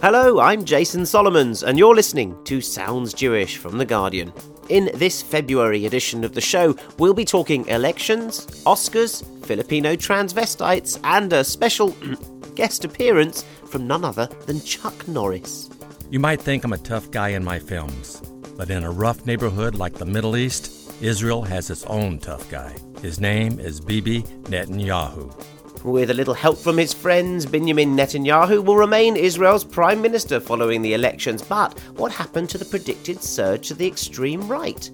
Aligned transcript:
Hello, 0.00 0.38
I'm 0.38 0.64
Jason 0.64 1.04
Solomons, 1.04 1.64
and 1.64 1.76
you're 1.76 1.92
listening 1.92 2.38
to 2.44 2.60
Sounds 2.60 3.12
Jewish 3.12 3.56
from 3.56 3.78
The 3.78 3.84
Guardian. 3.84 4.32
In 4.68 4.90
this 4.94 5.20
February 5.22 5.86
edition 5.86 6.22
of 6.22 6.34
the 6.34 6.40
show, 6.40 6.76
we'll 6.98 7.14
be 7.14 7.24
talking 7.24 7.66
elections, 7.66 8.46
Oscars, 8.64 9.24
Filipino 9.44 9.96
transvestites, 9.96 11.00
and 11.02 11.32
a 11.32 11.42
special 11.42 11.96
guest 12.54 12.84
appearance 12.84 13.44
from 13.66 13.88
none 13.88 14.04
other 14.04 14.28
than 14.46 14.60
Chuck 14.60 15.08
Norris. 15.08 15.68
You 16.12 16.20
might 16.20 16.40
think 16.40 16.62
I'm 16.62 16.74
a 16.74 16.78
tough 16.78 17.10
guy 17.10 17.30
in 17.30 17.42
my 17.42 17.58
films, 17.58 18.22
but 18.56 18.70
in 18.70 18.84
a 18.84 18.90
rough 18.92 19.26
neighborhood 19.26 19.74
like 19.74 19.94
the 19.94 20.06
Middle 20.06 20.36
East, 20.36 20.92
Israel 21.02 21.42
has 21.42 21.70
its 21.70 21.84
own 21.86 22.20
tough 22.20 22.48
guy. 22.48 22.72
His 23.02 23.18
name 23.18 23.58
is 23.58 23.80
Bibi 23.80 24.22
Netanyahu. 24.22 25.57
With 25.84 26.10
a 26.10 26.14
little 26.14 26.34
help 26.34 26.58
from 26.58 26.76
his 26.76 26.92
friends, 26.92 27.46
Benjamin 27.46 27.96
Netanyahu 27.96 28.64
will 28.64 28.76
remain 28.76 29.16
Israel's 29.16 29.64
prime 29.64 30.02
minister 30.02 30.40
following 30.40 30.82
the 30.82 30.94
elections. 30.94 31.40
But 31.40 31.78
what 31.96 32.10
happened 32.10 32.50
to 32.50 32.58
the 32.58 32.64
predicted 32.64 33.22
surge 33.22 33.68
to 33.68 33.74
the 33.74 33.86
extreme 33.86 34.48
right? 34.48 34.90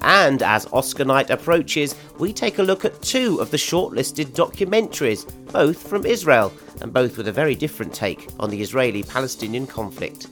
And 0.00 0.42
as 0.42 0.66
Oscar 0.66 1.04
night 1.04 1.30
approaches, 1.30 1.94
we 2.18 2.32
take 2.32 2.58
a 2.58 2.62
look 2.62 2.84
at 2.84 3.00
two 3.02 3.40
of 3.40 3.50
the 3.50 3.56
shortlisted 3.56 4.26
documentaries, 4.26 5.26
both 5.50 5.88
from 5.88 6.04
Israel, 6.04 6.52
and 6.82 6.92
both 6.92 7.16
with 7.16 7.28
a 7.28 7.32
very 7.32 7.54
different 7.54 7.94
take 7.94 8.28
on 8.38 8.50
the 8.50 8.60
Israeli 8.60 9.02
Palestinian 9.02 9.66
conflict. 9.66 10.28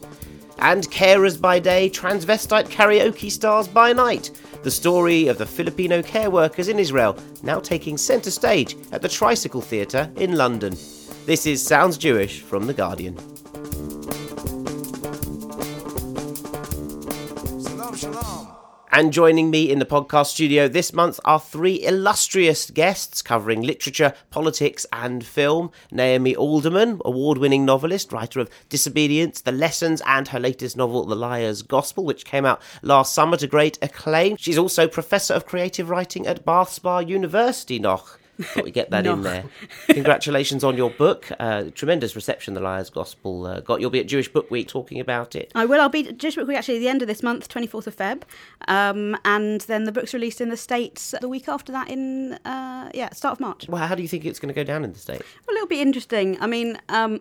And 0.59 0.91
carers 0.91 1.41
by 1.41 1.59
day, 1.59 1.91
transvestite 1.91 2.69
karaoke 2.69 3.31
stars 3.31 3.69
by 3.69 3.93
night. 3.93 4.31
The 4.63 4.71
story 4.71 5.29
of 5.29 5.39
the 5.39 5.47
Filipino 5.47 6.03
care 6.03 6.31
workers 6.31 6.69
in 6.69 6.79
Israel 6.79 7.17
now 7.43 7.61
taking 7.61 7.97
centre 7.97 8.31
stage 8.31 8.77
at 8.91 9.03
the 9.03 9.09
Tricycle 9.09 9.61
Theatre 9.61 10.11
in 10.17 10.37
London. 10.37 10.77
This 11.27 11.47
is 11.47 11.63
Sounds 11.63 11.99
Jewish 11.99 12.41
from 12.41 12.67
The 12.67 12.75
Guardian. 12.75 13.17
And 18.93 19.13
joining 19.13 19.51
me 19.51 19.71
in 19.71 19.79
the 19.79 19.85
podcast 19.85 20.27
studio 20.27 20.69
this 20.69 20.93
month 20.93 21.19
are 21.25 21.41
three 21.41 21.85
illustrious 21.85 22.71
guests 22.71 23.21
covering 23.21 23.61
literature, 23.61 24.15
politics, 24.31 24.87
and 24.93 25.27
film. 25.27 25.71
Naomi 25.91 26.35
Alderman, 26.37 27.01
award 27.05 27.39
winning 27.39 27.65
novelist, 27.65 28.13
writer 28.13 28.41
of 28.41 28.49
Disobedience, 28.69 29.41
The 29.41 29.53
Lessons, 29.53 30.01
and 30.07 30.29
her 30.29 30.41
latest 30.41 30.77
novel, 30.77 31.05
The 31.05 31.17
Liar's 31.17 31.63
Gospel, 31.63 32.05
which 32.05 32.25
came 32.25 32.47
out 32.47 32.63
last 32.81 33.13
summer 33.13 33.37
to 33.39 33.47
great 33.47 33.77
acclaim. 33.83 34.37
She's 34.37 34.59
also 34.59 34.87
Professor 34.87 35.35
of 35.35 35.47
Creative 35.47 35.91
Writing 35.91 36.27
at 36.27 36.45
Bath 36.45 36.71
Spa 36.71 37.01
University, 37.01 37.79
Noch. 37.79 38.19
Thought 38.41 38.65
we 38.65 38.71
get 38.71 38.91
that 38.91 39.05
No. 39.05 39.15
in 39.15 39.23
there. 39.23 39.45
Congratulations 39.89 40.63
on 40.65 40.77
your 40.77 40.91
book. 40.91 41.27
Uh, 41.39 41.65
tremendous 41.75 42.15
reception, 42.15 42.55
The 42.55 42.61
Liar's 42.61 42.91
Gospel 42.91 43.47
uh, 43.47 43.61
got. 43.61 43.81
You'll 43.81 43.91
be 43.91 44.01
at 44.01 44.07
Jewish 44.07 44.29
Book 44.33 44.51
Week 44.51 44.69
talking 44.69 45.01
about 45.01 45.35
it. 45.35 45.51
I 45.55 45.65
will. 45.65 45.81
I'll 45.81 45.89
be 45.89 46.09
at 46.09 46.19
Jewish 46.19 46.37
Book 46.37 46.47
Week 46.49 46.57
actually 46.57 46.77
at 46.77 46.81
the 46.81 46.89
end 46.89 47.03
of 47.03 47.09
this 47.09 47.23
month, 47.23 47.49
24th 47.49 47.87
of 47.87 47.97
Feb. 47.97 48.23
Um, 48.69 49.17
and 49.25 49.61
then 49.63 49.85
the 49.85 49.93
book's 49.93 50.13
released 50.13 50.41
in 50.41 50.49
the 50.51 50.57
States 50.57 51.15
the 51.21 51.29
week 51.29 51.49
after 51.49 51.73
that 51.73 51.89
in, 51.91 52.35
uh, 52.45 52.91
yeah, 52.95 53.11
start 53.13 53.33
of 53.33 53.41
March. 53.41 53.69
Well, 53.69 53.87
how 53.87 53.95
do 53.95 54.03
you 54.03 54.09
think 54.09 54.25
it's 54.25 54.39
going 54.39 54.53
to 54.53 54.55
go 54.55 54.65
down 54.65 54.85
in 54.85 54.93
the 54.93 54.99
States? 54.99 55.25
Well, 55.47 55.57
it'll 55.57 55.69
be 55.69 55.81
interesting. 55.81 56.37
I 56.41 56.47
mean, 56.47 56.79
um, 56.89 57.21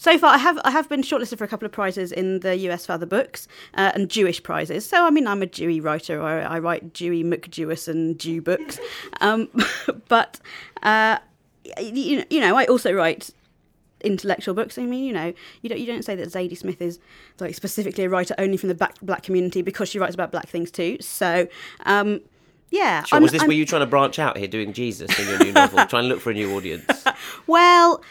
so 0.00 0.16
far 0.16 0.32
I 0.34 0.38
have 0.38 0.58
I 0.64 0.70
have 0.70 0.88
been 0.88 1.02
shortlisted 1.02 1.38
for 1.38 1.44
a 1.44 1.48
couple 1.48 1.66
of 1.66 1.72
prizes 1.72 2.12
in 2.12 2.38
the 2.40 2.56
US 2.68 2.86
for 2.86 2.92
other 2.92 3.04
books 3.06 3.48
uh, 3.74 3.90
and 3.94 4.08
Jewish 4.08 4.40
prizes. 4.42 4.88
So 4.88 5.04
I 5.04 5.10
mean, 5.10 5.26
I'm 5.26 5.42
a 5.42 5.46
Jewy 5.46 5.82
writer. 5.82 6.22
I, 6.22 6.42
I 6.42 6.58
write 6.60 6.92
Jewy 6.94 7.24
McJewis 7.24 7.88
and 7.88 8.18
Jew 8.18 8.40
books. 8.40 8.78
Um, 9.20 9.48
but 10.08 10.38
uh, 10.84 11.18
you 11.80 12.18
know, 12.18 12.24
you 12.30 12.40
know, 12.40 12.56
I 12.56 12.66
also 12.66 12.92
write 12.92 13.30
intellectual 14.02 14.54
books. 14.54 14.78
I 14.78 14.82
mean, 14.82 15.02
you 15.04 15.12
know, 15.12 15.32
you 15.62 15.68
don't 15.68 15.80
you 15.80 15.86
don't 15.86 16.04
say 16.04 16.14
that 16.14 16.28
Zadie 16.28 16.56
Smith 16.56 16.80
is 16.80 17.00
like 17.40 17.54
specifically 17.56 18.04
a 18.04 18.08
writer 18.08 18.34
only 18.38 18.56
from 18.56 18.68
the 18.68 18.76
black 18.76 18.94
black 19.02 19.24
community 19.24 19.62
because 19.62 19.88
she 19.88 19.98
writes 19.98 20.14
about 20.14 20.30
black 20.30 20.48
things 20.48 20.70
too. 20.70 20.98
So. 21.00 21.48
Um, 21.84 22.20
yeah, 22.70 23.02
Sure. 23.04 23.16
I'm- 23.16 23.22
was 23.22 23.32
this 23.32 23.40
I'm- 23.40 23.48
were 23.48 23.54
you 23.54 23.64
trying 23.64 23.80
to 23.80 23.86
branch 23.86 24.18
out 24.18 24.36
here, 24.36 24.46
doing 24.46 24.74
Jesus 24.74 25.18
in 25.18 25.26
your 25.26 25.38
new 25.38 25.52
novel, 25.52 25.86
trying 25.86 26.02
to 26.02 26.08
look 26.10 26.20
for 26.20 26.30
a 26.30 26.34
new 26.34 26.54
audience? 26.54 27.02
Well, 27.46 28.02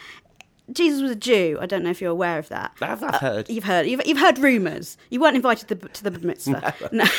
Jesus 0.72 1.00
was 1.00 1.10
a 1.10 1.16
Jew. 1.16 1.58
I 1.60 1.66
don't 1.66 1.82
know 1.82 1.90
if 1.90 2.00
you're 2.00 2.10
aware 2.10 2.38
of 2.38 2.48
that. 2.48 2.72
I've, 2.80 3.02
I've 3.02 3.20
heard. 3.20 3.48
You've 3.48 3.64
heard. 3.64 3.86
You've, 3.86 4.06
you've 4.06 4.18
heard 4.18 4.38
rumours. 4.38 4.96
You 5.10 5.20
weren't 5.20 5.36
invited 5.36 5.68
to 5.68 5.74
the, 5.74 5.88
to 5.88 6.04
the 6.04 6.10
mitzvah. 6.26 6.74
no. 6.92 7.04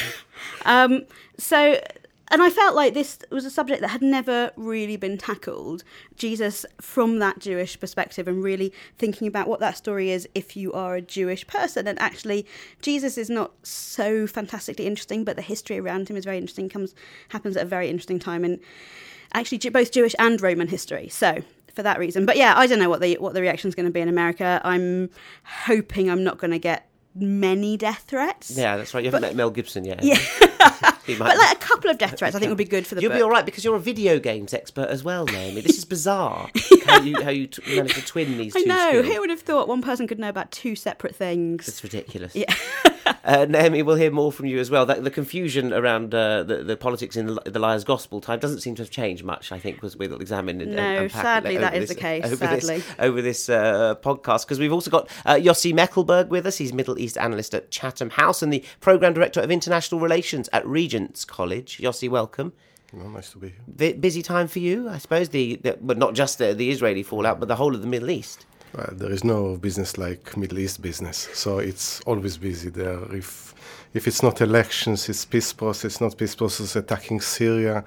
Um, 0.65 1.03
so, 1.37 1.81
and 2.29 2.41
I 2.41 2.49
felt 2.49 2.73
like 2.73 2.93
this 2.93 3.19
was 3.29 3.43
a 3.43 3.49
subject 3.49 3.81
that 3.81 3.89
had 3.89 4.01
never 4.01 4.51
really 4.55 4.95
been 4.95 5.17
tackled. 5.17 5.83
Jesus 6.15 6.65
from 6.79 7.19
that 7.19 7.39
Jewish 7.39 7.77
perspective, 7.77 8.25
and 8.25 8.41
really 8.41 8.71
thinking 8.97 9.27
about 9.27 9.49
what 9.49 9.59
that 9.59 9.75
story 9.75 10.11
is 10.11 10.29
if 10.33 10.55
you 10.55 10.71
are 10.71 10.95
a 10.95 11.01
Jewish 11.01 11.45
person. 11.45 11.87
And 11.87 11.99
actually, 11.99 12.45
Jesus 12.81 13.17
is 13.17 13.29
not 13.29 13.51
so 13.63 14.27
fantastically 14.27 14.85
interesting, 14.85 15.25
but 15.25 15.35
the 15.35 15.41
history 15.41 15.77
around 15.77 16.09
him 16.09 16.15
is 16.15 16.23
very 16.23 16.37
interesting. 16.37 16.69
Comes 16.69 16.95
happens 17.29 17.57
at 17.57 17.63
a 17.63 17.69
very 17.69 17.89
interesting 17.89 18.19
time 18.19 18.45
in 18.45 18.61
actually 19.33 19.57
both 19.69 19.91
Jewish 19.91 20.15
and 20.19 20.41
Roman 20.41 20.67
history. 20.67 21.09
So 21.09 21.43
for 21.75 21.83
that 21.83 21.99
reason, 21.99 22.25
but 22.25 22.37
yeah, 22.37 22.53
I 22.57 22.67
don't 22.67 22.79
know 22.79 22.89
what 22.89 23.01
the 23.01 23.15
what 23.15 23.33
the 23.33 23.41
reaction 23.41 23.67
is 23.69 23.75
going 23.75 23.85
to 23.85 23.91
be 23.91 24.01
in 24.01 24.09
America. 24.09 24.61
I'm 24.63 25.09
hoping 25.43 26.09
I'm 26.09 26.23
not 26.23 26.37
going 26.37 26.51
to 26.51 26.59
get 26.59 26.87
many 27.15 27.75
death 27.77 28.05
threats. 28.07 28.55
Yeah, 28.55 28.77
that's 28.77 28.93
right. 28.93 29.03
You 29.03 29.07
haven't 29.07 29.21
met 29.21 29.35
Mel 29.35 29.49
Gibson 29.49 29.85
yet. 29.85 30.03
Yeah. 30.03 30.17
But 31.17 31.37
like 31.37 31.57
a 31.57 31.59
couple 31.59 31.89
of 31.89 31.97
death 31.97 32.19
threats, 32.19 32.35
I 32.35 32.39
think 32.39 32.49
would 32.49 32.57
be 32.59 32.65
good 32.65 32.85
for 32.85 32.93
the 32.93 33.01
You'll 33.01 33.09
book. 33.09 33.17
be 33.17 33.23
all 33.23 33.31
right 33.31 33.43
because 33.43 33.65
you're 33.65 33.75
a 33.75 33.79
video 33.79 34.19
games 34.19 34.53
expert 34.53 34.89
as 34.89 35.03
well, 35.03 35.25
Naomi. 35.25 35.61
This 35.61 35.79
is 35.79 35.83
bizarre 35.85 36.51
how 36.85 37.01
you 37.01 37.19
how 37.23 37.31
you 37.31 37.47
t- 37.47 37.63
managed 37.75 37.95
to 37.95 38.05
twin 38.05 38.37
these 38.37 38.55
I 38.55 38.59
two 38.61 38.67
know. 38.67 38.89
skills. 38.89 39.05
Who 39.07 39.19
would 39.21 39.31
have 39.31 39.41
thought 39.41 39.67
one 39.67 39.81
person 39.81 40.05
could 40.07 40.19
know 40.19 40.29
about 40.29 40.51
two 40.51 40.75
separate 40.75 41.15
things? 41.15 41.67
It's 41.67 41.83
ridiculous. 41.83 42.35
Yeah. 42.35 42.53
Uh, 43.29 43.45
Naomi, 43.47 43.83
we'll 43.83 43.95
hear 43.95 44.09
more 44.09 44.31
from 44.31 44.47
you 44.47 44.57
as 44.57 44.71
well. 44.71 44.87
That, 44.87 45.03
the 45.03 45.11
confusion 45.11 45.71
around 45.71 46.15
uh, 46.15 46.41
the, 46.41 46.63
the 46.63 46.75
politics 46.75 47.15
in 47.15 47.27
the, 47.27 47.39
the 47.45 47.59
Liar's 47.59 47.83
Gospel 47.83 48.19
time 48.21 48.39
doesn't 48.39 48.61
seem 48.61 48.73
to 48.75 48.81
have 48.81 48.89
changed 48.89 49.23
much, 49.23 49.51
I 49.51 49.59
think, 49.59 49.83
was 49.83 49.95
we'll 49.95 50.19
examine 50.19 50.59
and, 50.61 50.75
No, 50.75 50.81
and 50.81 51.11
sadly, 51.11 51.51
over 51.57 51.61
that 51.65 51.75
is 51.75 51.81
this- 51.89 51.95
the 51.95 52.01
case, 52.01 52.25
Over 52.25 52.35
sadly. 52.37 52.77
this, 52.79 52.95
over 52.97 53.21
this 53.21 53.47
uh, 53.47 53.93
podcast, 54.01 54.45
because 54.45 54.57
we've 54.59 54.73
also 54.73 54.89
got 54.89 55.07
uh, 55.27 55.35
Yossi 55.35 55.71
Mekelberg 55.73 56.29
with 56.29 56.47
us. 56.47 56.57
He's 56.57 56.73
Middle 56.73 56.97
East 56.97 57.19
analyst 57.19 57.53
at 57.53 57.69
Chatham 57.69 58.09
House 58.09 58.41
and 58.41 58.51
the 58.51 58.63
Programme 58.79 59.13
Director 59.13 59.41
of 59.41 59.51
International 59.51 60.01
Relations 60.01 60.49
at 60.51 60.65
Regent's 60.65 61.23
College. 61.23 61.77
Yossi, 61.77 62.09
welcome. 62.09 62.51
Well, 62.91 63.09
nice 63.09 63.29
to 63.33 63.37
be 63.37 63.49
here. 63.49 63.57
Vi- 63.67 63.93
busy 63.93 64.23
time 64.23 64.47
for 64.47 64.57
you, 64.57 64.89
I 64.89 64.97
suppose, 64.97 65.29
the, 65.29 65.57
the 65.57 65.77
but 65.79 65.99
not 65.99 66.15
just 66.15 66.39
the, 66.39 66.55
the 66.55 66.71
Israeli 66.71 67.03
fallout, 67.03 67.39
but 67.39 67.47
the 67.47 67.57
whole 67.57 67.75
of 67.75 67.81
the 67.81 67.87
Middle 67.87 68.09
East. 68.09 68.47
Uh, 68.77 68.87
there 68.91 69.11
is 69.11 69.23
no 69.23 69.57
business 69.57 69.97
like 69.97 70.37
Middle 70.37 70.59
East 70.59 70.81
business, 70.81 71.29
so 71.33 71.59
it's 71.59 72.01
always 72.01 72.37
busy 72.37 72.69
there. 72.69 72.99
If 73.15 73.53
if 73.93 74.07
it's 74.07 74.21
not 74.21 74.41
elections, 74.41 75.09
it's 75.09 75.25
peace 75.25 75.51
process. 75.53 75.99
Not 75.99 76.17
peace 76.17 76.35
process 76.35 76.75
attacking 76.75 77.21
Syria. 77.21 77.83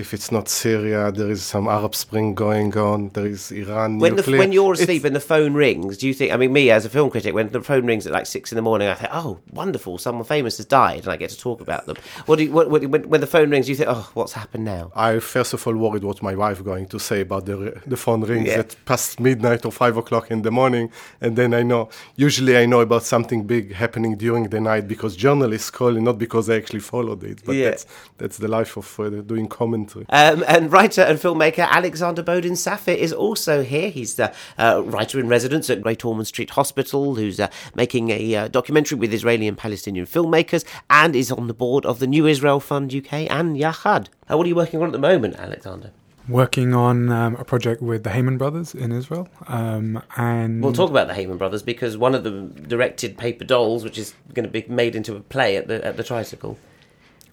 If 0.00 0.14
it's 0.14 0.32
not 0.32 0.48
Syria, 0.48 1.12
there 1.12 1.30
is 1.30 1.42
some 1.42 1.68
Arab 1.68 1.94
Spring 1.94 2.34
going 2.34 2.76
on. 2.78 3.10
There 3.10 3.26
is 3.26 3.52
Iran. 3.52 3.98
When 3.98 4.16
the, 4.16 4.22
when 4.42 4.50
you're 4.52 4.72
It's- 4.72 4.80
asleep 4.84 5.04
and 5.04 5.14
the 5.14 5.20
phone 5.32 5.52
rings, 5.54 5.98
do 5.98 6.06
you 6.08 6.14
think? 6.14 6.32
I 6.32 6.36
mean, 6.38 6.52
me 6.52 6.70
as 6.70 6.84
a 6.86 6.88
film 6.88 7.10
critic, 7.10 7.34
when 7.34 7.48
the 7.50 7.62
phone 7.62 7.84
rings 7.86 8.06
at 8.06 8.12
like 8.12 8.26
six 8.26 8.50
in 8.52 8.56
the 8.56 8.62
morning, 8.62 8.88
I 8.88 8.94
think, 8.94 9.10
"Oh, 9.12 9.32
wonderful! 9.52 9.98
Someone 9.98 10.24
famous 10.24 10.56
has 10.56 10.66
died," 10.66 11.00
and 11.04 11.08
I 11.08 11.16
get 11.16 11.30
to 11.30 11.38
talk 11.38 11.60
about 11.60 11.84
them. 11.86 11.96
What 12.26 12.36
do 12.38 12.44
you, 12.44 12.52
what, 12.52 12.70
what, 12.70 12.82
when, 12.86 13.02
when 13.10 13.20
the 13.20 13.26
phone 13.26 13.50
rings, 13.50 13.66
do 13.66 13.72
you 13.72 13.76
think, 13.76 13.90
"Oh, 13.90 14.08
what's 14.14 14.32
happened 14.32 14.64
now?" 14.64 14.90
I 14.96 15.18
first 15.18 15.52
of 15.52 15.66
all 15.66 15.76
worried 15.76 16.04
what 16.04 16.22
my 16.22 16.34
wife 16.34 16.56
is 16.60 16.62
going 16.72 16.86
to 16.94 16.98
say 16.98 17.20
about 17.20 17.44
the 17.44 17.56
the 17.86 17.96
phone 18.04 18.22
rings 18.32 18.48
Yeah. 18.48 18.60
at 18.60 18.76
past 18.86 19.20
midnight 19.20 19.66
or 19.66 19.72
five 19.72 19.96
o'clock 19.98 20.30
in 20.30 20.40
the 20.42 20.50
morning, 20.60 20.90
and 21.20 21.36
then 21.36 21.52
I 21.52 21.62
know. 21.62 21.90
Usually, 22.16 22.56
I 22.56 22.64
know 22.64 22.80
about 22.80 23.02
something 23.04 23.40
big 23.46 23.74
happening 23.74 24.16
during 24.16 24.44
the 24.48 24.60
night 24.60 24.88
because 24.88 25.12
journalists 25.16 25.70
call, 25.70 25.92
and 25.96 26.04
not 26.04 26.16
because 26.18 26.48
I 26.48 26.56
actually 26.56 26.80
followed 26.94 27.22
it. 27.24 27.38
But 27.44 27.56
Yeah. 27.56 27.70
that's 27.70 27.86
that's 28.18 28.38
the 28.38 28.48
life 28.48 28.72
of 28.78 28.86
uh, 29.00 29.10
doing 29.32 29.48
commentary. 29.90 30.06
Um, 30.08 30.44
and 30.46 30.72
writer 30.72 31.02
and 31.02 31.18
filmmaker 31.18 31.66
Alexander 31.68 32.22
Bodin 32.22 32.56
Saphir 32.56 32.92
is 32.92 33.12
also 33.12 33.62
here. 33.62 33.90
He's 33.90 34.14
the 34.14 34.32
uh, 34.58 34.82
writer 34.84 35.18
in 35.18 35.28
residence 35.28 35.70
at 35.70 35.82
Great 35.82 36.04
Ormond 36.04 36.26
Street 36.26 36.50
Hospital, 36.50 37.14
who's 37.14 37.40
uh, 37.40 37.48
making 37.74 38.10
a 38.10 38.34
uh, 38.34 38.48
documentary 38.48 38.98
with 38.98 39.12
Israeli 39.12 39.48
and 39.48 39.56
Palestinian 39.56 40.06
filmmakers, 40.06 40.64
and 40.88 41.14
is 41.14 41.30
on 41.30 41.46
the 41.46 41.54
board 41.54 41.86
of 41.86 41.98
the 41.98 42.06
New 42.06 42.26
Israel 42.26 42.60
Fund 42.60 42.94
UK 42.94 43.30
and 43.30 43.56
Yachad. 43.56 44.08
Uh, 44.30 44.36
what 44.36 44.44
are 44.44 44.48
you 44.48 44.54
working 44.54 44.80
on 44.80 44.86
at 44.86 44.92
the 44.92 44.98
moment, 44.98 45.36
Alexander? 45.36 45.92
working 46.28 46.74
on 46.74 47.10
um, 47.10 47.34
a 47.36 47.44
project 47.44 47.82
with 47.82 48.04
the 48.04 48.10
Heymann 48.10 48.38
brothers 48.38 48.72
in 48.72 48.92
Israel, 48.92 49.26
um, 49.48 50.00
and 50.16 50.62
We'll 50.62 50.72
talk 50.72 50.90
about 50.90 51.08
the 51.08 51.14
Heymann 51.14 51.38
brothers 51.38 51.62
because 51.62 51.96
one 51.96 52.14
of 52.14 52.22
them 52.22 52.50
directed 52.68 53.18
Paper 53.18 53.44
Dolls, 53.44 53.82
which 53.82 53.98
is 53.98 54.14
going 54.32 54.44
to 54.44 54.50
be 54.50 54.64
made 54.68 54.94
into 54.94 55.16
a 55.16 55.20
play 55.20 55.56
at 55.56 55.66
the 55.66 55.84
at 55.84 55.96
the 55.96 56.04
Tricycle. 56.04 56.56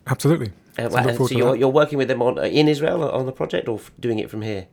Absolutely. 0.07 0.51
Uh, 0.77 0.89
So 0.89 1.01
forward 1.03 1.29
so 1.31 1.37
you're, 1.37 1.55
you're 1.55 1.69
working 1.81 1.97
with 1.97 2.07
them 2.07 2.21
on 2.21 2.37
uh, 2.37 2.43
in 2.43 2.67
Israel 2.67 3.03
on 3.09 3.25
the 3.25 3.31
project, 3.31 3.67
or 3.67 3.77
f- 3.79 3.91
doing 3.99 4.19
it 4.19 4.29
from 4.29 4.41
here? 4.41 4.67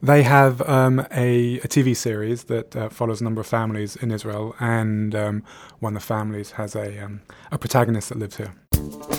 They 0.00 0.22
have 0.22 0.62
um, 0.68 1.00
a, 1.10 1.58
a 1.58 1.68
TV 1.68 1.96
series 1.96 2.44
that 2.44 2.76
uh, 2.76 2.88
follows 2.88 3.20
a 3.20 3.24
number 3.24 3.40
of 3.40 3.46
families 3.48 3.96
in 3.96 4.10
Israel, 4.12 4.54
and 4.60 5.14
um, 5.14 5.42
one 5.80 5.96
of 5.96 6.02
the 6.02 6.06
families 6.06 6.52
has 6.52 6.74
a 6.76 7.04
um, 7.04 7.20
a 7.50 7.58
protagonist 7.58 8.08
that 8.10 8.18
lives 8.18 8.36
here. 8.36 9.17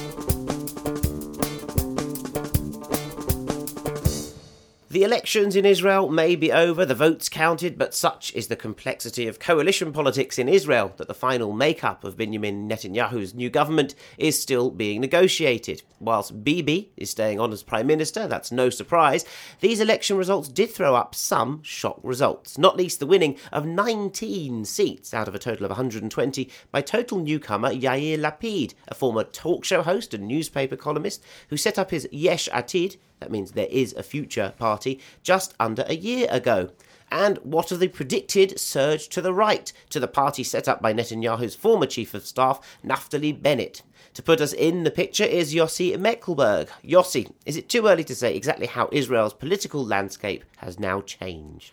The 4.91 5.03
elections 5.03 5.55
in 5.55 5.67
Israel 5.67 6.09
may 6.09 6.35
be 6.35 6.51
over, 6.51 6.83
the 6.83 6.95
votes 6.95 7.29
counted, 7.29 7.77
but 7.77 7.93
such 7.93 8.33
is 8.33 8.47
the 8.47 8.55
complexity 8.55 9.27
of 9.27 9.37
coalition 9.37 9.93
politics 9.93 10.39
in 10.39 10.49
Israel 10.49 10.95
that 10.97 11.07
the 11.07 11.13
final 11.13 11.53
makeup 11.53 12.03
of 12.03 12.17
Benjamin 12.17 12.67
Netanyahu's 12.67 13.35
new 13.35 13.51
government 13.51 13.93
is 14.17 14.41
still 14.41 14.71
being 14.71 14.99
negotiated. 14.99 15.83
Whilst 15.99 16.43
Bibi 16.43 16.91
is 16.97 17.11
staying 17.11 17.39
on 17.39 17.53
as 17.53 17.61
Prime 17.61 17.85
Minister, 17.85 18.25
that's 18.25 18.51
no 18.51 18.71
surprise, 18.71 19.25
these 19.59 19.79
election 19.79 20.17
results 20.17 20.49
did 20.49 20.71
throw 20.71 20.95
up 20.95 21.13
some 21.13 21.61
shock 21.61 21.99
results, 22.01 22.57
not 22.57 22.75
least 22.75 22.99
the 22.99 23.05
winning 23.05 23.37
of 23.51 23.67
19 23.67 24.65
seats 24.65 25.13
out 25.13 25.27
of 25.27 25.35
a 25.35 25.39
total 25.39 25.65
of 25.65 25.69
120 25.69 26.49
by 26.71 26.81
total 26.81 27.19
newcomer 27.19 27.69
Yair 27.69 28.17
Lapid, 28.17 28.73
a 28.87 28.95
former 28.95 29.23
talk 29.23 29.63
show 29.63 29.83
host 29.83 30.15
and 30.15 30.27
newspaper 30.27 30.75
columnist 30.75 31.23
who 31.49 31.57
set 31.57 31.77
up 31.77 31.91
his 31.91 32.09
Yesh 32.11 32.49
Atid 32.49 32.97
that 33.19 33.31
means 33.31 33.51
there 33.51 33.67
is 33.69 33.93
a 33.93 34.03
future 34.03 34.53
party 34.57 34.99
just 35.23 35.53
under 35.59 35.83
a 35.87 35.95
year 35.95 36.27
ago. 36.29 36.69
And 37.11 37.37
what 37.39 37.71
of 37.71 37.79
the 37.79 37.87
predicted 37.87 38.59
surge 38.59 39.09
to 39.09 39.21
the 39.21 39.33
right, 39.33 39.71
to 39.89 39.99
the 39.99 40.07
party 40.07 40.43
set 40.43 40.67
up 40.67 40.81
by 40.81 40.93
Netanyahu's 40.93 41.55
former 41.55 41.87
chief 41.87 42.13
of 42.13 42.25
staff, 42.25 42.59
Naftali 42.85 43.39
Bennett? 43.39 43.81
To 44.13 44.23
put 44.23 44.41
us 44.41 44.53
in 44.53 44.83
the 44.83 44.91
picture 44.91 45.23
is 45.23 45.53
Yossi 45.53 45.95
Mekelberg. 45.95 46.69
Yossi, 46.83 47.31
is 47.45 47.57
it 47.57 47.69
too 47.69 47.87
early 47.87 48.03
to 48.03 48.15
say 48.15 48.35
exactly 48.35 48.67
how 48.67 48.89
Israel's 48.91 49.33
political 49.33 49.83
landscape 49.83 50.43
has 50.57 50.79
now 50.79 51.01
changed? 51.01 51.71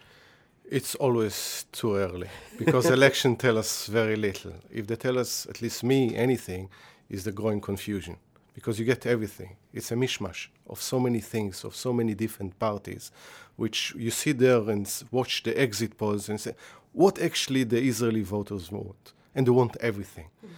It's 0.68 0.94
always 0.96 1.66
too 1.72 1.96
early 1.96 2.28
because 2.58 2.86
election 2.90 3.36
tell 3.36 3.58
us 3.58 3.86
very 3.86 4.16
little. 4.16 4.54
If 4.70 4.86
they 4.86 4.96
tell 4.96 5.18
us, 5.18 5.46
at 5.46 5.62
least 5.62 5.84
me, 5.84 6.16
anything, 6.16 6.70
is 7.08 7.24
the 7.24 7.32
growing 7.32 7.60
confusion 7.60 8.16
because 8.56 8.74
you 8.80 8.86
get 8.86 9.04
everything. 9.04 9.50
It's 9.76 9.92
a 9.92 9.94
mishmash 9.94 10.48
of 10.72 10.78
so 10.80 10.98
many 10.98 11.20
things, 11.20 11.62
of 11.62 11.76
so 11.76 11.92
many 11.92 12.14
different 12.14 12.58
parties, 12.58 13.12
which 13.56 13.78
you 14.04 14.10
sit 14.10 14.38
there 14.38 14.62
and 14.74 14.84
watch 15.10 15.42
the 15.42 15.52
exit 15.66 15.92
polls 15.98 16.30
and 16.30 16.40
say, 16.40 16.54
what 16.92 17.14
actually 17.20 17.64
the 17.64 17.80
Israeli 17.92 18.22
voters 18.22 18.72
want? 18.72 19.12
And 19.34 19.46
they 19.46 19.50
want 19.50 19.76
everything. 19.90 20.28
Mm. 20.42 20.48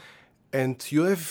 And 0.53 0.93
you 0.93 1.03
have 1.13 1.25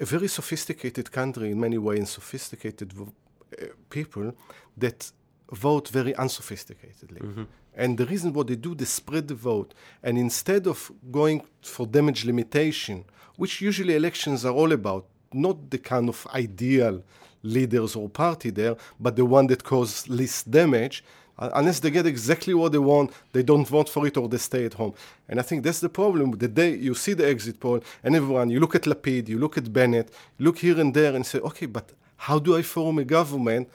a 0.00 0.06
very 0.06 0.28
sophisticated 0.28 1.12
country 1.12 1.50
in 1.50 1.60
many 1.60 1.76
ways, 1.76 1.98
and 1.98 2.08
sophisticated 2.08 2.94
uh, 2.96 3.66
people 3.90 4.26
that 4.78 5.12
vote 5.52 5.86
very 5.88 6.14
unsophisticatedly. 6.14 7.20
Mm-hmm. 7.20 7.44
And 7.74 7.98
the 7.98 8.06
reason 8.06 8.32
what 8.32 8.46
they 8.46 8.56
do, 8.56 8.74
they 8.74 8.86
spread 8.86 9.28
the 9.28 9.34
vote. 9.34 9.74
And 10.02 10.16
instead 10.16 10.66
of 10.66 10.90
going 11.10 11.42
for 11.60 11.86
damage 11.86 12.24
limitation, 12.24 13.04
which 13.36 13.60
usually 13.60 13.94
elections 13.94 14.46
are 14.46 14.54
all 14.54 14.72
about, 14.72 15.04
not 15.36 15.70
the 15.70 15.78
kind 15.78 16.08
of 16.08 16.26
ideal 16.34 17.02
leaders 17.42 17.96
or 17.96 18.08
party 18.08 18.50
there, 18.50 18.76
but 18.98 19.16
the 19.16 19.24
one 19.24 19.46
that 19.46 19.64
causes 19.64 20.08
least 20.08 20.50
damage. 20.50 21.04
Uh, 21.38 21.50
unless 21.54 21.80
they 21.80 21.90
get 21.90 22.06
exactly 22.06 22.54
what 22.54 22.72
they 22.72 22.78
want, 22.78 23.12
they 23.32 23.42
don't 23.42 23.68
vote 23.68 23.88
for 23.88 24.06
it 24.06 24.16
or 24.16 24.26
they 24.28 24.38
stay 24.38 24.64
at 24.64 24.74
home. 24.74 24.94
And 25.28 25.38
I 25.38 25.42
think 25.42 25.64
that's 25.64 25.80
the 25.80 25.88
problem. 25.88 26.30
The 26.32 26.48
day 26.48 26.74
you 26.74 26.94
see 26.94 27.12
the 27.12 27.28
exit 27.28 27.60
poll 27.60 27.80
and 28.02 28.16
everyone, 28.16 28.48
you 28.50 28.58
look 28.58 28.74
at 28.74 28.82
Lapid, 28.82 29.28
you 29.28 29.38
look 29.38 29.58
at 29.58 29.70
Bennett, 29.72 30.10
look 30.38 30.58
here 30.58 30.80
and 30.80 30.94
there 30.94 31.14
and 31.14 31.26
say, 31.26 31.38
okay, 31.40 31.66
but 31.66 31.92
how 32.16 32.38
do 32.38 32.56
I 32.56 32.62
form 32.62 32.98
a 32.98 33.04
government? 33.04 33.68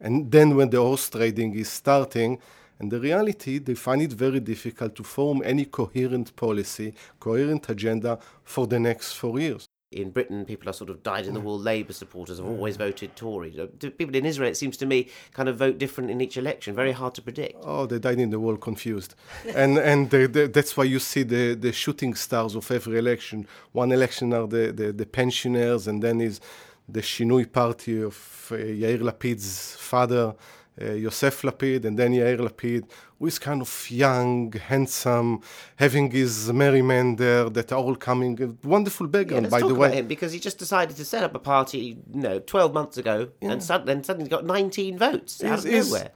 And 0.00 0.30
then 0.30 0.54
when 0.54 0.70
the 0.70 0.80
horse 0.80 1.10
trading 1.10 1.54
is 1.56 1.68
starting, 1.68 2.38
and 2.80 2.92
the 2.92 3.00
reality, 3.00 3.58
they 3.58 3.74
find 3.74 4.00
it 4.00 4.12
very 4.12 4.38
difficult 4.38 4.94
to 4.94 5.02
form 5.02 5.42
any 5.44 5.64
coherent 5.64 6.36
policy, 6.36 6.94
coherent 7.18 7.68
agenda 7.68 8.20
for 8.44 8.68
the 8.68 8.78
next 8.78 9.14
four 9.14 9.40
years 9.40 9.66
in 9.90 10.10
Britain, 10.10 10.44
people 10.44 10.68
are 10.68 10.74
sort 10.74 10.90
of 10.90 11.02
dyed 11.02 11.26
in 11.26 11.32
the 11.32 11.40
wool 11.40 11.58
Labour 11.58 11.94
supporters, 11.94 12.36
have 12.36 12.46
always 12.46 12.76
voted 12.76 13.16
Tory. 13.16 13.50
People 13.96 14.14
in 14.14 14.26
Israel, 14.26 14.50
it 14.50 14.56
seems 14.56 14.76
to 14.76 14.86
me, 14.86 15.08
kind 15.32 15.48
of 15.48 15.56
vote 15.56 15.78
different 15.78 16.10
in 16.10 16.20
each 16.20 16.36
election. 16.36 16.74
Very 16.74 16.92
hard 16.92 17.14
to 17.14 17.22
predict. 17.22 17.56
Oh, 17.62 17.86
they 17.86 17.98
dyed 17.98 18.20
in 18.20 18.28
the 18.28 18.38
wool 18.38 18.58
confused. 18.58 19.14
and 19.54 19.78
and 19.78 20.10
they, 20.10 20.26
they, 20.26 20.46
that's 20.46 20.76
why 20.76 20.84
you 20.84 20.98
see 20.98 21.22
the, 21.22 21.54
the 21.54 21.72
shooting 21.72 22.14
stars 22.14 22.54
of 22.54 22.70
every 22.70 22.98
election. 22.98 23.46
One 23.72 23.90
election 23.90 24.34
are 24.34 24.46
the, 24.46 24.72
the, 24.72 24.92
the 24.92 25.06
pensioners, 25.06 25.88
and 25.88 26.02
then 26.02 26.20
is 26.20 26.40
the 26.86 27.00
Shinui 27.00 27.50
party 27.50 28.02
of 28.02 28.48
uh, 28.52 28.56
Yair 28.56 29.00
Lapid's 29.00 29.74
father 29.76 30.34
uh, 30.80 30.92
Yosef 30.92 31.42
Lapid 31.42 31.84
and 31.84 31.98
then 31.98 32.12
Yair 32.12 32.38
Lapid, 32.38 32.84
who 33.18 33.26
is 33.26 33.38
kind 33.38 33.60
of 33.60 33.86
young, 33.90 34.52
handsome, 34.52 35.40
having 35.76 36.10
his 36.10 36.52
merry 36.52 36.82
men 36.82 37.16
there 37.16 37.48
that 37.50 37.72
are 37.72 37.78
all 37.78 37.96
coming. 37.96 38.40
A 38.42 38.66
wonderful 38.66 39.06
background, 39.06 39.44
yeah, 39.46 39.50
by 39.50 39.60
the 39.60 39.74
way. 39.74 39.96
him 39.96 40.06
because 40.06 40.32
he 40.32 40.40
just 40.40 40.58
decided 40.58 40.96
to 40.96 41.04
set 41.04 41.24
up 41.24 41.34
a 41.34 41.38
party, 41.38 41.98
you 42.12 42.20
know, 42.20 42.38
12 42.38 42.72
months 42.72 42.96
ago 42.96 43.28
yeah. 43.40 43.52
and 43.52 43.62
then 43.86 44.04
suddenly 44.04 44.28
got 44.28 44.44
19 44.44 44.98
votes 44.98 45.42
out 45.42 45.60
of 45.60 45.64
nowhere. 45.64 46.10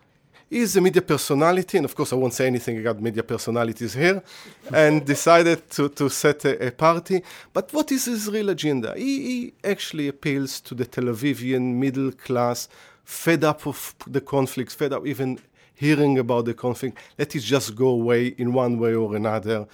He's 0.53 0.77
a 0.77 0.83
media 0.83 1.01
personality, 1.01 1.79
and 1.79 1.87
of 1.87 1.95
course, 1.95 2.13
I 2.13 2.17
won't 2.17 2.35
say 2.35 2.47
anything 2.47 2.79
about 2.79 3.01
media 3.01 3.23
personalities 3.23 3.95
here, 3.95 4.23
and 4.71 5.03
decided 5.15 5.71
to, 5.71 5.89
to 5.89 6.11
set 6.11 6.45
a, 6.45 6.67
a, 6.67 6.71
party. 6.71 7.23
But 7.55 7.73
what 7.73 7.91
is 7.91 8.05
his 8.05 8.31
real 8.31 8.51
agenda? 8.51 8.93
He, 8.95 9.23
he 9.23 9.55
actually 9.65 10.09
appeals 10.09 10.61
to 10.61 10.75
the 10.75 10.85
Tel 10.85 11.05
Avivian 11.05 11.77
middle 11.77 12.13
class 12.13 12.69
fed 13.05 13.45
up 13.45 13.67
of 13.67 13.95
the 14.07 14.21
conflicts, 14.21 14.75
fed 14.75 14.93
up 14.93 15.07
even 15.07 15.39
hearing 15.75 16.19
about 16.19 16.45
the 16.45 16.55
conflict. 16.55 16.99
Let 17.19 17.35
it 17.35 17.41
just 17.41 17.75
go 17.75 17.89
away 17.89 18.29
in 18.39 18.53
one 18.53 18.79
way 18.79 18.95
or 18.95 19.17
another. 19.17 19.67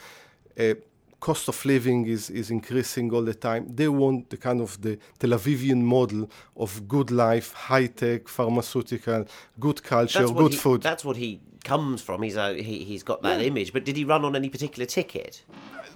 Uh, 0.58 0.75
cost 1.20 1.48
of 1.48 1.64
living 1.64 2.06
is, 2.06 2.30
is 2.30 2.50
increasing 2.50 3.12
all 3.12 3.22
the 3.22 3.34
time. 3.34 3.66
They 3.75 3.88
want 3.88 4.30
the 4.30 4.36
kind 4.36 4.60
of 4.60 4.80
the 4.80 4.98
Tel 5.19 5.30
Avivian 5.30 5.82
model 5.82 6.30
of 6.56 6.86
good 6.88 7.10
life, 7.10 7.52
high 7.52 7.86
tech, 7.86 8.28
pharmaceutical, 8.28 9.26
good 9.58 9.82
culture, 9.82 10.26
good 10.28 10.52
he, 10.52 10.58
food. 10.58 10.82
That's 10.82 11.04
what 11.04 11.16
he 11.16 11.40
comes 11.64 12.02
from. 12.02 12.22
He's 12.22 12.36
a, 12.36 12.54
he, 12.54 12.84
he's 12.84 13.02
got 13.02 13.22
that 13.22 13.40
yeah. 13.40 13.46
image. 13.46 13.72
But 13.72 13.84
did 13.84 13.96
he 13.96 14.04
run 14.04 14.24
on 14.24 14.36
any 14.36 14.48
particular 14.48 14.86
ticket? 14.86 15.42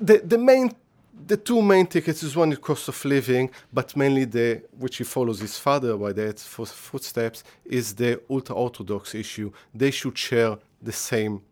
The 0.00 0.19
the 0.19 0.38
main 0.38 0.73
the 1.26 1.37
two 1.37 1.61
main 1.62 1.87
tickets 1.87 2.23
is 2.23 2.35
one 2.35 2.50
the 2.50 2.56
cost 2.56 2.88
of 2.88 3.05
living, 3.05 3.50
but 3.73 3.97
mainly 3.97 4.25
the 4.25 4.62
which 4.79 4.97
he 4.99 5.05
follows 5.05 5.41
his 5.41 5.59
father 5.59 5.97
by 5.97 6.12
that 6.12 6.38
footsteps 6.38 7.44
is 7.64 7.94
the 7.94 8.20
ultra 8.31 8.55
orthodox 8.56 9.14
issue. 9.14 9.53
They 9.75 9.91
should 9.91 10.17
share 10.17 10.59
the 10.81 10.93
same 10.93 11.43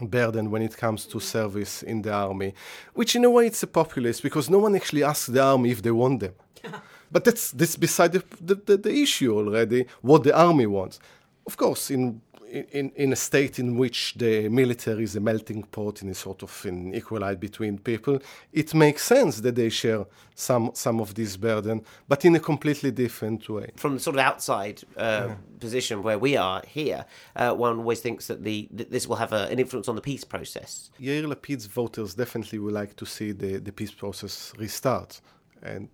burden 0.00 0.50
when 0.50 0.62
it 0.62 0.76
comes 0.76 1.06
to 1.06 1.20
service 1.20 1.82
in 1.82 2.02
the 2.02 2.12
army, 2.12 2.54
which 2.94 3.14
in 3.16 3.24
a 3.24 3.30
way 3.30 3.46
it's 3.46 3.62
a 3.62 3.66
populist 3.66 4.22
because 4.22 4.50
no 4.50 4.58
one 4.58 4.74
actually 4.74 5.04
asks 5.04 5.26
the 5.26 5.42
army 5.42 5.70
if 5.70 5.82
they 5.82 5.90
want 5.90 6.20
them. 6.20 6.34
but 7.12 7.24
that's 7.24 7.52
that's 7.52 7.76
beside 7.76 8.12
the, 8.12 8.24
the, 8.40 8.76
the 8.76 8.92
issue 8.92 9.36
already. 9.36 9.86
What 10.00 10.24
the 10.24 10.36
army 10.36 10.66
wants, 10.66 11.00
of 11.46 11.56
course, 11.56 11.90
in 11.90 12.20
in, 12.50 12.90
in 12.96 13.12
a 13.12 13.16
state 13.16 13.58
in 13.58 13.76
which 13.76 14.14
the 14.14 14.48
military 14.48 15.04
is 15.04 15.16
a 15.16 15.20
melting 15.20 15.62
pot 15.62 16.02
and 16.02 16.10
is 16.10 16.18
sort 16.18 16.42
of 16.42 16.64
an 16.64 16.92
equalite 16.92 17.38
between 17.40 17.78
people, 17.78 18.18
it 18.52 18.74
makes 18.74 19.02
sense 19.04 19.40
that 19.40 19.54
they 19.54 19.68
share 19.68 20.06
some 20.34 20.70
some 20.74 21.00
of 21.00 21.14
this 21.14 21.36
burden, 21.36 21.82
but 22.08 22.24
in 22.24 22.34
a 22.34 22.40
completely 22.40 22.90
different 22.90 23.48
way. 23.48 23.70
From 23.76 23.94
the 23.94 24.00
sort 24.00 24.16
of 24.16 24.20
outside 24.20 24.82
uh, 24.96 25.26
yeah. 25.28 25.34
position 25.58 26.02
where 26.02 26.18
we 26.18 26.36
are 26.36 26.62
here, 26.66 27.04
uh, 27.36 27.52
one 27.54 27.78
always 27.78 28.00
thinks 28.00 28.26
that 28.26 28.42
the 28.42 28.68
that 28.72 28.90
this 28.90 29.06
will 29.06 29.16
have 29.16 29.32
a, 29.32 29.48
an 29.52 29.58
influence 29.58 29.88
on 29.88 29.96
the 29.96 30.02
peace 30.02 30.24
process. 30.24 30.90
Yair 31.00 31.26
Lapid's 31.32 31.66
voters 31.66 32.14
definitely 32.14 32.58
would 32.58 32.74
like 32.74 32.96
to 32.96 33.06
see 33.06 33.32
the, 33.32 33.58
the 33.58 33.72
peace 33.72 33.92
process 33.92 34.52
restart, 34.58 35.20
and 35.62 35.88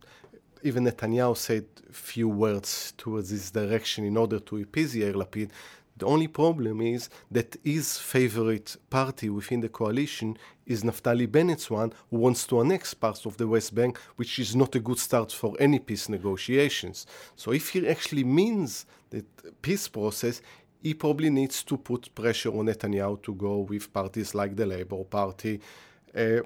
even 0.62 0.84
Netanyahu 0.84 1.36
said 1.36 1.66
few 1.92 2.28
words 2.28 2.92
towards 2.96 3.30
this 3.30 3.50
direction 3.50 4.04
in 4.04 4.16
order 4.16 4.38
to 4.40 4.56
appease 4.58 4.94
Yair 4.94 5.14
Lapid. 5.14 5.50
The 5.98 6.06
only 6.06 6.28
problem 6.28 6.80
is 6.80 7.08
that 7.30 7.56
his 7.64 7.96
favorite 7.96 8.76
party 8.90 9.30
within 9.30 9.60
the 9.60 9.68
coalition 9.68 10.36
is 10.66 10.82
Naftali 10.82 11.30
Bennett's 11.30 11.70
one, 11.70 11.92
who 12.10 12.18
wants 12.18 12.46
to 12.48 12.60
annex 12.60 12.92
parts 12.92 13.24
of 13.24 13.36
the 13.38 13.46
West 13.46 13.74
Bank, 13.74 13.98
which 14.16 14.38
is 14.38 14.54
not 14.54 14.74
a 14.74 14.80
good 14.80 14.98
start 14.98 15.32
for 15.32 15.56
any 15.58 15.78
peace 15.78 16.08
negotiations. 16.08 17.06
So 17.34 17.52
if 17.52 17.70
he 17.70 17.88
actually 17.88 18.24
means 18.24 18.84
the 19.08 19.24
peace 19.62 19.88
process, 19.88 20.42
he 20.82 20.92
probably 20.92 21.30
needs 21.30 21.62
to 21.64 21.76
put 21.78 22.14
pressure 22.14 22.50
on 22.50 22.66
Netanyahu 22.66 23.22
to 23.22 23.34
go 23.34 23.58
with 23.58 23.92
parties 23.92 24.34
like 24.34 24.54
the 24.54 24.66
Labour 24.66 25.04
Party 25.04 25.60
uh, 26.14 26.40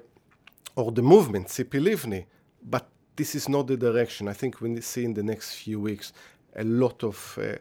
or 0.75 0.91
the 0.91 1.01
movement, 1.01 1.47
Tzipi 1.47 1.79
Livni. 1.81 2.25
But 2.63 2.87
this 3.15 3.35
is 3.35 3.49
not 3.49 3.67
the 3.67 3.75
direction. 3.75 4.29
I 4.29 4.33
think 4.33 4.61
we 4.61 4.79
see 4.81 5.03
in 5.03 5.13
the 5.13 5.23
next 5.23 5.55
few 5.55 5.79
weeks 5.81 6.13
a 6.55 6.63
lot 6.63 7.03
of 7.03 7.37
uh, 7.41 7.55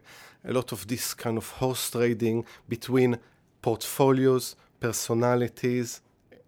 a 0.44 0.52
lot 0.52 0.72
of 0.72 0.86
this 0.86 1.14
kind 1.14 1.36
of 1.36 1.48
horse 1.50 1.90
trading 1.90 2.44
between 2.68 3.18
portfolios, 3.62 4.56
personalities, 4.80 6.00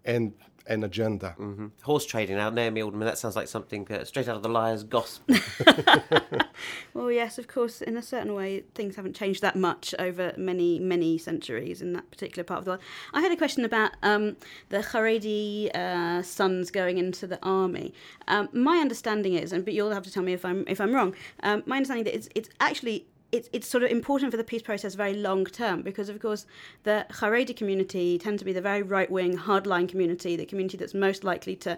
and 0.03 0.33
an 0.67 0.83
agenda. 0.83 1.35
Mm-hmm. 1.39 1.67
Horse 1.81 2.05
trading 2.05 2.37
now, 2.37 2.49
Naomi 2.49 2.81
Alderman, 2.81 3.05
that 3.05 3.17
sounds 3.17 3.35
like 3.35 3.47
something 3.47 3.87
uh, 3.91 4.03
straight 4.05 4.27
out 4.27 4.37
of 4.37 4.43
the 4.43 4.49
Liar's 4.49 4.83
Gospel. 4.83 5.35
well, 6.93 7.11
yes, 7.11 7.37
of 7.37 7.47
course, 7.47 7.81
in 7.81 7.97
a 7.97 8.01
certain 8.01 8.33
way, 8.33 8.63
things 8.73 8.95
haven't 8.95 9.15
changed 9.15 9.41
that 9.41 9.55
much 9.55 9.93
over 9.99 10.33
many, 10.37 10.79
many 10.79 11.17
centuries 11.17 11.81
in 11.81 11.93
that 11.93 12.09
particular 12.11 12.43
part 12.43 12.59
of 12.59 12.65
the 12.65 12.71
world. 12.71 12.81
I 13.13 13.21
had 13.21 13.31
a 13.31 13.37
question 13.37 13.65
about 13.65 13.91
um, 14.03 14.37
the 14.69 14.79
Haredi 14.79 15.75
uh, 15.75 16.21
sons 16.21 16.71
going 16.71 16.97
into 16.97 17.27
the 17.27 17.39
army. 17.43 17.93
Um, 18.27 18.49
my 18.53 18.77
understanding 18.77 19.33
is, 19.33 19.51
and 19.51 19.65
but 19.65 19.73
you'll 19.73 19.91
have 19.91 20.03
to 20.03 20.11
tell 20.11 20.23
me 20.23 20.33
if 20.33 20.45
I'm 20.45 20.63
if 20.67 20.79
I'm 20.79 20.93
wrong. 20.93 21.15
Um, 21.41 21.63
my 21.65 21.77
understanding 21.77 22.13
is 22.13 22.27
it's, 22.27 22.29
it's 22.35 22.49
actually 22.59 23.05
it's 23.33 23.49
it's 23.51 23.67
sort 23.67 23.83
of 23.83 23.89
important 23.89 24.31
for 24.31 24.37
the 24.37 24.43
peace 24.43 24.61
process 24.61 24.93
very 24.93 25.15
long 25.15 25.43
term 25.45 25.81
because 25.81 26.07
of 26.07 26.19
course 26.21 26.45
the 26.83 27.05
Haredi 27.09 27.55
community 27.55 28.17
tend 28.19 28.39
to 28.39 28.45
be 28.45 28.53
the 28.53 28.61
very 28.61 28.83
right 28.83 29.09
wing 29.09 29.37
hardline 29.37 29.89
community, 29.89 30.35
the 30.35 30.45
community 30.45 30.77
that's 30.77 30.93
most 30.93 31.23
likely 31.23 31.55
to 31.57 31.77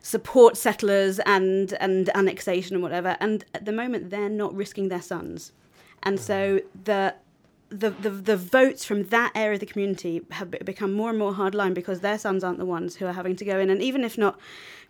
support 0.00 0.56
settlers 0.56 1.18
and 1.20 1.72
and 1.74 2.08
annexation 2.16 2.76
and 2.76 2.82
whatever. 2.82 3.16
And 3.18 3.44
at 3.52 3.64
the 3.64 3.72
moment, 3.72 4.10
they're 4.10 4.28
not 4.28 4.54
risking 4.54 4.88
their 4.88 5.02
sons, 5.02 5.52
and 6.02 6.18
so 6.18 6.60
the. 6.84 7.14
The, 7.68 7.90
the, 7.90 8.10
the 8.10 8.36
votes 8.36 8.84
from 8.84 9.02
that 9.08 9.32
area 9.34 9.54
of 9.54 9.60
the 9.60 9.66
community 9.66 10.22
have 10.30 10.52
become 10.64 10.92
more 10.92 11.10
and 11.10 11.18
more 11.18 11.32
hardline 11.32 11.74
because 11.74 11.98
their 11.98 12.16
sons 12.16 12.44
aren't 12.44 12.58
the 12.58 12.64
ones 12.64 12.94
who 12.94 13.06
are 13.06 13.12
having 13.12 13.34
to 13.34 13.44
go 13.44 13.58
in. 13.58 13.70
And 13.70 13.82
even 13.82 14.04
if 14.04 14.16
not 14.16 14.38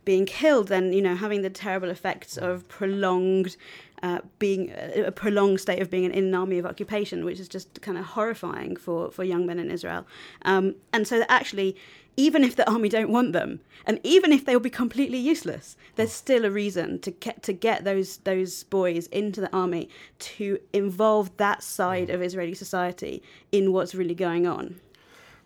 being 0.06 0.25
killed, 0.25 0.68
then 0.68 0.94
you 0.94 1.02
know 1.02 1.14
having 1.14 1.42
the 1.42 1.50
terrible 1.50 1.90
effects 1.90 2.38
of 2.38 2.66
prolonged 2.68 3.58
uh, 4.02 4.20
being 4.38 4.72
a 4.94 5.12
prolonged 5.12 5.60
state 5.60 5.82
of 5.82 5.90
being 5.90 6.06
an 6.06 6.12
in 6.12 6.25
an 6.26 6.34
army 6.34 6.58
of 6.58 6.64
occupation, 6.64 7.25
which 7.25 7.40
is 7.40 7.48
just 7.48 7.80
kind 7.82 7.98
of 7.98 8.04
horrifying 8.04 8.76
for, 8.76 9.10
for 9.10 9.25
young 9.25 9.44
men 9.44 9.58
in 9.58 9.70
Israel. 9.70 10.06
Um, 10.42 10.76
and 10.92 11.06
so 11.06 11.18
that 11.18 11.30
actually, 11.30 11.76
even 12.16 12.44
if 12.44 12.56
the 12.56 12.70
army 12.70 12.88
don't 12.88 13.10
want 13.10 13.32
them, 13.32 13.60
and 13.84 13.98
even 14.02 14.32
if 14.32 14.44
they'll 14.44 14.60
be 14.60 14.70
completely 14.70 15.18
useless, 15.18 15.76
there's 15.96 16.12
still 16.12 16.44
a 16.44 16.50
reason 16.50 17.00
to 17.00 17.10
get 17.10 17.42
to 17.42 17.52
get 17.52 17.84
those 17.84 18.18
those 18.18 18.64
boys 18.64 19.08
into 19.08 19.40
the 19.40 19.52
army 19.52 19.88
to 20.20 20.58
involve 20.72 21.36
that 21.38 21.62
side 21.62 22.08
of 22.10 22.22
Israeli 22.22 22.54
society 22.54 23.22
in 23.50 23.72
what's 23.72 23.94
really 23.94 24.14
going 24.14 24.46
on. 24.46 24.80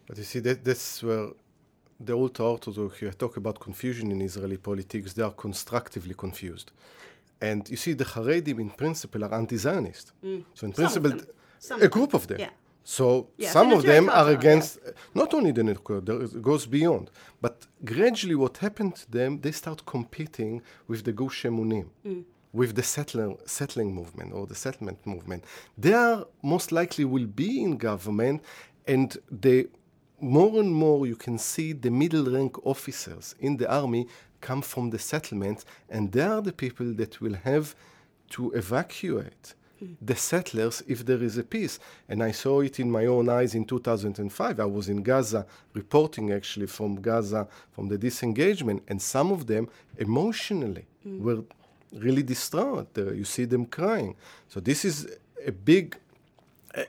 But 0.06 0.18
you 0.18 0.24
see, 0.24 0.40
that, 0.40 0.64
that's 0.64 1.02
where 1.04 1.28
the 2.04 2.14
ultra 2.14 2.46
orthodox, 2.46 3.00
you 3.02 3.10
talk 3.10 3.36
about 3.36 3.60
confusion 3.60 4.10
in 4.10 4.20
Israeli 4.22 4.56
politics, 4.56 5.12
they 5.12 5.22
are 5.22 5.32
constructively 5.32 6.14
confused. 6.14 6.70
And 7.40 7.68
you 7.68 7.76
see, 7.76 7.92
the 7.94 8.04
Haredim 8.04 8.58
in 8.60 8.70
principle 8.70 9.24
are 9.24 9.34
anti 9.34 9.56
Zionist. 9.56 10.12
Mm. 10.24 10.44
So, 10.54 10.66
in 10.66 10.72
principle, 10.72 11.12
a 11.80 11.88
group 11.88 12.14
of 12.14 12.26
them. 12.26 12.40
Yeah. 12.40 12.50
So 12.82 13.28
Yeah, 13.36 13.50
some 13.50 13.72
of 13.72 13.82
them 13.82 14.08
are 14.08 14.30
against 14.30 14.78
not 15.14 15.34
only 15.34 15.52
the 15.52 15.64
is- 15.68 16.34
it 16.34 16.42
goes 16.42 16.66
beyond. 16.66 17.10
But 17.40 17.66
gradually, 17.84 18.34
what 18.34 18.56
happened 18.58 18.96
to 18.96 19.10
them, 19.10 19.40
they 19.40 19.52
start 19.52 19.84
competing 19.84 20.62
with 20.88 21.04
the 21.04 21.12
Gush 21.12 21.44
Emunim, 21.44 21.86
with 22.52 22.74
the 22.74 22.82
settler, 22.82 23.36
settling 23.46 23.94
movement 23.94 24.32
or 24.32 24.46
the 24.46 24.54
settlement 24.54 25.06
movement. 25.06 25.44
They 25.78 25.92
are 25.92 26.26
most 26.42 26.72
likely 26.72 27.04
will 27.04 27.26
be 27.26 27.62
in 27.62 27.76
government, 27.76 28.42
and 28.86 29.16
they 29.30 29.66
more 30.20 30.60
and 30.60 30.72
more 30.72 31.06
you 31.06 31.16
can 31.16 31.38
see 31.38 31.72
the 31.72 31.90
middle 31.90 32.24
rank 32.24 32.64
officers 32.66 33.34
in 33.40 33.56
the 33.56 33.70
army 33.70 34.06
come 34.40 34.62
from 34.62 34.90
the 34.90 34.98
settlements, 34.98 35.64
and 35.88 36.12
they 36.12 36.22
are 36.22 36.42
the 36.42 36.52
people 36.52 36.92
that 36.94 37.20
will 37.20 37.34
have 37.34 37.74
to 38.30 38.50
evacuate 38.52 39.54
hmm. 39.78 39.92
the 40.00 40.16
settlers 40.16 40.82
if 40.86 41.04
there 41.04 41.22
is 41.22 41.36
a 41.36 41.42
peace. 41.42 41.78
And 42.08 42.22
I 42.22 42.32
saw 42.32 42.60
it 42.60 42.80
in 42.80 42.90
my 42.90 43.06
own 43.06 43.28
eyes 43.28 43.54
in 43.54 43.64
2005. 43.64 44.60
I 44.60 44.64
was 44.64 44.88
in 44.88 45.02
Gaza 45.02 45.46
reporting 45.74 46.32
actually 46.32 46.66
from 46.66 47.00
Gaza 47.00 47.48
from 47.72 47.88
the 47.88 47.98
disengagement, 47.98 48.82
and 48.88 49.00
some 49.00 49.30
of 49.32 49.46
them 49.46 49.68
emotionally 49.98 50.86
hmm. 51.02 51.22
were 51.22 51.42
really 51.92 52.22
distraught. 52.22 52.88
Uh, 52.96 53.12
you 53.12 53.24
see 53.24 53.44
them 53.44 53.66
crying. 53.66 54.16
So 54.48 54.60
this 54.60 54.84
is 54.84 55.08
a 55.44 55.52
big 55.52 55.96
eh, 56.74 56.84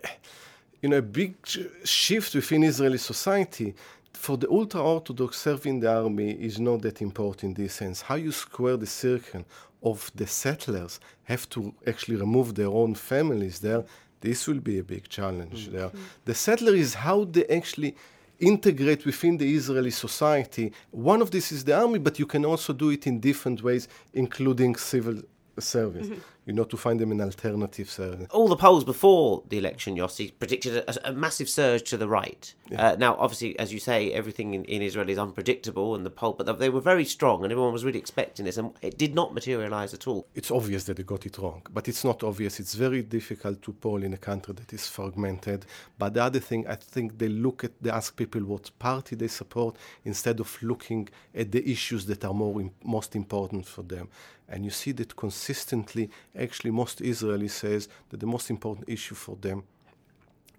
you 0.82 0.90
know, 0.90 0.98
a 0.98 1.02
big 1.02 1.36
shift 1.84 2.34
within 2.36 2.64
Israeli 2.64 2.98
society. 2.98 3.76
For 4.14 4.38
the 4.38 4.50
ultra 4.50 4.82
Orthodox 4.82 5.38
serving 5.38 5.80
the 5.80 5.92
army 5.92 6.32
is 6.32 6.60
not 6.60 6.82
that 6.82 7.02
important 7.02 7.58
in 7.58 7.64
this 7.64 7.74
sense. 7.76 8.02
How 8.02 8.16
you 8.16 8.32
square 8.32 8.78
the 8.78 8.88
circle 8.88 9.46
of 9.84 10.12
the 10.16 10.28
settlers 10.28 11.00
have 11.24 11.50
to 11.50 11.74
actually 11.88 12.18
remove 12.18 12.56
their 12.56 12.68
own 12.68 12.96
families 12.96 13.60
there, 13.60 13.84
this 14.22 14.48
will 14.48 14.60
be 14.60 14.78
a 14.80 14.84
big 14.84 15.10
challenge 15.10 15.68
mm-hmm. 15.68 15.78
there. 15.78 15.92
The 16.26 16.36
settler 16.36 16.76
is 16.76 16.94
how 16.94 17.24
they 17.24 17.46
actually 17.48 17.96
integrate 18.40 19.06
within 19.06 19.38
the 19.38 19.56
Israeli 19.56 19.92
society. 19.92 20.72
One 20.92 21.22
of 21.22 21.32
this 21.32 21.52
is 21.52 21.64
the 21.64 21.80
army, 21.80 22.00
but 22.00 22.20
you 22.20 22.26
can 22.26 22.46
also 22.46 22.74
do 22.74 22.90
it 22.90 23.08
in 23.08 23.20
different 23.20 23.64
ways, 23.64 23.88
including 24.14 24.76
civil 24.76 25.22
service. 25.60 26.08
Mm-hmm. 26.08 26.22
You 26.46 26.54
know, 26.54 26.64
to 26.64 26.78
find 26.78 27.00
them 27.00 27.12
an 27.12 27.22
alternative 27.22 27.90
service. 27.90 28.28
all 28.32 28.48
the 28.48 28.56
polls 28.56 28.84
before 28.84 29.44
the 29.50 29.58
election, 29.60 29.96
Yossi, 29.96 30.32
predicted 30.40 30.78
a, 30.78 31.10
a 31.10 31.14
massive 31.14 31.48
surge 31.48 31.84
to 31.92 31.98
the 31.98 32.08
right. 32.08 32.54
Uh, 32.76 32.96
now, 32.98 33.16
obviously, 33.20 33.58
as 33.60 33.72
you 33.72 33.80
say, 33.80 34.12
everything 34.12 34.54
in, 34.54 34.64
in 34.66 34.82
Israel 34.82 35.10
is 35.10 35.18
unpredictable, 35.18 35.94
and 35.94 36.06
the 36.06 36.10
poll, 36.10 36.34
but 36.34 36.58
they 36.58 36.70
were 36.70 36.82
very 36.82 37.06
strong, 37.06 37.44
and 37.44 37.52
everyone 37.52 37.74
was 37.74 37.86
really 37.86 38.00
expecting 38.00 38.46
this, 38.46 38.58
and 38.58 38.74
it 38.82 38.98
did 38.98 39.14
not 39.14 39.34
materialise 39.34 39.94
at 39.94 40.08
all. 40.08 40.26
it's 40.34 40.52
obvious 40.52 40.86
that 40.86 40.98
they 40.98 41.04
got 41.04 41.26
it 41.26 41.38
wrong, 41.38 41.62
but 41.74 41.88
it's 41.88 42.04
not 42.04 42.24
obvious. 42.24 42.60
It's 42.60 42.74
very 42.74 43.04
difficult 43.04 43.62
to 43.64 43.74
poll 43.74 44.02
in 44.04 44.14
a 44.14 44.18
country 44.18 44.54
that 44.56 44.74
is 44.74 44.88
fragmented. 44.88 45.66
But 45.98 46.14
the 46.16 46.24
other 46.24 46.40
thing, 46.40 46.66
I 46.68 46.76
think 46.76 47.18
they 47.18 47.28
look 47.28 47.64
at, 47.64 47.72
they 47.82 47.92
ask 47.92 48.16
people 48.16 48.42
what 48.42 48.72
party 48.80 49.16
they 49.16 49.28
support 49.28 49.76
instead 50.06 50.40
of 50.40 50.58
looking 50.62 51.10
at 51.36 51.52
the 51.52 51.70
issues 51.70 52.06
that 52.08 52.26
are 52.26 52.34
more 52.34 52.70
most 52.84 53.16
important 53.16 53.66
for 53.68 53.84
them. 53.84 54.08
And 54.48 54.66
you 54.66 54.72
see 54.72 54.92
that 54.94 55.16
consistently, 55.16 56.10
actually, 56.38 56.72
most 56.72 57.00
Israelis 57.00 57.52
says 57.52 57.90
that 58.10 58.20
the 58.20 58.26
most 58.26 58.50
important 58.50 58.90
issue 58.90 59.16
for 59.16 59.36
them 59.36 59.64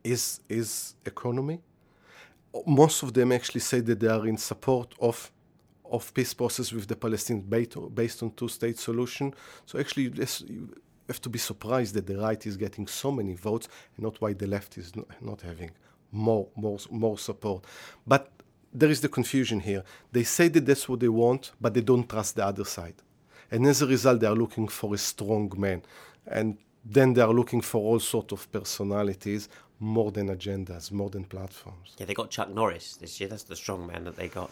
is 0.05 0.41
is 0.49 0.95
economy. 1.05 1.61
Most 2.67 3.03
of 3.03 3.13
them 3.15 3.33
actually 3.33 3.61
say 3.61 3.81
that 3.81 4.01
they 4.01 4.09
are 4.09 4.27
in 4.27 4.37
support 4.37 4.95
of 5.01 5.31
of 5.85 6.13
peace 6.15 6.35
process 6.35 6.73
with 6.73 6.87
the 6.87 6.97
Palestinians 6.97 7.95
based, 7.95 8.23
on 8.23 8.31
two-state 8.31 8.79
solution. 8.79 9.35
So 9.67 9.79
actually, 9.79 10.05
you 10.05 10.75
have 11.09 11.21
to 11.21 11.29
be 11.29 11.39
surprised 11.39 11.95
that 11.95 12.07
the 12.07 12.17
right 12.17 12.47
is 12.47 12.57
getting 12.57 12.87
so 12.87 13.11
many 13.11 13.35
votes, 13.35 13.69
and 13.97 14.05
not 14.05 14.21
why 14.21 14.33
the 14.33 14.47
left 14.47 14.79
is 14.79 14.97
not, 14.97 15.07
not 15.21 15.43
having 15.43 15.71
more 16.11 16.49
more 16.57 16.79
more 16.91 17.19
support. 17.19 17.65
But 18.07 18.31
there 18.73 18.91
is 18.91 19.01
the 19.01 19.09
confusion 19.09 19.61
here. 19.61 19.85
They 20.13 20.25
say 20.25 20.49
that 20.49 20.65
that's 20.67 20.89
what 20.89 21.01
they 21.01 21.09
want, 21.09 21.53
but 21.61 21.75
they 21.75 21.83
don't 21.83 22.09
trust 22.09 22.37
the 22.37 22.47
other 22.47 22.65
side, 22.65 22.95
and 23.53 23.67
as 23.67 23.83
a 23.83 23.87
result, 23.87 24.21
they 24.21 24.27
are 24.27 24.35
looking 24.35 24.67
for 24.67 24.95
a 24.95 24.99
strong 24.99 25.53
man, 25.57 25.83
and 26.27 26.57
then 26.85 27.13
they 27.13 27.21
are 27.21 27.33
looking 27.33 27.61
for 27.61 27.81
all 27.83 28.01
sort 28.01 28.33
of 28.33 28.51
personalities 28.51 29.49
more 29.79 30.11
than 30.11 30.29
agendas, 30.29 30.91
more 30.91 31.11
than 31.11 31.25
platforms. 31.25 31.95
Yeah, 31.99 32.07
they 32.07 32.15
got 32.15 32.31
Chuck 32.31 32.51
Norris 32.51 32.97
this 32.97 33.21
year. 33.21 33.29
That's 33.29 33.43
the 33.43 33.57
strong 33.57 33.87
man 33.87 34.05
that 34.05 34.17
they 34.17 34.29
got. 34.29 34.51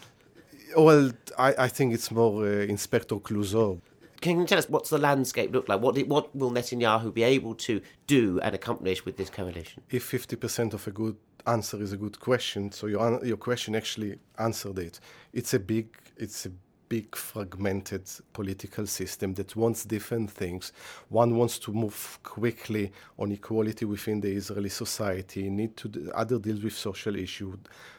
Well, 0.76 1.12
I, 1.38 1.54
I 1.58 1.68
think 1.68 1.94
it's 1.94 2.10
more 2.10 2.44
uh, 2.44 2.64
Inspector 2.64 3.14
Clouseau. 3.16 3.80
Can 4.20 4.38
you 4.38 4.46
tell 4.46 4.58
us 4.58 4.68
what's 4.68 4.90
the 4.90 4.98
landscape 4.98 5.50
look 5.52 5.68
like? 5.68 5.80
What 5.80 5.94
did, 5.94 6.08
what 6.10 6.34
will 6.36 6.50
Netanyahu 6.50 7.14
be 7.14 7.22
able 7.22 7.54
to 7.54 7.80
do 8.06 8.38
and 8.40 8.54
accomplish 8.54 9.04
with 9.06 9.16
this 9.16 9.30
coalition? 9.30 9.82
If 9.90 10.10
50% 10.10 10.74
of 10.74 10.86
a 10.86 10.90
good 10.90 11.16
answer 11.46 11.80
is 11.80 11.92
a 11.92 11.96
good 11.96 12.20
question, 12.20 12.70
so 12.70 12.86
your, 12.86 13.24
your 13.24 13.38
question 13.38 13.74
actually 13.74 14.18
answered 14.38 14.78
it. 14.78 15.00
It's 15.32 15.54
a 15.54 15.58
big, 15.58 15.88
it's 16.18 16.44
a 16.44 16.50
big 16.90 17.14
fragmented 17.14 18.02
political 18.32 18.84
system 18.84 19.32
that 19.34 19.54
wants 19.54 19.84
different 19.84 20.28
things. 20.28 20.72
One 21.08 21.36
wants 21.36 21.58
to 21.60 21.72
move 21.72 22.18
quickly 22.24 22.92
on 23.16 23.30
equality 23.30 23.84
within 23.84 24.20
the 24.20 24.32
Israeli 24.32 24.68
society, 24.68 25.48
need 25.48 25.76
to 25.78 26.10
other 26.14 26.38
deals 26.38 26.62
with 26.62 26.74
social 26.74 27.14
issues. 27.16 27.54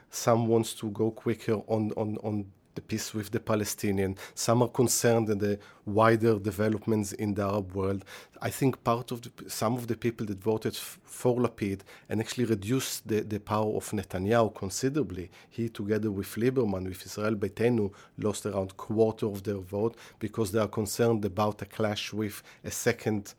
Some 0.09 0.47
wants 0.47 0.73
to 0.75 0.91
go 0.91 1.09
quicker 1.09 1.53
on, 1.67 1.93
on, 1.95 2.17
on 2.21 2.45
the 2.75 2.81
peace 2.81 3.13
with 3.13 3.31
the 3.31 3.39
Palestinian. 3.39 4.15
Some 4.33 4.61
are 4.61 4.69
concerned 4.69 5.29
in 5.29 5.39
the 5.39 5.59
wider 5.85 6.39
developments 6.39 7.11
in 7.13 7.33
the 7.33 7.43
Arab 7.43 7.73
world. 7.73 8.05
I 8.41 8.49
think 8.49 8.83
part 8.83 9.11
of 9.11 9.21
the, 9.21 9.31
some 9.49 9.75
of 9.75 9.87
the 9.87 9.95
people 9.95 10.25
that 10.27 10.41
voted 10.41 10.75
for 10.75 11.35
Lapid 11.37 11.81
and 12.09 12.19
actually 12.19 12.45
reduced 12.45 13.07
the, 13.07 13.21
the 13.21 13.39
power 13.39 13.75
of 13.75 13.89
Netanyahu 13.91 14.55
considerably. 14.55 15.29
He, 15.49 15.69
together 15.69 16.11
with 16.11 16.27
Lieberman, 16.35 16.87
with 16.87 17.05
Israel 17.05 17.35
Beitenu, 17.35 17.91
lost 18.17 18.45
around 18.45 18.77
quarter 18.77 19.25
of 19.25 19.43
their 19.43 19.57
vote 19.57 19.95
because 20.19 20.51
they 20.51 20.59
are 20.59 20.67
concerned 20.67 21.25
about 21.25 21.61
a 21.61 21.65
clash 21.65 22.13
with 22.13 22.41
a 22.63 22.71
second 22.71 23.33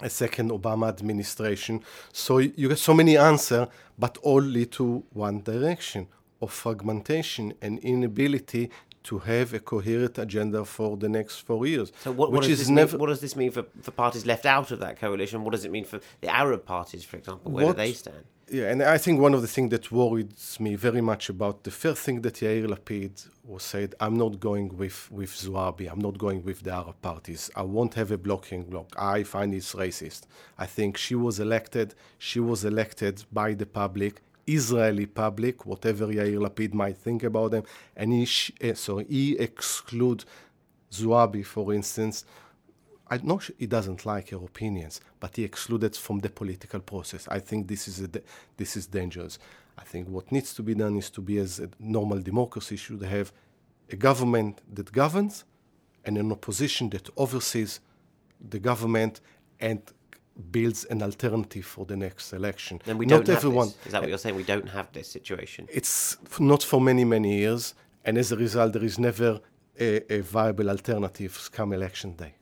a 0.00 0.10
second 0.10 0.50
Obama 0.50 0.88
administration. 0.88 1.80
So 2.12 2.38
you 2.38 2.68
get 2.68 2.78
so 2.78 2.92
many 2.92 3.16
answers, 3.16 3.68
but 3.96 4.18
all 4.22 4.42
lead 4.42 4.72
to 4.72 5.04
one 5.12 5.40
direction 5.40 6.08
of 6.40 6.52
fragmentation 6.52 7.54
and 7.62 7.78
inability 7.80 8.70
to 9.04 9.18
have 9.18 9.52
a 9.52 9.60
coherent 9.60 10.18
agenda 10.18 10.64
for 10.64 10.96
the 10.96 11.08
next 11.08 11.40
four 11.40 11.66
years. 11.66 11.92
So 12.00 12.10
what, 12.10 12.32
what 12.32 12.42
does 12.42 12.52
is 12.52 12.58
this 12.60 12.68
never 12.70 12.92
mean, 12.92 13.00
what 13.00 13.08
does 13.08 13.20
this 13.20 13.36
mean 13.36 13.50
for, 13.50 13.64
for 13.82 13.90
parties 13.90 14.24
left 14.24 14.46
out 14.46 14.70
of 14.70 14.80
that 14.80 14.98
coalition? 14.98 15.44
What 15.44 15.52
does 15.52 15.64
it 15.64 15.70
mean 15.70 15.84
for 15.84 16.00
the 16.22 16.28
Arab 16.28 16.64
parties, 16.64 17.04
for 17.04 17.16
example? 17.18 17.52
Where 17.52 17.66
What- 17.66 17.76
do 17.76 17.82
they 17.82 17.92
stand? 17.92 18.24
Yeah, 18.50 18.70
and 18.70 18.82
I 18.82 18.98
think 18.98 19.20
one 19.20 19.32
of 19.32 19.40
the 19.40 19.48
things 19.48 19.70
that 19.70 19.90
worries 19.90 20.58
me 20.60 20.74
very 20.74 21.00
much 21.00 21.30
about 21.30 21.64
the 21.64 21.70
first 21.70 22.02
thing 22.02 22.20
that 22.20 22.34
Yair 22.34 22.66
Lapid 22.66 23.26
was 23.42 23.62
said, 23.62 23.94
I'm 24.00 24.18
not 24.18 24.38
going 24.38 24.76
with, 24.76 25.10
with 25.10 25.30
Zoabi, 25.30 25.90
I'm 25.90 25.98
not 25.98 26.18
going 26.18 26.44
with 26.44 26.62
the 26.62 26.72
Arab 26.72 27.00
parties. 27.00 27.50
I 27.56 27.62
won't 27.62 27.94
have 27.94 28.10
a 28.10 28.18
blocking 28.18 28.64
bloc. 28.64 28.94
I 28.98 29.22
find 29.22 29.54
it's 29.54 29.72
racist. 29.74 30.22
I 30.58 30.66
think 30.66 30.98
she 30.98 31.14
was 31.14 31.40
elected, 31.40 31.94
she 32.18 32.38
was 32.38 32.66
elected 32.66 33.24
by 33.32 33.54
the 33.54 33.64
public, 33.64 34.20
Israeli 34.46 35.06
public, 35.06 35.66
whatever 35.66 36.06
Yair 36.06 36.38
Lapid 36.38 36.74
might 36.74 36.96
think 36.96 37.22
about 37.22 37.50
them, 37.52 37.64
and 37.96 38.12
he, 38.12 38.24
sh- 38.24 38.52
eh, 38.60 38.74
so 38.74 38.98
he 38.98 39.38
exclude 39.38 40.24
Zoabi, 40.90 41.44
for 41.44 41.72
instance, 41.72 42.24
I 43.10 43.18
know 43.18 43.40
he 43.58 43.66
doesn't 43.66 44.06
like 44.06 44.30
her 44.30 44.36
opinions, 44.38 45.00
but 45.20 45.36
he 45.36 45.44
excluded 45.44 45.94
from 45.94 46.20
the 46.20 46.30
political 46.30 46.80
process. 46.80 47.28
I 47.28 47.38
think 47.38 47.68
this 47.68 47.86
is 47.86 48.00
a, 48.00 48.08
this 48.56 48.76
is 48.76 48.86
dangerous. 48.86 49.38
I 49.76 49.82
think 49.84 50.08
what 50.08 50.32
needs 50.32 50.54
to 50.54 50.62
be 50.62 50.74
done 50.74 50.96
is 50.96 51.10
to 51.10 51.20
be 51.20 51.38
as 51.38 51.60
a 51.60 51.68
normal 51.78 52.20
democracy 52.20 52.76
should 52.76 53.02
have 53.02 53.32
a 53.90 53.96
government 53.96 54.60
that 54.72 54.90
governs 54.92 55.44
and 56.04 56.16
an 56.16 56.32
opposition 56.32 56.88
that 56.90 57.08
oversees 57.16 57.80
the 58.48 58.58
government 58.58 59.20
and 59.60 59.82
builds 60.50 60.84
an 60.84 61.02
alternative 61.02 61.64
for 61.64 61.84
the 61.84 61.96
next 61.96 62.32
election. 62.32 62.80
And 62.86 62.98
we 62.98 63.06
not 63.06 63.24
don't 63.24 63.36
everyone. 63.36 63.68
This. 63.68 63.86
Is 63.86 63.92
that 63.92 64.00
what 64.00 64.06
uh, 64.06 64.08
you're 64.08 64.18
saying? 64.18 64.36
We 64.36 64.44
don't 64.44 64.68
have 64.68 64.92
this 64.92 65.08
situation. 65.08 65.68
It's 65.70 66.16
not 66.38 66.62
for 66.62 66.80
many 66.80 67.04
many 67.04 67.38
years, 67.38 67.74
and 68.04 68.18
as 68.18 68.32
a 68.32 68.36
result, 68.36 68.72
there 68.72 68.84
is 68.84 68.98
never 68.98 69.40
a, 69.78 70.12
a 70.12 70.20
viable 70.20 70.70
alternative 70.70 71.50
come 71.52 71.72
election 71.72 72.14
day. 72.16 72.34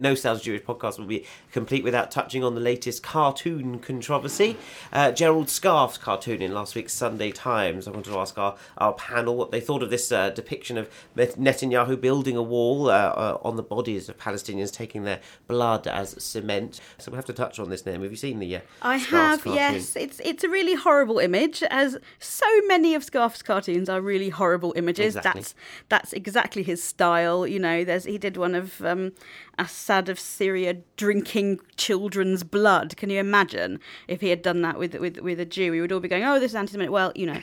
No 0.00 0.14
Sounds 0.14 0.42
Jewish 0.42 0.62
podcast 0.62 1.00
will 1.00 1.06
be 1.06 1.26
complete 1.50 1.82
without 1.82 2.12
touching 2.12 2.44
on 2.44 2.54
the 2.54 2.60
latest 2.60 3.02
cartoon 3.02 3.80
controversy. 3.80 4.56
Uh, 4.92 5.10
Gerald 5.10 5.50
Scarfe's 5.50 5.98
cartoon 5.98 6.40
in 6.40 6.54
last 6.54 6.76
week's 6.76 6.92
Sunday 6.92 7.32
Times. 7.32 7.88
I 7.88 7.90
want 7.90 8.04
to 8.04 8.16
ask 8.16 8.38
our, 8.38 8.54
our 8.76 8.92
panel 8.92 9.34
what 9.34 9.50
they 9.50 9.58
thought 9.60 9.82
of 9.82 9.90
this 9.90 10.12
uh, 10.12 10.30
depiction 10.30 10.78
of 10.78 10.88
Netanyahu 11.16 12.00
building 12.00 12.36
a 12.36 12.42
wall 12.44 12.88
uh, 12.90 12.92
uh, 12.92 13.38
on 13.42 13.56
the 13.56 13.62
bodies 13.64 14.08
of 14.08 14.16
Palestinians, 14.16 14.72
taking 14.72 15.02
their 15.02 15.18
blood 15.48 15.88
as 15.88 16.10
cement. 16.22 16.80
So 16.98 17.10
we'll 17.10 17.16
have 17.16 17.24
to 17.24 17.32
touch 17.32 17.58
on 17.58 17.68
this 17.68 17.84
now. 17.84 18.00
Have 18.00 18.02
you 18.02 18.16
seen 18.16 18.38
the 18.38 18.54
uh, 18.54 18.60
I 18.80 18.98
Scarfe's 19.00 19.10
have, 19.10 19.42
cartoon? 19.42 19.54
yes. 19.56 19.96
It's 19.96 20.20
it's 20.20 20.44
a 20.44 20.48
really 20.48 20.76
horrible 20.76 21.18
image, 21.18 21.64
as 21.70 21.98
so 22.20 22.46
many 22.68 22.94
of 22.94 23.02
Scarfe's 23.02 23.42
cartoons 23.42 23.88
are 23.88 24.00
really 24.00 24.28
horrible 24.28 24.72
images. 24.76 25.16
Exactly. 25.16 25.40
That's 25.40 25.54
that's 25.88 26.12
exactly 26.12 26.62
his 26.62 26.84
style. 26.84 27.48
You 27.48 27.58
know, 27.58 27.82
there's 27.82 28.04
he 28.04 28.16
did 28.16 28.36
one 28.36 28.54
of 28.54 28.80
um, 28.82 29.10
Assad 29.58 30.08
of 30.08 30.20
Syria 30.20 30.76
drinking 30.96 31.60
children's 31.76 32.44
blood. 32.44 32.96
Can 32.96 33.10
you 33.10 33.18
imagine 33.18 33.80
if 34.06 34.20
he 34.20 34.28
had 34.28 34.42
done 34.42 34.62
that 34.62 34.78
with 34.78 34.94
with 34.94 35.18
with 35.18 35.40
a 35.40 35.44
Jew? 35.44 35.72
We 35.72 35.80
would 35.80 35.92
all 35.92 36.00
be 36.00 36.08
going, 36.08 36.24
"Oh, 36.24 36.38
this 36.38 36.52
is 36.52 36.56
anti-Semitic." 36.56 36.92
Well, 36.92 37.12
you 37.14 37.26
know, 37.26 37.40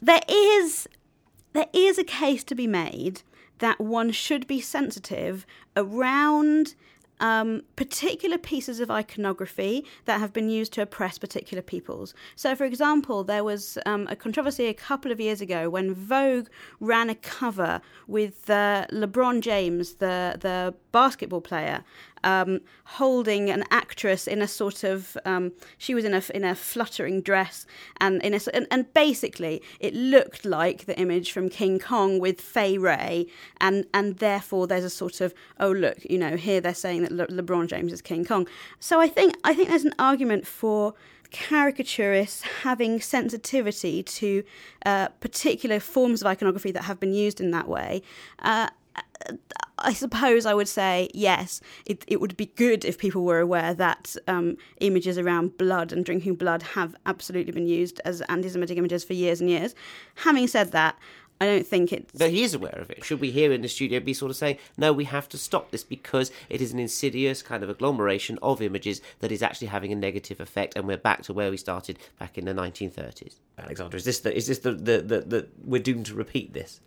there 0.00 0.22
is 0.28 0.88
there 1.52 1.68
is 1.72 1.98
a 1.98 2.04
case 2.04 2.44
to 2.44 2.54
be 2.54 2.66
made 2.66 3.22
that 3.58 3.80
one 3.80 4.10
should 4.10 4.46
be 4.46 4.60
sensitive 4.60 5.46
around 5.76 6.74
um, 7.20 7.62
particular 7.76 8.38
pieces 8.38 8.80
of 8.80 8.90
iconography 8.90 9.84
that 10.06 10.20
have 10.20 10.32
been 10.32 10.48
used 10.48 10.72
to 10.74 10.82
oppress 10.82 11.18
particular 11.18 11.62
peoples. 11.62 12.14
So, 12.34 12.54
for 12.56 12.64
example, 12.64 13.24
there 13.24 13.44
was 13.44 13.78
um, 13.86 14.06
a 14.10 14.16
controversy 14.16 14.66
a 14.66 14.74
couple 14.74 15.12
of 15.12 15.20
years 15.20 15.40
ago 15.40 15.70
when 15.70 15.94
Vogue 15.94 16.48
ran 16.80 17.10
a 17.10 17.14
cover 17.14 17.80
with 18.06 18.50
uh, 18.50 18.86
LeBron 18.90 19.40
James, 19.40 19.94
the 19.94 20.36
the 20.40 20.74
basketball 20.92 21.40
player, 21.40 21.84
um, 22.24 22.60
holding 22.84 23.50
an 23.50 23.64
actress 23.70 24.26
in 24.26 24.42
a 24.42 24.48
sort 24.48 24.84
of 24.84 25.16
um, 25.24 25.52
she 25.78 25.94
was 25.94 26.04
in 26.04 26.14
a 26.14 26.22
in 26.34 26.44
a 26.44 26.54
fluttering 26.54 27.20
dress 27.20 27.66
and 28.00 28.22
in 28.22 28.34
a 28.34 28.40
and, 28.52 28.66
and 28.70 28.92
basically 28.94 29.62
it 29.78 29.94
looked 29.94 30.44
like 30.44 30.86
the 30.86 30.98
image 30.98 31.32
from 31.32 31.48
King 31.48 31.78
Kong 31.78 32.18
with 32.18 32.40
Fay 32.40 32.78
Wray 32.78 33.26
and 33.60 33.86
and 33.94 34.18
therefore 34.18 34.66
there's 34.66 34.84
a 34.84 34.90
sort 34.90 35.20
of 35.20 35.34
oh 35.58 35.70
look 35.72 35.98
you 36.08 36.18
know 36.18 36.36
here 36.36 36.60
they're 36.60 36.74
saying 36.74 37.02
that 37.02 37.12
Le- 37.12 37.26
LeBron 37.28 37.68
James 37.68 37.92
is 37.92 38.02
King 38.02 38.24
Kong 38.24 38.46
so 38.78 39.00
I 39.00 39.08
think 39.08 39.34
I 39.44 39.54
think 39.54 39.68
there's 39.68 39.84
an 39.84 39.94
argument 39.98 40.46
for 40.46 40.94
caricaturists 41.30 42.42
having 42.62 43.00
sensitivity 43.00 44.02
to 44.02 44.42
uh, 44.84 45.08
particular 45.20 45.80
forms 45.80 46.20
of 46.22 46.26
iconography 46.26 46.72
that 46.72 46.84
have 46.84 47.00
been 47.00 47.12
used 47.12 47.40
in 47.40 47.50
that 47.52 47.68
way. 47.68 48.02
Uh, 48.40 48.68
I 49.78 49.92
suppose 49.94 50.46
I 50.46 50.54
would 50.54 50.68
say 50.68 51.08
yes. 51.14 51.60
It 51.86 52.04
it 52.06 52.20
would 52.20 52.36
be 52.36 52.46
good 52.46 52.84
if 52.84 52.98
people 52.98 53.24
were 53.24 53.40
aware 53.40 53.74
that 53.74 54.14
um, 54.28 54.56
images 54.80 55.18
around 55.18 55.56
blood 55.56 55.92
and 55.92 56.04
drinking 56.04 56.34
blood 56.36 56.62
have 56.62 56.94
absolutely 57.06 57.52
been 57.52 57.66
used 57.66 58.00
as 58.04 58.20
anti-Semitic 58.22 58.76
images 58.76 59.04
for 59.04 59.14
years 59.14 59.40
and 59.40 59.48
years. 59.48 59.74
Having 60.16 60.48
said 60.48 60.72
that, 60.72 60.96
I 61.40 61.46
don't 61.46 61.66
think 61.66 61.90
it's. 61.92 62.12
But 62.18 62.30
he 62.30 62.42
is 62.42 62.52
aware 62.52 62.78
of 62.78 62.90
it. 62.90 63.02
Should 63.02 63.20
we 63.20 63.30
here 63.30 63.50
in 63.50 63.62
the 63.62 63.68
studio 63.68 63.98
be 64.00 64.12
sort 64.12 64.30
of 64.30 64.36
saying, 64.36 64.58
no, 64.76 64.92
we 64.92 65.04
have 65.04 65.26
to 65.30 65.38
stop 65.38 65.70
this 65.70 65.82
because 65.82 66.30
it 66.50 66.60
is 66.60 66.72
an 66.74 66.78
insidious 66.78 67.42
kind 67.42 67.62
of 67.62 67.70
agglomeration 67.70 68.38
of 68.42 68.60
images 68.60 69.00
that 69.20 69.32
is 69.32 69.42
actually 69.42 69.68
having 69.68 69.90
a 69.90 69.96
negative 69.96 70.38
effect, 70.38 70.76
and 70.76 70.86
we're 70.86 70.98
back 70.98 71.22
to 71.22 71.32
where 71.32 71.50
we 71.50 71.56
started 71.56 71.98
back 72.18 72.36
in 72.36 72.44
the 72.44 72.52
1930s. 72.52 73.36
Alexander, 73.58 73.96
is 73.96 74.04
this 74.04 74.20
the, 74.20 74.36
is 74.36 74.48
this 74.48 74.58
the, 74.58 74.72
the, 74.72 75.00
the, 75.00 75.20
the 75.22 75.48
we're 75.64 75.80
doomed 75.80 76.06
to 76.06 76.14
repeat 76.14 76.52
this? 76.52 76.80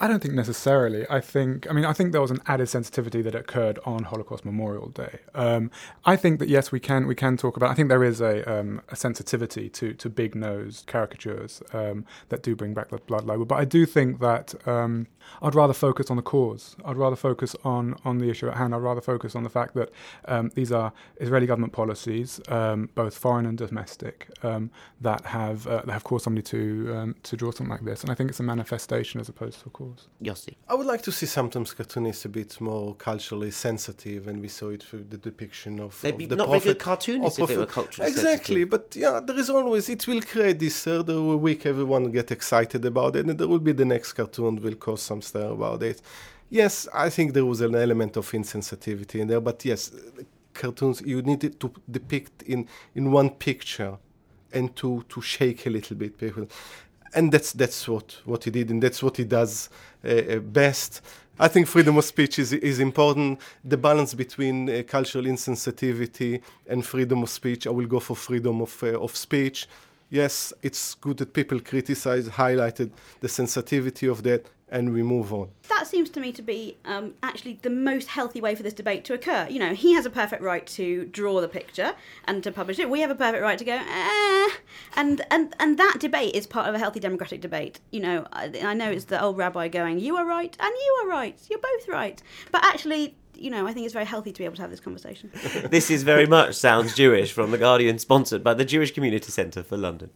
I 0.00 0.08
don't 0.08 0.20
think 0.20 0.34
necessarily. 0.34 1.06
I 1.08 1.20
think, 1.20 1.70
I 1.70 1.72
mean, 1.72 1.84
I 1.84 1.92
think 1.92 2.10
there 2.10 2.20
was 2.20 2.32
an 2.32 2.40
added 2.46 2.68
sensitivity 2.68 3.22
that 3.22 3.34
occurred 3.34 3.78
on 3.86 4.04
Holocaust 4.04 4.44
Memorial 4.44 4.88
Day. 4.88 5.20
Um, 5.34 5.70
I 6.04 6.16
think 6.16 6.40
that 6.40 6.48
yes, 6.48 6.72
we 6.72 6.80
can 6.80 7.06
we 7.06 7.14
can 7.14 7.36
talk 7.36 7.56
about. 7.56 7.70
I 7.70 7.74
think 7.74 7.88
there 7.88 8.02
is 8.02 8.20
a, 8.20 8.42
um, 8.52 8.82
a 8.88 8.96
sensitivity 8.96 9.68
to 9.70 9.94
to 9.94 10.10
big 10.10 10.34
nosed 10.34 10.88
caricatures 10.88 11.62
um, 11.72 12.04
that 12.28 12.42
do 12.42 12.56
bring 12.56 12.74
back 12.74 12.90
the 12.90 12.98
blood 12.98 13.24
libel. 13.24 13.44
But 13.44 13.56
I 13.56 13.64
do 13.64 13.86
think 13.86 14.18
that 14.18 14.54
um, 14.66 15.06
I'd 15.40 15.54
rather 15.54 15.72
focus 15.72 16.10
on 16.10 16.16
the 16.16 16.22
cause. 16.22 16.74
I'd 16.84 16.96
rather 16.96 17.16
focus 17.16 17.54
on 17.64 17.94
on 18.04 18.18
the 18.18 18.28
issue 18.30 18.48
at 18.48 18.56
hand. 18.56 18.74
I'd 18.74 18.78
rather 18.78 19.00
focus 19.00 19.36
on 19.36 19.44
the 19.44 19.50
fact 19.50 19.74
that 19.74 19.90
um, 20.26 20.50
these 20.56 20.72
are 20.72 20.92
Israeli 21.18 21.46
government 21.46 21.72
policies, 21.72 22.40
um, 22.48 22.90
both 22.96 23.16
foreign 23.16 23.46
and 23.46 23.56
domestic, 23.56 24.28
that 24.42 25.26
have 25.26 25.68
uh, 25.68 25.82
that 25.84 25.92
have 25.92 26.02
caused 26.02 26.24
somebody 26.24 26.42
to 26.42 27.14
to 27.22 27.36
draw 27.36 27.52
something 27.52 27.70
like 27.70 27.84
this. 27.84 28.02
And 28.02 28.10
I 28.10 28.14
think 28.16 28.30
it's 28.30 28.40
a 28.40 28.42
manifestation 28.42 29.20
as 29.20 29.28
opposed 29.28 29.60
to 29.60 29.68
a 29.68 29.70
cause. 29.70 29.83
Yossi. 30.22 30.54
I 30.68 30.74
would 30.74 30.86
like 30.86 31.02
to 31.02 31.12
see 31.12 31.26
sometimes 31.26 31.72
cartoonists 31.74 32.24
a 32.24 32.28
bit 32.28 32.60
more 32.60 32.94
culturally 32.94 33.50
sensitive, 33.50 34.28
and 34.28 34.40
we 34.40 34.48
saw 34.48 34.68
it 34.70 34.82
through 34.82 35.04
the 35.10 35.16
depiction 35.18 35.80
of, 35.80 36.00
They'd 36.00 36.14
of 36.22 36.28
the 36.28 36.36
not 36.36 36.48
very 36.48 36.60
prophet. 36.60 36.64
good 36.66 36.78
cartoonists 36.78 37.38
if 37.38 37.48
they 37.48 37.56
were 37.56 37.66
culturally 37.66 38.10
Exactly, 38.10 38.62
sensitive. 38.62 38.70
but 38.70 38.96
yeah, 38.96 39.20
there 39.26 39.38
is 39.38 39.50
always 39.50 39.88
it 39.88 40.06
will 40.06 40.22
create 40.22 40.58
this 40.58 40.82
third 40.84 41.08
week. 41.08 41.66
Everyone 41.66 42.10
get 42.10 42.30
excited 42.30 42.84
about 42.84 43.16
it, 43.16 43.26
and 43.26 43.38
there 43.38 43.48
will 43.48 43.58
be 43.58 43.72
the 43.72 43.84
next 43.84 44.12
cartoon 44.14 44.60
will 44.62 44.76
cause 44.76 45.02
some 45.02 45.22
stir 45.22 45.48
about 45.52 45.82
it. 45.82 46.00
Yes, 46.50 46.86
I 46.92 47.08
think 47.10 47.32
there 47.32 47.46
was 47.46 47.60
an 47.60 47.74
element 47.74 48.16
of 48.16 48.30
insensitivity 48.30 49.20
in 49.20 49.28
there, 49.28 49.40
but 49.40 49.64
yes, 49.64 49.90
cartoons 50.52 51.02
you 51.04 51.20
need 51.22 51.40
to 51.60 51.72
depict 51.90 52.42
in 52.42 52.68
in 52.94 53.10
one 53.10 53.30
picture 53.30 53.98
and 54.52 54.74
to 54.76 55.04
to 55.08 55.20
shake 55.20 55.66
a 55.66 55.70
little 55.70 55.96
bit 55.96 56.16
people 56.16 56.46
and 57.14 57.32
that's 57.32 57.52
that's 57.52 57.88
what 57.88 58.20
what 58.24 58.44
he 58.44 58.50
did 58.50 58.70
and 58.70 58.82
that's 58.82 59.02
what 59.02 59.16
he 59.16 59.24
does 59.24 59.68
uh, 60.04 60.08
uh, 60.08 60.38
best 60.38 61.02
I 61.36 61.48
think 61.48 61.66
freedom 61.66 61.96
of 61.98 62.04
speech 62.04 62.38
is, 62.38 62.52
is 62.52 62.78
important. 62.78 63.40
The 63.64 63.76
balance 63.76 64.14
between 64.14 64.70
uh, 64.70 64.84
cultural 64.86 65.24
insensitivity 65.24 66.40
and 66.68 66.86
freedom 66.86 67.24
of 67.24 67.30
speech, 67.30 67.66
I 67.66 67.70
will 67.70 67.86
go 67.86 67.98
for 67.98 68.14
freedom 68.14 68.62
of, 68.62 68.80
uh, 68.84 69.00
of 69.00 69.16
speech. 69.16 69.66
Yes, 70.10 70.52
it's 70.62 70.94
good 70.94 71.16
that 71.16 71.32
people 71.32 71.58
criticize, 71.58 72.28
highlighted 72.28 72.92
the 73.18 73.28
sensitivity 73.28 74.06
of 74.06 74.22
that, 74.22 74.46
and 74.74 74.92
we 74.92 75.04
move 75.04 75.32
on. 75.32 75.48
That 75.68 75.86
seems 75.86 76.10
to 76.10 76.20
me 76.20 76.32
to 76.32 76.42
be 76.42 76.76
um, 76.84 77.14
actually 77.22 77.60
the 77.62 77.70
most 77.70 78.08
healthy 78.08 78.40
way 78.40 78.56
for 78.56 78.64
this 78.64 78.74
debate 78.74 79.04
to 79.04 79.14
occur. 79.14 79.46
You 79.48 79.60
know, 79.60 79.72
he 79.72 79.94
has 79.94 80.04
a 80.04 80.10
perfect 80.10 80.42
right 80.42 80.66
to 80.66 81.06
draw 81.06 81.40
the 81.40 81.46
picture 81.46 81.94
and 82.24 82.42
to 82.42 82.50
publish 82.50 82.80
it. 82.80 82.90
We 82.90 83.00
have 83.00 83.10
a 83.10 83.14
perfect 83.14 83.40
right 83.40 83.56
to 83.56 83.64
go, 83.64 83.76
eh. 83.76 84.48
And, 84.96 85.24
and, 85.30 85.54
and 85.60 85.78
that 85.78 85.98
debate 86.00 86.34
is 86.34 86.48
part 86.48 86.68
of 86.68 86.74
a 86.74 86.80
healthy 86.80 86.98
democratic 86.98 87.40
debate. 87.40 87.78
You 87.92 88.00
know, 88.00 88.26
I, 88.32 88.52
I 88.64 88.74
know 88.74 88.90
it's 88.90 89.04
the 89.04 89.22
old 89.22 89.38
rabbi 89.38 89.68
going, 89.68 90.00
you 90.00 90.16
are 90.16 90.26
right 90.26 90.56
and 90.58 90.74
you 90.74 91.00
are 91.02 91.08
right. 91.08 91.40
You're 91.48 91.60
both 91.60 91.88
right. 91.88 92.20
But 92.50 92.64
actually, 92.64 93.16
you 93.36 93.50
know, 93.50 93.68
I 93.68 93.72
think 93.72 93.84
it's 93.84 93.94
very 93.94 94.06
healthy 94.06 94.32
to 94.32 94.38
be 94.38 94.44
able 94.44 94.56
to 94.56 94.62
have 94.62 94.72
this 94.72 94.80
conversation. 94.80 95.30
this 95.70 95.88
is 95.88 96.02
very 96.02 96.26
much 96.26 96.56
Sounds 96.56 96.96
Jewish 96.96 97.32
from 97.32 97.52
The 97.52 97.58
Guardian, 97.58 98.00
sponsored 98.00 98.42
by 98.42 98.54
the 98.54 98.64
Jewish 98.64 98.92
Community 98.92 99.30
Centre 99.30 99.62
for 99.62 99.76
London. 99.76 100.10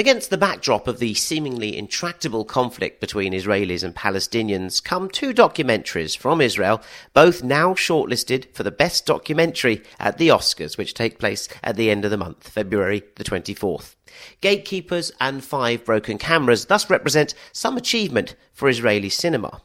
Against 0.00 0.30
the 0.30 0.38
backdrop 0.38 0.88
of 0.88 0.98
the 0.98 1.12
seemingly 1.12 1.76
intractable 1.76 2.46
conflict 2.46 3.02
between 3.02 3.34
Israelis 3.34 3.84
and 3.84 3.94
Palestinians 3.94 4.82
come 4.82 5.10
two 5.10 5.34
documentaries 5.34 6.16
from 6.16 6.40
Israel, 6.40 6.80
both 7.12 7.42
now 7.42 7.74
shortlisted 7.74 8.50
for 8.54 8.62
the 8.62 8.70
best 8.70 9.04
documentary 9.04 9.82
at 9.98 10.16
the 10.16 10.28
Oscars, 10.28 10.78
which 10.78 10.94
take 10.94 11.18
place 11.18 11.50
at 11.62 11.76
the 11.76 11.90
end 11.90 12.06
of 12.06 12.10
the 12.10 12.16
month, 12.16 12.48
February 12.48 13.02
the 13.16 13.24
24th. 13.24 13.94
Gatekeepers 14.40 15.12
and 15.20 15.44
Five 15.44 15.84
Broken 15.84 16.16
Cameras 16.16 16.64
thus 16.64 16.88
represent 16.88 17.34
some 17.52 17.76
achievement 17.76 18.36
for 18.54 18.70
Israeli 18.70 19.10
cinema. 19.10 19.60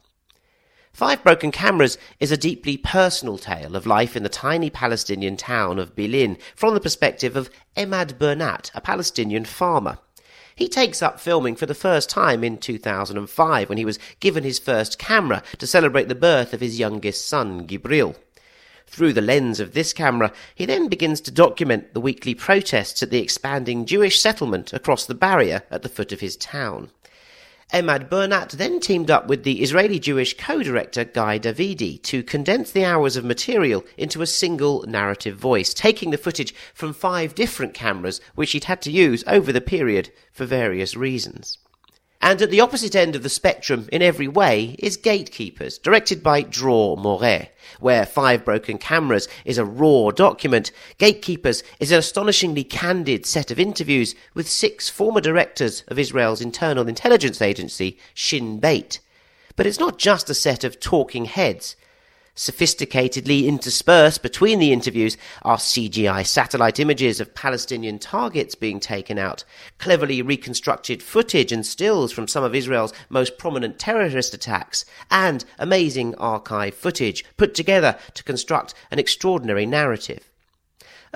Five 0.91 1.23
Broken 1.23 1.53
Cameras 1.53 1.97
is 2.19 2.33
a 2.33 2.37
deeply 2.37 2.75
personal 2.75 3.37
tale 3.37 3.73
of 3.77 3.87
life 3.87 4.17
in 4.17 4.23
the 4.23 4.27
tiny 4.27 4.69
Palestinian 4.69 5.37
town 5.37 5.79
of 5.79 5.95
Bilin 5.95 6.37
from 6.57 6.73
the 6.73 6.81
perspective 6.81 7.37
of 7.37 7.49
Emad 7.77 8.17
Burnat, 8.17 8.69
a 8.75 8.81
Palestinian 8.81 9.45
farmer. 9.45 9.97
He 10.55 10.69
takes 10.69 11.01
up 11.01 11.19
filming 11.19 11.57
for 11.57 11.65
the 11.65 11.75
first 11.75 12.09
time 12.09 12.41
in 12.41 12.57
2005 12.57 13.67
when 13.67 13.77
he 13.77 13.83
was 13.83 13.99
given 14.21 14.45
his 14.45 14.57
first 14.57 14.97
camera 14.97 15.43
to 15.57 15.67
celebrate 15.67 16.07
the 16.07 16.15
birth 16.15 16.53
of 16.53 16.61
his 16.61 16.79
youngest 16.79 17.27
son, 17.27 17.67
Gibril. 17.67 18.15
Through 18.87 19.11
the 19.13 19.21
lens 19.21 19.59
of 19.59 19.73
this 19.73 19.91
camera, 19.91 20.31
he 20.53 20.65
then 20.65 20.87
begins 20.87 21.19
to 21.21 21.31
document 21.31 21.93
the 21.93 21.99
weekly 21.99 22.33
protests 22.33 23.03
at 23.03 23.09
the 23.09 23.21
expanding 23.21 23.85
Jewish 23.85 24.21
settlement 24.21 24.71
across 24.71 25.05
the 25.05 25.13
barrier 25.13 25.63
at 25.69 25.81
the 25.81 25.89
foot 25.89 26.13
of 26.13 26.21
his 26.21 26.37
town. 26.37 26.89
Emad 27.75 28.07
Burnat 28.07 28.51
then 28.51 28.79
teamed 28.79 29.11
up 29.11 29.27
with 29.27 29.43
the 29.43 29.61
Israeli 29.61 29.99
Jewish 29.99 30.37
co-director 30.37 31.03
Guy 31.03 31.37
Davidi 31.37 32.01
to 32.03 32.23
condense 32.23 32.71
the 32.71 32.85
hours 32.85 33.17
of 33.17 33.25
material 33.25 33.83
into 33.97 34.21
a 34.21 34.27
single 34.27 34.85
narrative 34.87 35.35
voice, 35.35 35.73
taking 35.73 36.11
the 36.11 36.17
footage 36.17 36.55
from 36.73 36.93
five 36.93 37.35
different 37.35 37.73
cameras 37.73 38.21
which 38.33 38.53
he'd 38.53 38.63
had 38.63 38.81
to 38.83 38.91
use 38.91 39.25
over 39.27 39.51
the 39.51 39.59
period 39.59 40.09
for 40.31 40.45
various 40.45 40.95
reasons. 40.95 41.57
And 42.25 42.41
at 42.41 42.49
the 42.49 42.59
opposite 42.59 42.95
end 42.95 43.15
of 43.15 43.21
the 43.21 43.29
spectrum 43.29 43.87
in 43.91 44.01
every 44.01 44.27
way 44.27 44.75
is 44.79 44.97
Gatekeepers, 44.97 45.77
directed 45.77 46.23
by 46.23 46.41
Dror 46.41 46.97
Moreh. 46.97 47.49
Where 47.79 48.03
Five 48.03 48.43
Broken 48.43 48.79
Cameras 48.79 49.27
is 49.45 49.59
a 49.59 49.63
raw 49.63 50.09
document, 50.09 50.71
Gatekeepers 50.97 51.61
is 51.79 51.91
an 51.91 51.99
astonishingly 51.99 52.63
candid 52.63 53.27
set 53.27 53.51
of 53.51 53.59
interviews 53.59 54.15
with 54.33 54.49
six 54.49 54.89
former 54.89 55.21
directors 55.21 55.83
of 55.87 55.99
Israel's 55.99 56.41
internal 56.41 56.87
intelligence 56.87 57.43
agency, 57.43 57.99
Shin 58.15 58.59
Bet. 58.59 58.97
But 59.55 59.67
it's 59.67 59.79
not 59.79 59.99
just 59.99 60.27
a 60.27 60.33
set 60.33 60.63
of 60.63 60.79
talking 60.79 61.25
heads. 61.25 61.75
Sophisticatedly 62.35 63.45
interspersed 63.45 64.21
between 64.21 64.59
the 64.59 64.73
interviews 64.73 65.15
are 65.43 65.55
CGI 65.55 66.27
satellite 66.27 66.81
images 66.81 67.21
of 67.21 67.33
Palestinian 67.33 67.97
targets 67.97 68.55
being 68.55 68.81
taken 68.81 69.17
out, 69.17 69.45
cleverly 69.77 70.21
reconstructed 70.21 71.01
footage 71.01 71.53
and 71.53 71.65
stills 71.65 72.11
from 72.11 72.27
some 72.27 72.43
of 72.43 72.53
Israel's 72.53 72.93
most 73.07 73.37
prominent 73.37 73.79
terrorist 73.79 74.33
attacks, 74.33 74.83
and 75.09 75.45
amazing 75.59 76.13
archive 76.15 76.75
footage 76.75 77.23
put 77.37 77.55
together 77.55 77.97
to 78.15 78.23
construct 78.23 78.73
an 78.91 78.99
extraordinary 78.99 79.65
narrative. 79.65 80.29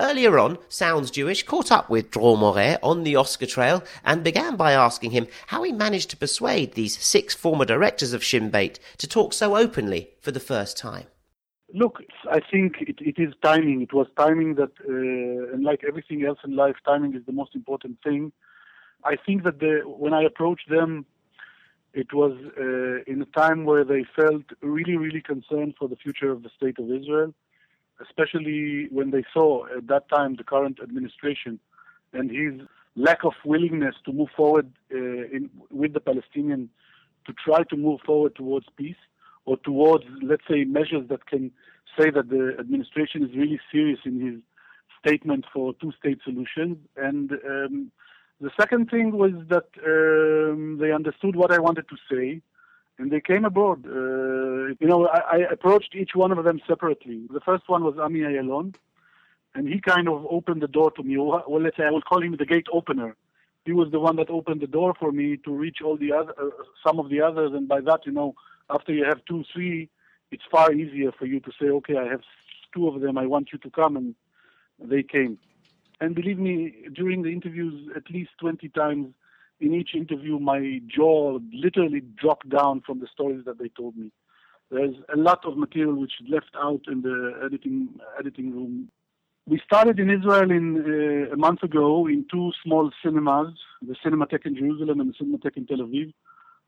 Earlier 0.00 0.38
on, 0.38 0.56
Sounds 0.70 1.10
Jewish 1.10 1.42
caught 1.42 1.70
up 1.70 1.90
with 1.90 2.10
Dror 2.10 2.38
Moreh 2.38 2.78
on 2.82 3.04
the 3.04 3.16
Oscar 3.16 3.44
trail 3.44 3.84
and 4.02 4.24
began 4.24 4.56
by 4.56 4.72
asking 4.72 5.10
him 5.10 5.26
how 5.48 5.62
he 5.62 5.72
managed 5.72 6.08
to 6.08 6.16
persuade 6.16 6.72
these 6.72 6.98
six 6.98 7.34
former 7.34 7.66
directors 7.66 8.14
of 8.14 8.24
Shin 8.24 8.48
Bet 8.48 8.78
to 8.96 9.06
talk 9.06 9.34
so 9.34 9.58
openly 9.58 10.08
for 10.22 10.30
the 10.30 10.40
first 10.40 10.78
time. 10.78 11.04
Look, 11.74 12.02
I 12.30 12.40
think 12.40 12.76
it, 12.80 12.96
it 13.00 13.18
is 13.18 13.34
timing. 13.42 13.82
It 13.82 13.92
was 13.92 14.06
timing 14.16 14.54
that, 14.54 14.72
uh, 14.88 15.52
and 15.52 15.62
like 15.62 15.82
everything 15.86 16.24
else 16.24 16.38
in 16.44 16.56
life, 16.56 16.76
timing 16.86 17.14
is 17.14 17.26
the 17.26 17.32
most 17.32 17.54
important 17.54 17.98
thing. 18.02 18.32
I 19.04 19.16
think 19.16 19.44
that 19.44 19.60
the, 19.60 19.82
when 19.84 20.14
I 20.14 20.22
approached 20.22 20.70
them, 20.70 21.04
it 21.92 22.14
was 22.14 22.32
uh, 22.58 23.02
in 23.06 23.20
a 23.20 23.38
time 23.38 23.66
where 23.66 23.84
they 23.84 24.06
felt 24.16 24.44
really, 24.62 24.96
really 24.96 25.20
concerned 25.20 25.74
for 25.78 25.88
the 25.88 25.96
future 25.96 26.30
of 26.30 26.42
the 26.42 26.50
state 26.56 26.78
of 26.78 26.90
Israel 26.90 27.34
especially 28.02 28.88
when 28.90 29.10
they 29.10 29.24
saw 29.32 29.66
at 29.76 29.86
that 29.88 30.08
time 30.08 30.36
the 30.36 30.44
current 30.44 30.78
administration 30.82 31.58
and 32.12 32.30
his 32.30 32.66
lack 32.96 33.24
of 33.24 33.32
willingness 33.44 33.94
to 34.04 34.12
move 34.12 34.28
forward 34.36 34.70
uh, 34.92 34.96
in, 34.96 35.50
with 35.70 35.92
the 35.92 36.00
Palestinians 36.00 36.68
to 37.26 37.32
try 37.44 37.62
to 37.64 37.76
move 37.76 38.00
forward 38.04 38.34
towards 38.34 38.66
peace 38.76 38.96
or 39.46 39.56
towards, 39.58 40.04
let's 40.22 40.42
say, 40.48 40.64
measures 40.64 41.08
that 41.08 41.26
can 41.26 41.50
say 41.98 42.10
that 42.10 42.28
the 42.28 42.56
administration 42.58 43.22
is 43.24 43.30
really 43.36 43.60
serious 43.72 44.00
in 44.04 44.20
his 44.20 44.40
statement 45.04 45.44
for 45.52 45.72
two-state 45.80 46.18
solutions. 46.24 46.76
And 46.96 47.32
um, 47.32 47.92
the 48.40 48.50
second 48.58 48.90
thing 48.90 49.12
was 49.12 49.32
that 49.48 49.68
um, 49.86 50.78
they 50.78 50.92
understood 50.92 51.36
what 51.36 51.52
I 51.52 51.58
wanted 51.58 51.86
to 51.88 51.96
say, 52.10 52.42
and 53.00 53.10
they 53.10 53.20
came 53.20 53.44
aboard. 53.46 53.86
Uh, 53.86 54.74
you 54.78 54.86
know, 54.86 55.08
I, 55.08 55.20
I, 55.32 55.38
approached 55.50 55.94
each 55.94 56.10
one 56.14 56.32
of 56.32 56.44
them 56.44 56.60
separately. 56.68 57.26
The 57.32 57.40
first 57.40 57.66
one 57.66 57.82
was 57.82 57.96
Ami 57.98 58.20
Ayalon, 58.20 58.74
and 59.54 59.66
he 59.66 59.80
kind 59.80 60.06
of 60.06 60.26
opened 60.30 60.60
the 60.60 60.68
door 60.68 60.90
to 60.92 61.02
me. 61.02 61.16
Well, 61.16 61.44
let's 61.48 61.78
say 61.78 61.84
I 61.84 61.90
will 61.90 62.02
call 62.02 62.22
him 62.22 62.36
the 62.38 62.44
gate 62.44 62.66
opener. 62.72 63.16
He 63.64 63.72
was 63.72 63.90
the 63.90 64.00
one 64.00 64.16
that 64.16 64.28
opened 64.28 64.60
the 64.60 64.66
door 64.66 64.94
for 64.98 65.12
me 65.12 65.38
to 65.44 65.50
reach 65.50 65.78
all 65.82 65.96
the 65.96 66.12
other, 66.12 66.34
uh, 66.40 66.50
some 66.86 66.98
of 66.98 67.08
the 67.08 67.22
others, 67.22 67.52
and 67.54 67.66
by 67.66 67.80
that, 67.80 68.00
you 68.04 68.12
know, 68.12 68.34
after 68.68 68.92
you 68.92 69.04
have 69.04 69.24
two, 69.26 69.44
three, 69.52 69.88
it's 70.30 70.44
far 70.50 70.72
easier 70.72 71.10
for 71.10 71.24
you 71.24 71.40
to 71.40 71.50
say, 71.58 71.68
okay, 71.68 71.96
I 71.96 72.04
have 72.04 72.22
two 72.74 72.86
of 72.86 73.00
them. 73.00 73.16
I 73.16 73.26
want 73.26 73.48
you 73.52 73.58
to 73.58 73.70
come, 73.70 73.96
and 73.96 74.14
they 74.78 75.02
came. 75.02 75.38
And 76.02 76.14
believe 76.14 76.38
me, 76.38 76.86
during 76.94 77.22
the 77.22 77.30
interviews, 77.30 77.90
at 77.96 78.10
least 78.10 78.30
20 78.40 78.68
times, 78.70 79.14
in 79.60 79.74
each 79.74 79.94
interview, 79.94 80.38
my 80.38 80.80
jaw 80.86 81.38
literally 81.52 82.00
dropped 82.00 82.48
down 82.48 82.80
from 82.80 83.00
the 83.00 83.06
stories 83.12 83.44
that 83.44 83.58
they 83.58 83.68
told 83.68 83.96
me. 83.96 84.10
There's 84.70 84.94
a 85.12 85.16
lot 85.16 85.44
of 85.44 85.56
material 85.56 85.94
which 85.94 86.12
is 86.20 86.28
left 86.28 86.52
out 86.56 86.82
in 86.86 87.02
the 87.02 87.40
editing 87.44 87.88
editing 88.18 88.52
room. 88.52 88.88
We 89.46 89.60
started 89.64 89.98
in 89.98 90.10
Israel 90.10 90.50
in 90.50 90.66
uh, 90.78 91.34
a 91.34 91.36
month 91.36 91.62
ago 91.64 92.06
in 92.06 92.24
two 92.30 92.52
small 92.62 92.90
cinemas, 93.02 93.52
the 93.82 93.96
Cinematheque 94.04 94.46
in 94.46 94.54
Jerusalem 94.54 95.00
and 95.00 95.12
the 95.12 95.24
Cinematheque 95.24 95.56
in 95.56 95.66
Tel 95.66 95.78
Aviv. 95.78 96.12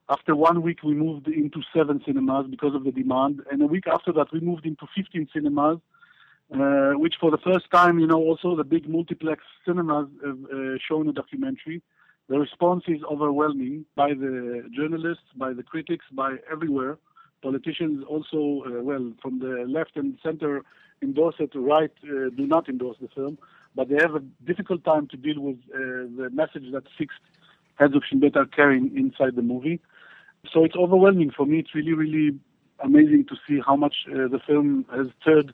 After 0.09 0.35
one 0.35 0.63
week, 0.63 0.83
we 0.83 0.95
moved 0.95 1.29
into 1.29 1.63
seven 1.75 2.03
cinemas 2.05 2.47
because 2.51 2.75
of 2.75 2.83
the 2.83 2.91
demand, 2.91 3.41
and 3.51 3.63
a 3.63 3.67
week 3.67 3.87
after 3.87 4.13
that, 4.15 4.33
we 4.33 4.41
moved 4.41 4.67
into 4.67 4.87
15 4.97 5.29
cinemas, 5.33 5.79
uh, 6.53 6.93
which 6.99 7.15
for 7.21 7.31
the 7.31 7.39
first 7.39 7.71
time, 7.71 8.01
you 8.01 8.07
know, 8.09 8.19
also 8.19 8.57
the 8.57 8.65
big 8.65 8.89
multiplex 8.89 9.45
cinemas 9.65 10.09
have 10.25 10.39
uh, 10.53 10.77
shown 10.87 11.09
a 11.09 11.13
documentary. 11.13 11.83
The 12.33 12.39
response 12.39 12.85
is 12.89 13.03
overwhelming 13.11 13.85
by 13.95 14.15
the 14.15 14.65
journalists, 14.75 15.25
by 15.37 15.53
the 15.53 15.63
critics, 15.63 16.07
by 16.11 16.37
everywhere. 16.51 16.97
Politicians 17.43 18.07
also, 18.09 18.65
uh, 18.65 18.83
well, 18.83 19.13
from 19.21 19.41
the 19.41 19.67
left 19.69 19.97
and 19.97 20.17
center 20.23 20.63
endorse 21.03 21.35
it, 21.41 21.51
right 21.55 21.91
uh, 22.05 22.31
do 22.35 22.47
not 22.47 22.71
endorse 22.71 22.97
the 23.03 23.09
film, 23.09 23.37
but 23.77 23.91
they 23.91 23.97
have 24.01 24.15
a 24.15 24.21
difficult 24.47 24.83
time 24.83 25.09
to 25.09 25.17
deal 25.19 25.41
with 25.43 25.59
uh, 25.75 26.09
the 26.17 26.31
message 26.33 26.73
that 26.73 26.85
six 26.97 27.15
heads 27.75 27.95
of 27.95 28.03
Shin 28.09 28.21
Bet 28.21 28.35
are 28.35 28.47
carrying 28.47 28.97
inside 28.97 29.37
the 29.37 29.43
movie. 29.43 29.79
So 30.51 30.65
it's 30.65 30.75
overwhelming 30.75 31.33
for 31.37 31.45
me. 31.45 31.59
It's 31.59 31.75
really, 31.75 31.93
really 31.93 32.41
amazing 32.83 33.27
to 33.27 33.37
see 33.47 33.61
how 33.61 33.77
much 33.77 34.07
uh, 34.09 34.29
the 34.29 34.41
film 34.47 34.87
has 34.91 35.09
stirred 35.21 35.53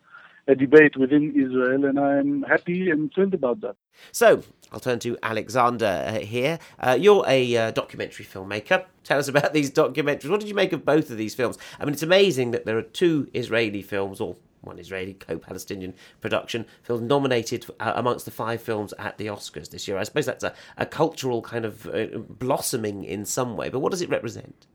a 0.48 0.54
debate 0.54 0.96
within 0.96 1.30
Israel, 1.36 1.84
and 1.84 2.00
I'm 2.00 2.42
happy 2.42 2.90
and 2.90 3.12
thrilled 3.12 3.34
about 3.34 3.60
that. 3.60 3.76
So, 4.12 4.42
I'll 4.72 4.80
turn 4.80 4.98
to 5.00 5.18
Alexander 5.22 6.04
uh, 6.06 6.18
here. 6.20 6.58
Uh, 6.78 6.96
you're 6.98 7.24
a 7.28 7.56
uh, 7.56 7.70
documentary 7.70 8.24
filmmaker. 8.24 8.86
Tell 9.04 9.18
us 9.18 9.28
about 9.28 9.52
these 9.52 9.70
documentaries. 9.70 10.30
What 10.30 10.40
did 10.40 10.48
you 10.48 10.54
make 10.54 10.72
of 10.72 10.84
both 10.84 11.10
of 11.10 11.18
these 11.18 11.34
films? 11.34 11.58
I 11.78 11.84
mean, 11.84 11.92
it's 11.92 12.02
amazing 12.02 12.50
that 12.52 12.64
there 12.64 12.78
are 12.78 12.82
two 12.82 13.28
Israeli 13.34 13.82
films, 13.82 14.20
or 14.20 14.36
one 14.62 14.78
Israeli 14.78 15.14
co-Palestinian 15.14 15.94
production 16.20 16.64
film 16.82 17.06
nominated 17.06 17.66
uh, 17.78 17.92
amongst 17.94 18.24
the 18.24 18.30
five 18.30 18.62
films 18.62 18.94
at 18.98 19.18
the 19.18 19.26
Oscars 19.26 19.70
this 19.70 19.86
year. 19.86 19.98
I 19.98 20.04
suppose 20.04 20.26
that's 20.26 20.44
a, 20.44 20.54
a 20.78 20.86
cultural 20.86 21.42
kind 21.42 21.66
of 21.66 21.86
uh, 21.86 22.06
blossoming 22.16 23.04
in 23.04 23.26
some 23.26 23.54
way, 23.54 23.68
but 23.68 23.80
what 23.80 23.92
does 23.92 24.02
it 24.02 24.08
represent? 24.08 24.66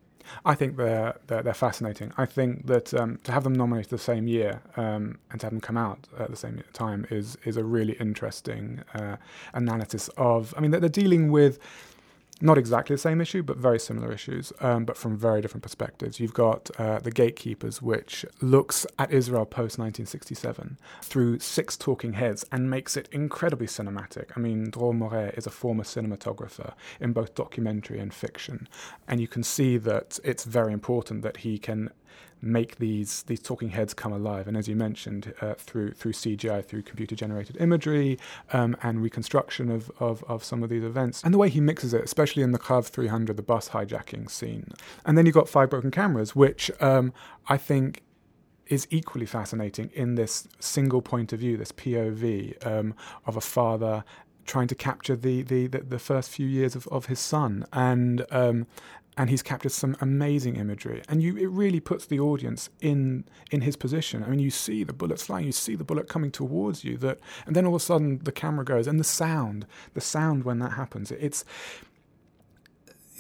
I 0.46 0.56
think 0.56 0.78
they're 0.78 1.16
they're, 1.28 1.44
they're 1.44 1.54
fascinating. 1.54 2.12
I 2.18 2.26
think 2.26 2.68
that 2.68 2.94
um, 2.94 3.20
to 3.24 3.32
have 3.32 3.44
them 3.44 3.54
nominated 3.54 3.90
the 3.92 3.98
same 3.98 4.28
year 4.28 4.62
um, 4.78 5.20
and 5.32 5.40
to 5.40 5.46
have 5.46 5.52
them 5.54 5.62
come 5.62 5.78
out 5.78 6.08
at 6.20 6.30
the 6.30 6.38
same 6.38 6.64
time 6.74 7.06
is 7.10 7.38
is 7.46 7.58
a 7.58 7.64
really 7.64 7.94
interesting 7.94 8.84
uh, 8.94 9.18
analysis 9.54 10.10
of. 10.18 10.54
I 10.58 10.62
mean, 10.62 10.72
they're 10.72 10.90
dealing 10.90 11.32
with 11.32 11.60
not 12.42 12.58
exactly 12.58 12.96
the 12.96 13.02
same 13.02 13.22
issue, 13.22 13.44
but 13.44 13.58
very 13.58 13.80
similar 13.80 14.12
issues, 14.12 14.52
um, 14.60 14.86
but 14.86 14.98
from 14.98 15.18
very 15.18 15.42
different 15.42 15.64
perspectives. 15.64 16.20
You've 16.20 16.34
got 16.34 16.70
uh, 16.78 17.00
The 17.00 17.12
Gatekeepers, 17.12 17.82
which 17.82 18.26
looks 18.42 18.86
at 19.00 19.12
Israel 19.12 19.46
post 19.46 19.78
1967 19.78 20.78
through 21.02 21.40
six 21.40 21.78
talking 21.78 22.14
heads 22.14 22.44
and 22.52 22.70
makes 22.70 22.98
it 22.98 23.08
incredibly 23.12 23.68
cinematic. 23.68 24.32
I 24.36 24.40
mean, 24.40 24.70
Dror 24.72 24.94
Moreh 24.94 25.34
is 25.38 25.48
a 25.48 25.52
former 25.52 25.84
cinematographer 25.84 26.74
in 27.00 27.14
both 27.14 27.36
documentary 27.36 28.00
and 28.00 28.14
fiction, 28.14 28.68
and 29.08 29.22
you 29.22 29.28
can 29.28 29.44
see 29.44 29.78
that 29.78 30.20
it's 30.24 30.44
very 30.44 30.74
important 30.74 31.22
that 31.22 31.38
he 31.38 31.58
can 31.58 31.92
make 32.44 32.78
these 32.78 33.24
these 33.24 33.40
talking 33.40 33.70
heads 33.70 33.94
come 33.94 34.12
alive. 34.12 34.48
And 34.48 34.58
as 34.58 34.68
you 34.68 34.76
mentioned, 34.76 35.34
uh, 35.42 35.54
through 35.56 35.94
through 35.94 36.14
CGI, 36.14 36.64
through 36.66 36.84
computer 36.84 37.16
generated 37.16 37.58
imagery 37.60 38.20
um, 38.52 38.76
and 38.84 39.02
reconstruction 39.02 39.72
of, 39.72 39.92
of, 40.00 40.24
of 40.28 40.44
some 40.44 40.62
of 40.62 40.70
these 40.70 40.84
events, 40.84 41.24
and 41.24 41.34
the 41.34 41.38
way 41.38 41.50
he 41.50 41.62
mixes 41.62 41.94
it, 41.94 42.04
especially 42.04 42.44
in 42.44 42.52
the 42.52 42.60
Kav 42.60 42.88
300, 42.88 43.38
the 43.38 43.44
bus 43.44 43.70
hijacking 43.70 44.30
scene. 44.30 44.72
And 45.06 45.18
then 45.18 45.26
you've 45.26 45.36
got 45.36 45.50
Five 45.50 45.70
Broken 45.70 45.92
Cameras, 45.92 46.36
which 46.36 46.70
um, 46.82 47.14
I 47.48 47.58
think 47.58 48.04
is 48.68 48.88
equally 48.90 49.26
fascinating 49.26 49.90
in 49.94 50.16
this 50.16 50.48
single 50.60 51.02
point 51.02 51.34
of 51.34 51.40
view, 51.40 51.58
this 51.58 51.72
POV 51.72 52.66
um, 52.66 52.94
of 53.26 53.36
a 53.36 53.42
father 53.42 54.04
trying 54.46 54.68
to 54.68 54.76
capture 54.76 55.16
the, 55.16 55.42
the, 55.44 55.68
the, 55.68 55.80
the, 55.80 56.00
first 56.00 56.30
few 56.30 56.48
years 56.48 56.76
of, 56.76 56.88
of 56.88 57.06
his 57.06 57.20
son 57.20 57.66
and 57.72 58.26
um, 58.30 58.68
and 59.18 59.30
he's 59.30 59.44
captured 59.44 59.72
some 59.72 59.96
amazing 60.02 60.56
imagery. 60.56 61.04
And 61.08 61.22
you 61.22 61.38
it 61.38 61.48
really 61.48 61.80
puts 61.80 62.06
the 62.06 62.20
audience 62.20 62.70
in 62.82 63.26
in 63.52 63.62
his 63.62 63.76
position. 63.76 64.24
I 64.24 64.28
mean 64.28 64.40
you 64.40 64.52
see 64.52 64.84
the 64.84 64.94
bullets 64.94 65.24
flying 65.24 65.46
you 65.46 65.52
see 65.52 65.76
the 65.76 65.84
bullet 65.84 66.08
coming 66.08 66.32
towards 66.32 66.84
you 66.84 66.98
that 66.98 67.20
and 67.46 67.56
then 67.56 67.66
all 67.66 67.76
of 67.76 67.82
a 67.82 67.86
sudden 67.86 68.20
the 68.24 68.32
camera 68.32 68.66
goes 68.66 68.88
and 68.88 69.00
the 69.00 69.04
sound 69.04 69.66
the 69.94 70.02
sound 70.02 70.44
when 70.44 70.60
that 70.60 70.74
happens 70.74 71.12
it's 71.12 71.46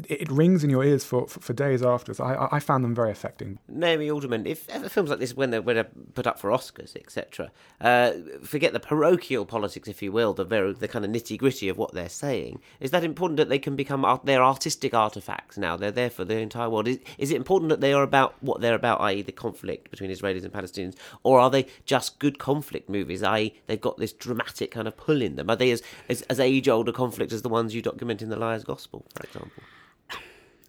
it, 0.10 0.21
it 0.21 0.32
rings 0.32 0.63
in 0.63 0.69
your 0.69 0.84
ears 0.84 1.03
for, 1.03 1.27
for, 1.27 1.39
for 1.39 1.53
days 1.53 1.84
afterwards. 1.84 2.19
I, 2.19 2.47
I 2.51 2.60
found 2.60 2.84
them 2.84 2.95
very 2.95 3.12
affecting. 3.12 3.60
Naomi 3.67 4.10
Alderman, 4.10 4.45
if 4.45 4.63
films 4.91 5.10
like 5.10 5.19
this, 5.19 5.36
when 5.36 5.51
they're, 5.51 5.62
when 5.62 5.75
they're 5.75 5.89
put 6.13 6.27
up 6.27 6.39
for 6.39 6.49
Oscars, 6.49 6.95
etc., 6.95 7.51
uh, 7.82 8.12
forget 8.43 8.73
the 8.73 8.79
parochial 8.79 9.45
politics, 9.45 9.88
if 9.88 10.01
you 10.01 10.12
will, 10.12 10.34
the 10.34 10.43
very, 10.43 10.73
the 10.73 10.88
kind 10.88 11.06
of 11.06 11.12
nitty 11.12 11.38
gritty 11.38 11.69
of 11.69 11.77
what 11.77 11.93
they're 11.93 12.10
saying. 12.10 12.60
Is 12.79 12.91
that 12.91 13.03
important 13.03 13.38
that 13.38 13.49
they 13.49 13.60
can 13.60 13.75
become 13.75 14.06
art, 14.06 14.25
they're 14.25 14.43
artistic 14.43 14.93
artifacts 14.93 15.58
now? 15.58 15.77
They're 15.77 15.91
there 15.91 16.10
for 16.10 16.25
the 16.25 16.38
entire 16.38 16.69
world. 16.69 16.88
Is, 16.88 16.99
is 17.17 17.32
it 17.32 17.38
important 17.38 17.69
that 17.69 17.82
they 17.82 17.93
are 17.93 18.03
about 18.03 18.36
what 18.41 18.62
they're 18.62 18.75
about, 18.75 19.01
i.e., 19.01 19.21
the 19.21 19.32
conflict 19.32 19.91
between 19.91 20.12
Israelis 20.12 20.43
and 20.43 20.53
Palestinians, 20.53 20.95
or 21.23 21.39
are 21.39 21.49
they 21.49 21.67
just 21.86 22.19
good 22.19 22.39
conflict 22.39 22.89
movies, 22.89 23.23
i.e., 23.23 23.53
they've 23.67 23.79
got 23.79 23.97
this 23.97 24.13
dramatic 24.13 24.71
kind 24.71 24.88
of 24.88 24.97
pull 24.97 25.21
in 25.21 25.36
them? 25.36 25.49
Are 25.49 25.56
they 25.56 25.71
as 25.71 25.82
as, 26.10 26.21
as 26.23 26.39
age 26.39 26.67
older 26.67 26.91
conflict 26.91 27.32
as 27.32 27.41
the 27.41 27.49
ones 27.49 27.75
you 27.75 27.82
document 27.82 28.21
in 28.21 28.29
the 28.29 28.36
Liar's 28.36 28.63
Gospel, 28.63 29.06
for 29.15 29.23
example? 29.23 29.63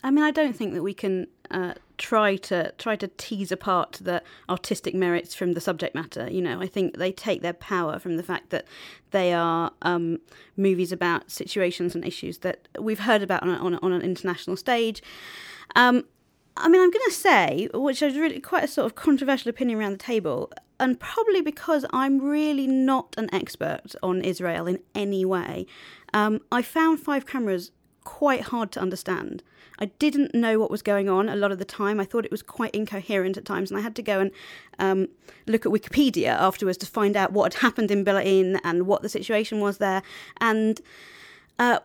I 0.05 0.11
mean, 0.11 0.23
I 0.23 0.31
don't 0.31 0.55
think 0.55 0.75
that 0.75 0.83
we 0.83 0.93
can 0.93 1.29
uh, 1.51 1.73
try 1.97 2.37
to 2.37 2.73
try 2.77 2.95
to 2.95 3.09
tease 3.17 3.51
apart 3.51 3.99
the 4.03 4.23
artistic 4.51 4.95
merits 4.95 5.35
from 5.35 5.55
the 5.55 5.63
subject 5.63 5.95
matter. 5.95 6.31
You 6.31 6.43
know, 6.43 6.61
I 6.61 6.67
think 6.67 6.99
they 6.99 7.11
take 7.11 7.41
their 7.41 7.55
power 7.55 7.99
from 7.99 8.19
the 8.19 8.23
fact 8.23 8.51
that 8.51 8.67
they 9.13 9.33
are 9.33 9.73
um, 9.81 10.19
movies 10.59 10.93
about 10.93 11.31
situations 11.31 11.95
and 11.95 12.05
issues 12.05 12.39
that 12.39 12.69
we've 12.79 13.01
heard 13.01 13.23
about 13.23 13.43
on, 13.43 13.49
a, 13.49 13.57
on, 13.57 13.75
a, 13.75 13.79
on 13.79 13.93
an 13.93 14.03
international 14.03 14.59
stage. 14.59 15.03
Um, 15.75 16.05
I 16.57 16.69
mean, 16.69 16.83
I'm 16.83 16.91
going 16.91 17.07
to 17.09 17.15
say, 17.15 17.69
which 17.73 18.03
is 18.03 18.17
really 18.17 18.41
quite 18.41 18.65
a 18.65 18.69
sort 18.69 18.85
of 18.85 18.95
controversial 18.95 19.49
opinion 19.49 19.79
around 19.79 19.93
the 19.93 19.99
table, 19.99 20.53
and 20.79 21.01
probably 21.01 21.41
because 21.41 21.87
I'm 21.95 22.21
really 22.21 22.67
not 22.67 23.15
an 23.17 23.35
expert 23.35 23.95
on 24.03 24.21
Israel 24.21 24.67
in 24.67 24.81
any 24.95 25.25
way, 25.25 25.67
um, 26.13 26.41
I 26.53 26.61
found 26.61 27.01
Five 27.01 27.27
Cameras 27.27 27.73
quite 28.05 28.43
hard 28.43 28.71
to 28.73 28.81
understand. 28.81 29.43
I 29.79 29.87
didn't 29.87 30.35
know 30.35 30.59
what 30.59 30.71
was 30.71 30.83
going 30.83 31.09
on 31.09 31.29
a 31.29 31.37
lot 31.37 31.53
of 31.53 31.59
the 31.59 31.65
time. 31.65 32.01
I 32.01 32.05
thought 32.05 32.25
it 32.25 32.31
was 32.31 32.43
quite 32.43 32.75
incoherent 32.75 33.37
at 33.37 33.45
times, 33.45 33.71
and 33.71 33.79
I 33.79 33.83
had 33.83 33.97
to 33.97 34.03
go 34.03 34.21
and 34.21 34.31
um, 34.79 35.09
look 35.47 35.67
at 35.67 35.73
Wikipedia 35.73 36.29
afterwards 36.29 36.79
to 36.79 36.87
find 36.87 37.17
out 37.17 37.33
what 37.33 37.53
had 37.53 37.61
happened 37.61 37.91
in 37.91 38.05
Bilain 38.05 38.61
and 38.63 38.87
what 38.87 39.03
the 39.03 39.09
situation 39.09 39.61
was 39.61 39.79
there. 39.79 40.03
And 40.41 40.81
uh, 41.59 41.81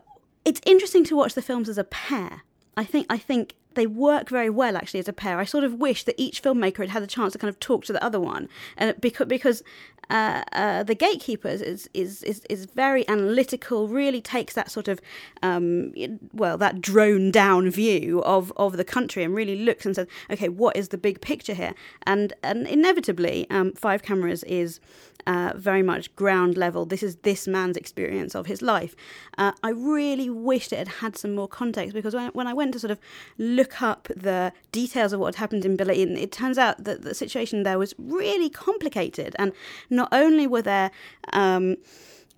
it's 0.46 0.62
interesting 0.66 1.04
to 1.06 1.16
watch 1.16 1.34
the 1.34 1.42
films 1.42 1.70
as 1.70 1.78
a 1.78 1.84
pair. 1.84 2.42
I 2.78 2.86
think 2.86 3.08
I 3.10 3.18
think 3.18 3.56
they 3.74 3.88
work 3.88 4.30
very 4.30 4.50
well 4.50 4.76
actually 4.76 5.00
as 5.00 5.08
a 5.08 5.14
pair. 5.14 5.40
I 5.40 5.46
sort 5.46 5.64
of 5.64 5.74
wish 5.76 6.04
that 6.04 6.16
each 6.18 6.42
filmmaker 6.42 6.78
had 6.80 6.90
had 6.90 7.04
a 7.04 7.08
chance 7.08 7.34
to 7.34 7.40
kind 7.40 7.50
of 7.50 7.60
talk 7.60 7.86
to 7.86 7.94
the 7.94 8.04
other 8.04 8.20
one, 8.20 8.50
and 8.78 9.00
because 9.00 9.28
because 9.28 9.64
uh, 10.10 10.44
uh, 10.54 10.84
the 10.84 10.96
gatekeepers 10.96 11.62
is, 11.62 11.90
is 11.94 12.24
is 12.24 12.42
is 12.50 12.66
very 12.66 13.08
analytical. 13.08 13.88
Really 13.88 14.22
takes 14.22 14.54
that 14.54 14.72
sort 14.72 14.88
of 14.88 15.00
um, 15.44 15.94
well 16.34 16.58
that 16.58 16.82
drone 16.82 17.32
down 17.32 17.70
view 17.70 18.22
of 18.24 18.52
of 18.58 18.78
the 18.78 18.84
country 18.84 19.24
and 19.24 19.36
really 19.36 19.56
looks 19.56 19.86
and 19.86 19.96
says, 19.96 20.08
okay, 20.30 20.50
what 20.50 20.76
is 20.76 20.90
the 20.90 20.98
big 20.98 21.22
picture 21.22 21.54
here? 21.54 21.74
And 22.04 22.34
and 22.44 22.68
inevitably, 22.68 23.48
um, 23.50 23.74
Five 23.74 24.04
Cameras 24.04 24.44
is 24.44 24.80
uh, 25.28 25.54
very 25.56 25.84
much 25.84 26.14
ground 26.16 26.58
level. 26.58 26.86
This 26.86 27.04
is 27.04 27.18
this 27.18 27.48
man's 27.48 27.78
experience 27.78 28.36
of 28.36 28.46
his 28.48 28.62
life. 28.62 28.96
Uh, 29.38 29.52
I 29.64 29.70
really 29.70 30.30
wished 30.30 30.74
it 30.74 30.78
had 30.78 30.88
had 30.88 31.18
some 31.18 31.36
more 31.36 31.48
context 31.48 31.94
because 31.94 32.16
when, 32.16 32.30
when 32.30 32.48
I 32.48 32.54
went 32.54 32.74
to 32.74 32.80
sort 32.80 32.92
of 32.92 33.00
look 33.38 33.82
up 33.82 34.08
the 34.16 34.52
details 34.72 35.14
of 35.14 35.20
what 35.20 35.36
had 35.36 35.40
happened 35.40 35.66
in 35.66 35.78
Bilain, 35.78 36.18
it 36.18 36.32
turns 36.32 36.58
out 36.58 36.84
that 36.84 37.04
the 37.04 37.14
situation 37.14 37.64
there 37.64 37.78
was 37.78 37.94
really 37.98 38.50
complicated. 38.50 39.36
And 39.38 39.52
not 40.00 40.10
only 40.12 40.46
were 40.48 40.66
there 40.74 40.90
um, 41.34 41.76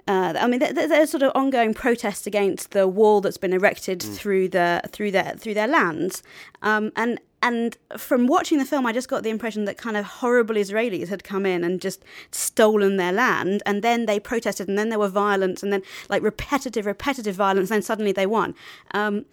uh, 0.08 0.34
I 0.38 0.48
mean, 0.48 0.60
there's 0.60 1.12
sort 1.12 1.24
of 1.24 1.32
ongoing 1.36 1.74
protests 1.74 2.26
against 2.26 2.72
the 2.72 2.88
wall 2.88 3.22
that's 3.22 3.38
been 3.38 3.54
erected 3.54 4.00
mm. 4.00 4.16
through 4.16 4.50
the 4.50 4.82
through 4.90 5.12
their 5.12 5.34
through 5.38 5.54
their 5.54 5.68
lands, 5.68 6.24
um, 6.62 6.92
and 6.96 7.20
and 7.44 7.78
from 7.98 8.28
watching 8.28 8.58
the 8.58 8.66
film, 8.66 8.86
I 8.86 8.94
just 8.94 9.10
got 9.10 9.24
the 9.24 9.30
impression 9.30 9.66
that 9.66 9.78
kind 9.78 9.96
of 9.98 10.06
horrible 10.06 10.56
Israelis 10.56 11.08
had 11.08 11.24
come 11.24 11.46
in 11.46 11.64
and 11.64 11.80
just 11.80 12.04
stolen 12.32 12.98
their 12.98 13.12
land, 13.12 13.62
and 13.66 13.84
then 13.84 14.06
they 14.06 14.20
protested, 14.20 14.68
and 14.68 14.78
then 14.78 14.90
there 14.90 15.00
were 15.00 15.08
violence, 15.08 15.62
and 15.64 15.72
then 15.72 15.84
like 16.10 16.24
repetitive, 16.24 16.86
repetitive 16.86 17.36
violence, 17.36 17.70
and 17.70 17.76
then 17.76 17.82
suddenly 17.82 18.12
they 18.12 18.26
won. 18.26 18.56
Um, 18.94 19.26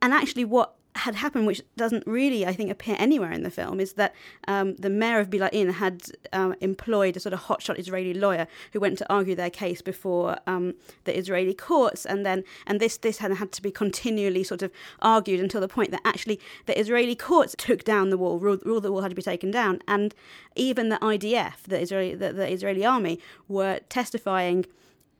and 0.00 0.12
actually, 0.12 0.44
what 0.44 0.74
had 0.96 1.14
happened, 1.14 1.46
which 1.46 1.62
doesn't 1.76 2.06
really, 2.06 2.46
I 2.46 2.52
think, 2.52 2.70
appear 2.70 2.96
anywhere 2.98 3.32
in 3.32 3.42
the 3.42 3.50
film, 3.50 3.80
is 3.80 3.94
that 3.94 4.14
um, 4.46 4.76
the 4.76 4.90
mayor 4.90 5.20
of 5.20 5.30
Bilain 5.30 5.72
had 5.72 6.02
um, 6.32 6.54
employed 6.60 7.16
a 7.16 7.20
sort 7.20 7.32
of 7.32 7.40
hotshot 7.40 7.78
Israeli 7.78 8.12
lawyer 8.12 8.46
who 8.72 8.80
went 8.80 8.98
to 8.98 9.12
argue 9.12 9.34
their 9.34 9.50
case 9.50 9.80
before 9.80 10.36
um, 10.46 10.74
the 11.04 11.16
Israeli 11.16 11.54
courts, 11.54 12.04
and 12.04 12.26
then 12.26 12.44
and 12.66 12.78
this 12.78 12.98
this 12.98 13.18
had 13.18 13.32
had 13.32 13.52
to 13.52 13.62
be 13.62 13.70
continually 13.70 14.44
sort 14.44 14.62
of 14.62 14.70
argued 15.00 15.40
until 15.40 15.60
the 15.60 15.68
point 15.68 15.92
that 15.92 16.02
actually 16.04 16.38
the 16.66 16.78
Israeli 16.78 17.14
courts 17.14 17.54
took 17.56 17.84
down 17.84 18.10
the 18.10 18.18
wall, 18.18 18.38
ruled, 18.38 18.64
ruled 18.66 18.82
the 18.82 18.92
wall 18.92 19.02
had 19.02 19.10
to 19.10 19.16
be 19.16 19.22
taken 19.22 19.50
down, 19.50 19.80
and 19.88 20.14
even 20.56 20.90
the 20.90 20.98
IDF, 20.98 21.62
the 21.66 21.80
Israeli 21.80 22.14
the, 22.14 22.32
the 22.32 22.52
Israeli 22.52 22.84
army, 22.84 23.18
were 23.48 23.80
testifying 23.88 24.66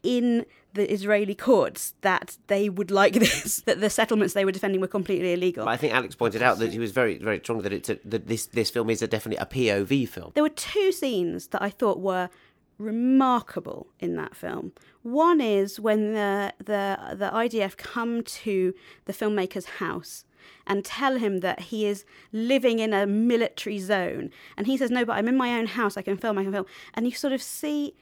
in 0.02 0.44
the 0.74 0.90
Israeli 0.90 1.34
courts 1.34 1.94
that 2.00 2.36
they 2.46 2.68
would 2.68 2.90
like 2.90 3.14
this, 3.26 3.62
that 3.62 3.80
the 3.80 3.90
settlements 3.90 4.34
they 4.34 4.44
were 4.44 4.52
defending 4.52 4.80
were 4.80 4.88
completely 4.88 5.32
illegal. 5.32 5.64
But 5.64 5.72
I 5.72 5.76
think 5.76 5.94
Alex 5.94 6.14
pointed 6.14 6.42
out 6.42 6.58
that 6.58 6.72
he 6.72 6.78
was 6.78 6.92
very, 6.92 7.18
very 7.18 7.38
strong 7.38 7.62
that 7.62 7.72
it's 7.72 7.88
a, 7.88 7.98
that 8.04 8.26
this 8.26 8.46
this 8.46 8.70
film 8.70 8.90
is 8.90 9.02
a 9.02 9.06
definitely 9.06 9.42
a 9.42 9.46
POV 9.46 10.08
film. 10.08 10.32
There 10.34 10.42
were 10.42 10.48
two 10.48 10.92
scenes 10.92 11.48
that 11.48 11.62
I 11.62 11.70
thought 11.70 12.00
were 12.00 12.30
remarkable 12.78 13.86
in 14.00 14.16
that 14.16 14.34
film. 14.34 14.72
One 15.02 15.40
is 15.40 15.78
when 15.78 16.14
the 16.14 16.54
the 16.58 17.14
the 17.14 17.30
IDF 17.32 17.76
come 17.76 18.22
to 18.22 18.74
the 19.04 19.12
filmmaker's 19.12 19.66
house 19.66 20.24
and 20.66 20.84
tell 20.84 21.18
him 21.18 21.40
that 21.40 21.60
he 21.60 21.86
is 21.86 22.04
living 22.32 22.78
in 22.78 22.92
a 22.92 23.06
military 23.06 23.78
zone, 23.78 24.30
and 24.56 24.66
he 24.66 24.76
says, 24.76 24.90
"No, 24.90 25.04
but 25.04 25.14
I'm 25.14 25.28
in 25.28 25.36
my 25.36 25.58
own 25.58 25.66
house. 25.66 25.96
I 25.96 26.02
can 26.02 26.16
film. 26.16 26.38
I 26.38 26.44
can 26.44 26.52
film." 26.52 26.66
And 26.94 27.06
you 27.06 27.12
sort 27.12 27.32
of 27.32 27.42
see 27.42 27.94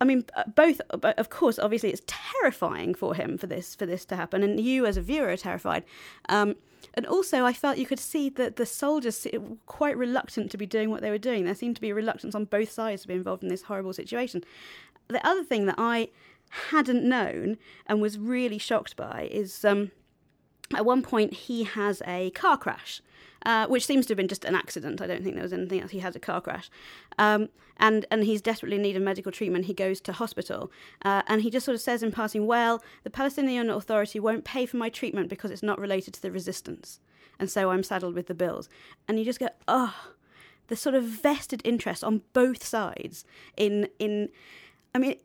I 0.00 0.04
mean, 0.04 0.24
uh, 0.34 0.44
both. 0.54 0.80
Of 0.90 1.28
course, 1.30 1.58
obviously, 1.58 1.90
it's 1.90 2.02
terrifying 2.06 2.94
for 2.94 3.14
him 3.14 3.36
for 3.36 3.46
this 3.46 3.74
for 3.74 3.86
this 3.86 4.04
to 4.06 4.16
happen, 4.16 4.42
and 4.42 4.60
you 4.60 4.86
as 4.86 4.96
a 4.96 5.02
viewer 5.02 5.28
are 5.28 5.36
terrified. 5.36 5.84
Um, 6.28 6.56
and 6.94 7.06
also, 7.06 7.44
I 7.44 7.52
felt 7.52 7.78
you 7.78 7.86
could 7.86 7.98
see 7.98 8.28
that 8.30 8.56
the 8.56 8.66
soldiers 8.66 9.26
were 9.32 9.56
quite 9.66 9.96
reluctant 9.96 10.50
to 10.52 10.56
be 10.56 10.66
doing 10.66 10.90
what 10.90 11.00
they 11.00 11.10
were 11.10 11.18
doing. 11.18 11.44
There 11.44 11.54
seemed 11.54 11.76
to 11.76 11.80
be 11.80 11.92
reluctance 11.92 12.34
on 12.34 12.44
both 12.44 12.70
sides 12.70 13.02
to 13.02 13.08
be 13.08 13.14
involved 13.14 13.42
in 13.42 13.48
this 13.48 13.62
horrible 13.62 13.92
situation. 13.92 14.44
The 15.08 15.26
other 15.26 15.42
thing 15.42 15.66
that 15.66 15.76
I 15.78 16.08
hadn't 16.70 17.04
known 17.04 17.58
and 17.86 18.00
was 18.00 18.18
really 18.18 18.58
shocked 18.58 18.96
by 18.96 19.28
is 19.30 19.64
um, 19.64 19.90
at 20.74 20.84
one 20.84 21.02
point 21.02 21.32
he 21.34 21.64
has 21.64 22.02
a 22.06 22.30
car 22.30 22.56
crash 22.56 23.02
uh, 23.44 23.66
which 23.66 23.86
seems 23.86 24.06
to 24.06 24.12
have 24.12 24.16
been 24.16 24.28
just 24.28 24.44
an 24.44 24.54
accident. 24.54 25.00
I 25.00 25.06
don't 25.06 25.22
think 25.22 25.34
there 25.34 25.42
was 25.42 25.52
anything 25.52 25.80
else. 25.80 25.90
He 25.90 26.00
had 26.00 26.16
a 26.16 26.18
car 26.18 26.40
crash, 26.40 26.70
um, 27.18 27.48
and 27.78 28.06
and 28.10 28.24
he's 28.24 28.42
desperately 28.42 28.76
in 28.76 28.82
need 28.82 28.96
of 28.96 29.02
medical 29.02 29.32
treatment. 29.32 29.66
He 29.66 29.74
goes 29.74 30.00
to 30.02 30.12
hospital, 30.12 30.70
uh, 31.04 31.22
and 31.26 31.42
he 31.42 31.50
just 31.50 31.64
sort 31.64 31.74
of 31.74 31.80
says 31.80 32.02
in 32.02 32.12
passing, 32.12 32.46
"Well, 32.46 32.82
the 33.04 33.10
Palestinian 33.10 33.70
Authority 33.70 34.20
won't 34.20 34.44
pay 34.44 34.66
for 34.66 34.76
my 34.76 34.88
treatment 34.88 35.28
because 35.28 35.50
it's 35.50 35.62
not 35.62 35.78
related 35.78 36.14
to 36.14 36.22
the 36.22 36.30
resistance, 36.30 37.00
and 37.38 37.50
so 37.50 37.70
I'm 37.70 37.82
saddled 37.82 38.14
with 38.14 38.26
the 38.26 38.34
bills." 38.34 38.68
And 39.06 39.18
you 39.18 39.24
just 39.24 39.40
go, 39.40 39.48
"Oh." 39.66 39.94
The 40.68 40.76
sort 40.76 40.94
of 40.94 41.04
vested 41.04 41.62
interest 41.64 42.04
on 42.04 42.20
both 42.34 42.62
sides 42.62 43.24
in 43.56 43.88
in 43.98 44.28
I 44.94 44.98
mean, 44.98 45.16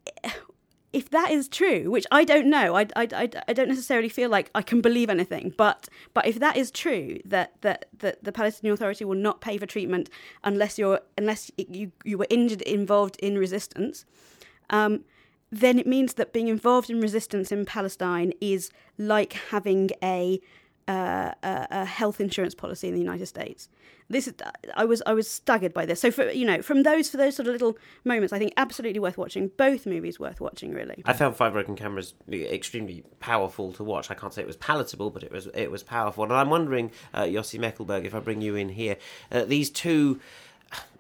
if 0.94 1.10
that 1.10 1.32
is 1.32 1.48
true, 1.48 1.90
which 1.90 2.06
I 2.12 2.24
don't 2.24 2.48
know, 2.48 2.76
I, 2.76 2.82
I, 2.96 3.08
I, 3.12 3.30
I, 3.48 3.54
don't 3.54 3.68
necessarily 3.68 4.10
feel 4.10 4.30
like 4.30 4.52
I 4.54 4.62
can 4.62 4.80
believe 4.80 5.10
anything, 5.10 5.52
but 5.58 5.90
but 6.14 6.28
if 6.28 6.40
that 6.40 6.56
is 6.56 6.70
true, 6.70 7.20
that, 7.26 7.54
that, 7.62 7.86
that 7.98 8.24
the 8.24 8.32
Palestinian 8.32 8.76
Authority 8.76 9.04
will 9.04 9.18
not 9.18 9.42
pay 9.42 9.58
for 9.58 9.66
treatment 9.66 10.10
unless 10.44 10.78
you're 10.78 11.02
unless 11.18 11.52
you, 11.58 11.92
you 12.06 12.20
were 12.20 12.28
injured 12.30 12.62
involved 12.62 13.18
in 13.18 13.40
resistance, 13.40 14.06
um, 14.70 15.04
then 15.52 15.80
it 15.80 15.88
means 15.88 16.14
that 16.14 16.32
being 16.32 16.48
involved 16.48 16.92
in 16.92 17.02
resistance 17.02 17.52
in 17.52 17.66
Palestine 17.66 18.32
is 18.40 18.70
like 19.00 19.34
having 19.50 19.90
a 20.04 20.40
uh, 20.88 21.32
a, 21.44 21.86
health 21.86 22.20
insurance 22.20 22.56
policy 22.56 22.88
in 22.88 22.94
the 22.94 23.00
United 23.00 23.26
States. 23.26 23.70
This 24.10 24.28
is, 24.28 24.34
I 24.76 24.86
was 24.86 25.02
I 25.06 25.14
was 25.14 25.30
staggered 25.30 25.74
by 25.74 25.86
this. 25.86 26.02
So 26.02 26.12
for 26.12 26.30
you 26.30 26.46
know 26.46 26.62
from 26.62 26.84
those 26.84 27.10
for 27.10 27.18
those 27.18 27.36
sort 27.36 27.48
of 27.48 27.54
little 27.54 27.78
moments, 28.04 28.34
I 28.34 28.40
think 28.40 28.54
absolutely 28.58 29.00
worth 29.00 29.18
watching. 29.18 29.50
Both 29.58 29.86
movies 29.86 30.20
worth 30.20 30.42
watching, 30.42 30.74
really. 30.74 31.02
I 31.06 31.14
found 31.14 31.36
Five 31.36 31.54
Broken 31.54 31.76
Cameras 31.76 32.14
extremely 32.32 33.04
powerful 33.20 33.72
to 33.74 33.84
watch. 33.84 34.12
I 34.12 34.14
can't 34.14 34.34
say 34.34 34.42
it 34.42 34.48
was 34.48 34.58
palatable, 34.58 35.10
but 35.10 35.24
it 35.24 35.32
was 35.32 35.48
it 35.48 35.72
was 35.72 35.84
powerful. 35.84 36.24
And 36.26 36.34
I'm 36.34 36.50
wondering, 36.50 36.92
uh, 37.14 37.24
Yossi 37.24 37.60
Mekelberg, 37.60 38.06
if 38.06 38.14
I 38.14 38.20
bring 38.20 38.42
you 38.42 38.56
in 38.56 38.70
here, 38.70 38.98
uh, 39.32 39.46
these 39.46 39.70
two 39.70 40.20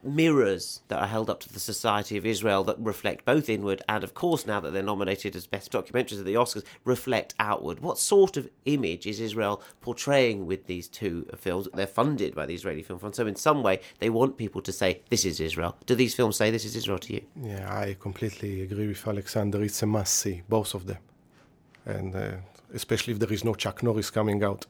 mirrors 0.03 0.81
that 0.89 1.01
are 1.01 1.07
held 1.07 1.29
up 1.29 1.39
to 1.41 1.51
the 1.51 1.59
Society 1.59 2.17
of 2.17 2.25
Israel 2.25 2.63
that 2.65 2.77
reflect 2.79 3.25
both 3.25 3.49
inward 3.49 3.81
and, 3.87 4.03
of 4.03 4.13
course, 4.13 4.45
now 4.45 4.59
that 4.59 4.71
they're 4.71 4.83
nominated 4.83 5.35
as 5.35 5.47
best 5.47 5.71
documentaries 5.71 6.19
at 6.19 6.25
the 6.25 6.33
Oscars, 6.33 6.63
reflect 6.83 7.33
outward. 7.39 7.79
What 7.79 7.97
sort 7.97 8.37
of 8.37 8.49
image 8.65 9.07
is 9.07 9.19
Israel 9.19 9.61
portraying 9.81 10.45
with 10.45 10.67
these 10.67 10.87
two 10.87 11.27
films? 11.37 11.67
They're 11.73 11.87
funded 11.87 12.35
by 12.35 12.45
the 12.45 12.53
Israeli 12.55 12.83
Film 12.83 12.99
Fund, 12.99 13.15
so 13.15 13.27
in 13.27 13.35
some 13.35 13.63
way 13.63 13.79
they 13.99 14.09
want 14.09 14.37
people 14.37 14.61
to 14.61 14.71
say, 14.71 15.01
This 15.09 15.25
is 15.25 15.39
Israel. 15.39 15.77
Do 15.85 15.95
these 15.95 16.15
films 16.15 16.35
say 16.35 16.51
this 16.51 16.65
is 16.65 16.75
Israel 16.75 16.99
to 16.99 17.13
you? 17.13 17.21
Yeah, 17.41 17.73
I 17.73 17.95
completely 17.99 18.61
agree 18.61 18.87
with 18.87 19.07
Alexander. 19.07 19.63
It's 19.63 19.81
a 19.83 19.85
must 19.85 20.13
see, 20.13 20.41
both 20.49 20.73
of 20.73 20.85
them. 20.85 20.97
And 21.85 22.15
uh, 22.15 22.31
especially 22.73 23.13
if 23.13 23.19
there 23.19 23.31
is 23.31 23.43
no 23.43 23.53
Chuck 23.53 23.83
Norris 23.83 24.09
coming 24.09 24.43
out 24.43 24.65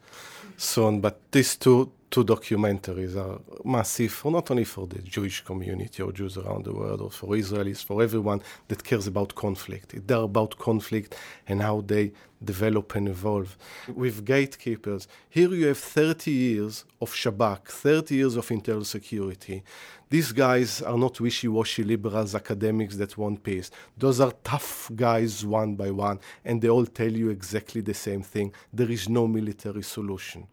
soon. 0.57 1.01
But 1.01 1.19
these 1.31 1.55
two 1.55 1.91
two 2.13 2.23
documentaries 2.23 3.15
are 3.15 3.39
massive 3.65 4.11
for 4.11 4.31
not 4.31 4.51
only 4.51 4.63
for 4.63 4.85
the 4.85 4.99
Jewish 4.99 5.43
community 5.43 6.03
or 6.03 6.11
Jews 6.11 6.37
around 6.37 6.63
the 6.63 6.71
world 6.71 7.01
or 7.01 7.09
for 7.09 7.29
Israelis, 7.29 7.83
for 7.83 8.03
everyone 8.03 8.39
that 8.67 8.83
cares 8.83 9.07
about 9.07 9.33
conflict. 9.33 9.95
They're 10.05 10.17
about 10.17 10.59
conflict 10.59 11.15
and 11.47 11.59
how 11.63 11.81
they 11.81 12.11
develop 12.43 12.93
and 12.93 13.07
evolve. 13.09 13.57
With 13.87 14.25
gatekeepers, 14.25 15.07
here 15.27 15.51
you 15.55 15.65
have 15.65 15.79
30 15.79 16.29
years 16.29 16.85
of 17.01 17.11
Shabak, 17.11 17.65
30 17.65 18.13
years 18.13 18.35
of 18.35 18.51
internal 18.51 18.85
security. 18.85 19.63
These 20.11 20.33
guys 20.33 20.83
are 20.83 20.99
not 20.99 21.19
wishy 21.19 21.47
washy 21.47 21.83
liberals, 21.83 22.35
academics 22.35 22.95
that 22.97 23.17
want 23.17 23.41
peace. 23.41 23.71
Those 23.97 24.19
are 24.19 24.33
tough 24.43 24.91
guys 24.95 25.43
one 25.43 25.73
by 25.73 25.89
one, 25.89 26.19
and 26.45 26.61
they 26.61 26.69
all 26.69 26.85
tell 26.85 27.11
you 27.11 27.31
exactly 27.31 27.81
the 27.81 27.95
same 27.95 28.21
thing. 28.21 28.53
There 28.71 28.91
is 28.91 29.09
no 29.09 29.25
military 29.25 29.81
solution. 29.81 30.45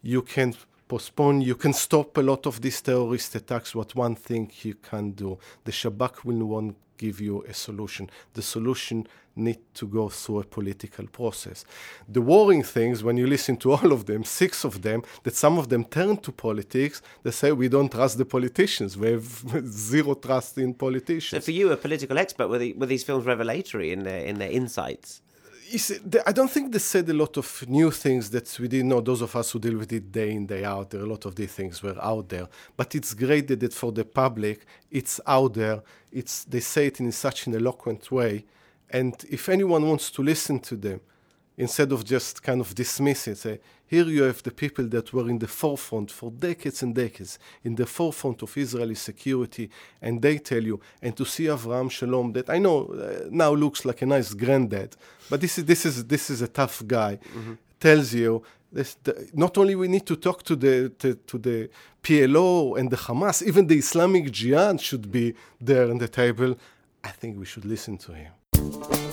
You 0.00 0.22
can 0.22 0.54
postpone, 0.88 1.42
you 1.42 1.54
can 1.54 1.72
stop 1.72 2.16
a 2.16 2.22
lot 2.22 2.46
of 2.46 2.60
these 2.60 2.80
terrorist 2.80 3.34
attacks. 3.34 3.74
What 3.74 3.94
one 3.94 4.14
thing 4.14 4.50
you 4.62 4.74
can 4.74 5.12
do, 5.12 5.38
the 5.64 5.72
Shabak 5.72 6.24
will 6.24 6.62
not 6.62 6.74
give 6.96 7.20
you 7.20 7.44
a 7.48 7.54
solution. 7.54 8.10
The 8.34 8.42
solution 8.42 9.06
need 9.36 9.60
to 9.74 9.86
go 9.86 10.08
through 10.08 10.40
a 10.40 10.44
political 10.44 11.06
process. 11.06 11.64
The 12.08 12.20
worrying 12.20 12.64
things, 12.64 13.04
when 13.04 13.16
you 13.16 13.26
listen 13.26 13.56
to 13.58 13.72
all 13.72 13.92
of 13.92 14.06
them, 14.06 14.24
six 14.24 14.64
of 14.64 14.82
them, 14.82 15.02
that 15.22 15.36
some 15.36 15.58
of 15.58 15.68
them 15.68 15.84
turn 15.84 16.16
to 16.18 16.32
politics, 16.32 17.00
they 17.22 17.30
say 17.30 17.52
we 17.52 17.68
don't 17.68 17.90
trust 17.90 18.18
the 18.18 18.24
politicians. 18.24 18.98
We 18.98 19.12
have 19.12 19.44
zero 19.66 20.14
trust 20.14 20.58
in 20.58 20.74
politicians. 20.74 21.44
So 21.44 21.46
for 21.46 21.52
you, 21.52 21.70
a 21.70 21.76
political 21.76 22.18
expert, 22.18 22.48
were, 22.48 22.58
the, 22.58 22.72
were 22.74 22.86
these 22.86 23.04
films 23.04 23.24
revelatory 23.24 23.92
in 23.92 24.02
their, 24.02 24.24
in 24.24 24.38
their 24.38 24.50
insights? 24.50 25.22
I 26.26 26.32
don't 26.32 26.50
think 26.50 26.72
they 26.72 26.78
said 26.78 27.08
a 27.08 27.12
lot 27.12 27.36
of 27.36 27.64
new 27.68 27.90
things 27.90 28.30
that 28.30 28.58
we 28.58 28.68
didn't 28.68 28.88
know. 28.88 29.00
Those 29.00 29.22
of 29.22 29.34
us 29.36 29.50
who 29.50 29.58
deal 29.58 29.76
with 29.76 29.92
it 29.92 30.10
day 30.10 30.30
in, 30.30 30.46
day 30.46 30.64
out, 30.64 30.90
there 30.90 31.02
a 31.02 31.06
lot 31.06 31.26
of 31.26 31.34
these 31.34 31.52
things 31.52 31.82
were 31.82 31.96
out 32.02 32.28
there. 32.28 32.48
But 32.76 32.94
it's 32.94 33.12
great 33.12 33.48
that 33.48 33.74
for 33.74 33.92
the 33.92 34.04
public, 34.04 34.64
it's 34.90 35.20
out 35.26 35.54
there. 35.54 35.82
It's 36.10 36.44
they 36.44 36.60
say 36.60 36.86
it 36.86 37.00
in 37.00 37.12
such 37.12 37.46
an 37.46 37.54
eloquent 37.54 38.10
way, 38.10 38.46
and 38.90 39.14
if 39.28 39.48
anyone 39.48 39.86
wants 39.86 40.10
to 40.12 40.22
listen 40.22 40.60
to 40.60 40.76
them, 40.76 41.00
instead 41.58 41.92
of 41.92 42.04
just 42.04 42.42
kind 42.42 42.60
of 42.60 42.74
dismiss 42.74 43.28
it, 43.28 43.36
say, 43.36 43.60
here 43.86 44.04
you 44.04 44.22
have 44.22 44.42
the 44.42 44.50
people 44.50 44.86
that 44.86 45.12
were 45.12 45.28
in 45.28 45.38
the 45.38 45.48
forefront 45.48 46.10
for 46.10 46.30
decades 46.30 46.82
and 46.82 46.94
decades, 46.94 47.38
in 47.64 47.74
the 47.74 47.86
forefront 47.86 48.42
of 48.42 48.56
Israeli 48.56 48.94
security, 48.94 49.68
and 50.00 50.22
they 50.22 50.38
tell 50.38 50.62
you, 50.62 50.80
and 51.02 51.16
to 51.16 51.24
see 51.24 51.44
Avraham 51.44 51.90
Shalom, 51.90 52.32
that 52.34 52.48
I 52.48 52.58
know 52.58 52.86
uh, 52.86 53.28
now 53.30 53.52
looks 53.52 53.84
like 53.84 54.02
a 54.02 54.06
nice 54.06 54.34
granddad, 54.34 54.94
but 55.28 55.40
this 55.40 55.58
is 55.58 55.64
this 55.64 55.84
is 55.84 56.04
this 56.04 56.30
is 56.30 56.42
a 56.42 56.48
tough 56.48 56.82
guy, 56.86 57.16
mm-hmm. 57.16 57.54
tells 57.80 58.14
you 58.14 58.42
this, 58.70 58.94
the, 59.02 59.28
not 59.32 59.56
only 59.56 59.74
we 59.74 59.88
need 59.88 60.06
to 60.06 60.16
talk 60.16 60.42
to 60.44 60.54
the 60.54 60.90
to, 60.98 61.14
to, 61.14 61.38
the 61.38 61.70
PLO 62.02 62.78
and 62.78 62.90
the 62.90 62.96
Hamas, 62.96 63.42
even 63.42 63.66
the 63.66 63.78
Islamic 63.78 64.30
Jihad 64.30 64.80
should 64.80 65.10
be 65.10 65.34
there 65.60 65.90
on 65.90 65.98
the 65.98 66.08
table. 66.08 66.56
I 67.02 67.10
think 67.10 67.38
we 67.38 67.46
should 67.46 67.64
listen 67.64 67.96
to 67.98 68.12
him. 68.12 69.07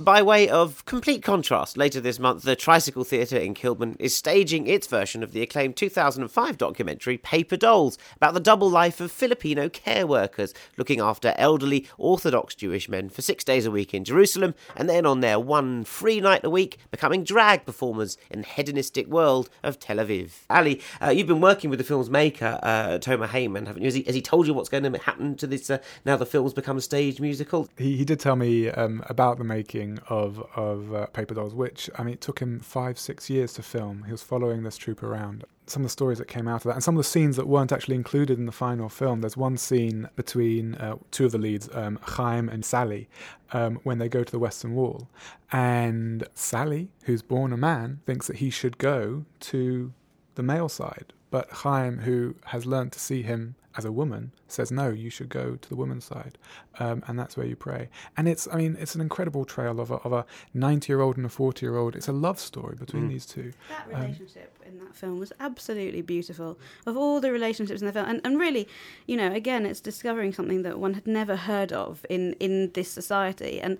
By 0.00 0.22
way 0.22 0.48
of 0.48 0.86
complete 0.86 1.22
contrast, 1.22 1.76
later 1.76 2.00
this 2.00 2.18
month, 2.18 2.42
the 2.42 2.56
Tricycle 2.56 3.04
Theatre 3.04 3.36
in 3.36 3.52
Kilburn 3.52 3.96
is 3.98 4.16
staging 4.16 4.66
its 4.66 4.86
version 4.86 5.22
of 5.22 5.32
the 5.32 5.42
acclaimed 5.42 5.76
2005 5.76 6.56
documentary 6.56 7.18
Paper 7.18 7.58
Dolls 7.58 7.98
about 8.16 8.32
the 8.32 8.40
double 8.40 8.70
life 8.70 9.02
of 9.02 9.12
Filipino 9.12 9.68
care 9.68 10.06
workers 10.06 10.54
looking 10.78 11.00
after 11.00 11.34
elderly 11.36 11.86
Orthodox 11.98 12.54
Jewish 12.54 12.88
men 12.88 13.10
for 13.10 13.20
six 13.20 13.44
days 13.44 13.66
a 13.66 13.70
week 13.70 13.92
in 13.92 14.04
Jerusalem 14.04 14.54
and 14.74 14.88
then 14.88 15.04
on 15.04 15.20
their 15.20 15.38
one 15.38 15.84
free 15.84 16.18
night 16.18 16.44
a 16.44 16.50
week 16.50 16.78
becoming 16.90 17.22
drag 17.22 17.66
performers 17.66 18.16
in 18.30 18.40
the 18.40 18.46
hedonistic 18.46 19.06
world 19.06 19.50
of 19.62 19.78
Tel 19.78 19.98
Aviv. 19.98 20.30
Ali, 20.48 20.80
uh, 21.02 21.10
you've 21.10 21.26
been 21.26 21.42
working 21.42 21.68
with 21.68 21.78
the 21.78 21.84
film's 21.84 22.08
maker, 22.08 22.58
uh, 22.62 22.96
Tomer 23.02 23.28
Heymann, 23.28 23.66
haven't 23.66 23.82
you? 23.82 23.88
Has 23.88 23.94
he, 23.96 24.02
has 24.04 24.14
he, 24.14 24.22
told 24.22 24.46
you 24.46 24.54
what's 24.54 24.70
going 24.70 24.90
to 24.90 24.98
happen 25.00 25.36
to 25.36 25.46
this 25.46 25.68
uh, 25.68 25.76
now 26.06 26.16
the 26.16 26.24
film's 26.24 26.54
become 26.54 26.78
a 26.78 26.80
stage 26.80 27.20
musical? 27.20 27.68
He, 27.76 27.98
he 27.98 28.06
did 28.06 28.18
tell 28.18 28.36
me 28.36 28.70
um, 28.70 29.04
about 29.06 29.36
the 29.36 29.44
making 29.44 29.89
of 30.08 30.44
of 30.56 30.94
uh, 30.94 31.06
Paper 31.06 31.34
Dolls, 31.34 31.54
which 31.54 31.90
I 31.98 32.02
mean, 32.02 32.14
it 32.14 32.20
took 32.20 32.38
him 32.40 32.60
five 32.60 32.98
six 32.98 33.28
years 33.28 33.52
to 33.54 33.62
film. 33.62 34.04
He 34.04 34.12
was 34.12 34.22
following 34.22 34.62
this 34.62 34.76
troupe 34.76 35.02
around. 35.02 35.44
Some 35.66 35.82
of 35.82 35.86
the 35.86 35.90
stories 35.90 36.18
that 36.18 36.26
came 36.26 36.48
out 36.48 36.62
of 36.62 36.64
that, 36.64 36.74
and 36.74 36.82
some 36.82 36.96
of 36.96 36.98
the 36.98 37.08
scenes 37.08 37.36
that 37.36 37.46
weren't 37.46 37.70
actually 37.70 37.94
included 37.94 38.38
in 38.38 38.46
the 38.46 38.52
final 38.52 38.88
film. 38.88 39.20
There's 39.20 39.36
one 39.36 39.56
scene 39.56 40.08
between 40.16 40.74
uh, 40.76 40.96
two 41.10 41.26
of 41.26 41.32
the 41.32 41.38
leads, 41.38 41.68
um, 41.72 41.98
Chaim 42.02 42.48
and 42.48 42.64
Sally, 42.64 43.08
um, 43.52 43.78
when 43.84 43.98
they 43.98 44.08
go 44.08 44.24
to 44.24 44.32
the 44.32 44.38
Western 44.38 44.74
Wall, 44.74 45.08
and 45.52 46.26
Sally, 46.34 46.90
who's 47.04 47.22
born 47.22 47.52
a 47.52 47.56
man, 47.56 48.00
thinks 48.04 48.26
that 48.26 48.36
he 48.36 48.50
should 48.50 48.78
go 48.78 49.24
to 49.40 49.92
the 50.34 50.42
male 50.42 50.68
side, 50.68 51.12
but 51.30 51.50
Chaim, 51.50 51.98
who 51.98 52.34
has 52.46 52.66
learned 52.66 52.92
to 52.92 53.00
see 53.00 53.22
him 53.22 53.54
as 53.76 53.84
a 53.84 53.92
woman 53.92 54.32
says 54.48 54.70
no 54.70 54.88
you 54.88 55.10
should 55.10 55.28
go 55.28 55.56
to 55.56 55.68
the 55.68 55.76
woman's 55.76 56.04
side. 56.04 56.38
Um, 56.78 57.02
and 57.06 57.18
that's 57.18 57.36
where 57.36 57.46
you 57.46 57.56
pray. 57.56 57.88
And 58.16 58.28
it's 58.28 58.48
i 58.52 58.56
mean 58.56 58.76
it's 58.80 58.94
an 58.94 59.00
incredible 59.00 59.44
trail 59.44 59.80
of 59.80 59.90
a, 59.90 59.96
of 59.96 60.12
a 60.12 60.26
90 60.54 60.92
year 60.92 61.00
old 61.00 61.16
and 61.16 61.26
a 61.26 61.28
40 61.28 61.64
year 61.64 61.76
old 61.76 61.94
it's 61.96 62.08
a 62.08 62.12
love 62.12 62.38
story 62.38 62.76
between 62.76 63.04
mm. 63.04 63.08
these 63.10 63.26
two. 63.26 63.52
That 63.68 63.86
um, 63.94 64.02
relationship 64.02 64.56
um, 64.60 64.72
in 64.72 64.78
that 64.80 64.94
film 64.94 65.18
was 65.18 65.32
absolutely 65.40 66.02
beautiful. 66.02 66.58
Of 66.86 66.96
all 66.96 67.20
the 67.20 67.32
relationships 67.32 67.80
in 67.80 67.86
the 67.86 67.92
film. 67.92 68.06
And, 68.08 68.20
and 68.24 68.38
really 68.38 68.68
you 69.06 69.16
know 69.16 69.32
again 69.32 69.66
it's 69.66 69.80
discovering 69.80 70.32
something 70.32 70.62
that 70.62 70.78
one 70.78 70.94
had 70.94 71.06
never 71.06 71.36
heard 71.36 71.72
of 71.72 72.04
in 72.08 72.34
in 72.34 72.72
this 72.72 72.90
society. 72.90 73.60
And 73.60 73.78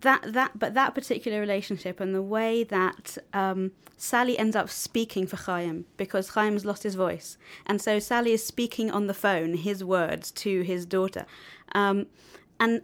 that 0.00 0.32
that 0.32 0.58
but 0.58 0.74
that 0.74 0.94
particular 0.94 1.40
relationship 1.40 2.00
and 2.00 2.14
the 2.14 2.22
way 2.22 2.64
that 2.64 3.18
um, 3.32 3.72
Sally 3.96 4.38
ends 4.38 4.56
up 4.56 4.68
speaking 4.68 5.26
for 5.26 5.36
Chaim 5.36 5.84
because 5.96 6.30
Chaim 6.30 6.54
has 6.54 6.64
lost 6.64 6.82
his 6.82 6.94
voice, 6.94 7.38
and 7.66 7.80
so 7.80 7.98
Sally 7.98 8.32
is 8.32 8.44
speaking 8.44 8.90
on 8.90 9.06
the 9.06 9.14
phone 9.14 9.54
his 9.54 9.84
words 9.84 10.30
to 10.32 10.62
his 10.62 10.86
daughter, 10.86 11.26
um, 11.74 12.06
and 12.58 12.82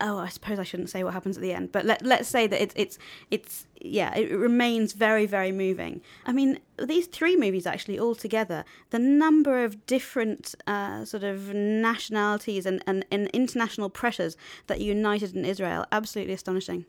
oh, 0.00 0.18
I 0.18 0.28
suppose 0.28 0.58
I 0.58 0.64
shouldn't 0.64 0.90
say 0.90 1.04
what 1.04 1.12
happens 1.12 1.36
at 1.36 1.42
the 1.42 1.52
end, 1.52 1.72
but 1.72 1.84
let 1.84 2.02
let's 2.02 2.28
say 2.28 2.46
that 2.46 2.60
it's 2.60 2.74
it's 2.76 2.98
it's 3.30 3.66
yeah, 3.80 4.14
it 4.14 4.30
remains 4.32 4.92
very 4.92 5.26
very 5.26 5.52
moving. 5.52 6.00
I 6.26 6.32
mean, 6.32 6.58
these 6.82 7.06
three 7.06 7.36
movies 7.36 7.66
actually 7.66 7.98
all 7.98 8.14
together, 8.14 8.64
the 8.90 8.98
number 8.98 9.64
of 9.64 9.86
different 9.86 10.54
uh, 10.66 11.04
sort 11.04 11.22
of 11.22 11.54
nationalities 11.54 12.66
and, 12.66 12.82
and, 12.86 13.04
and 13.10 13.28
international 13.28 13.90
pressures 13.90 14.36
that 14.66 14.80
united 14.80 15.34
in 15.36 15.44
Israel, 15.44 15.86
absolutely 15.92 16.34
astonishing. 16.34 16.84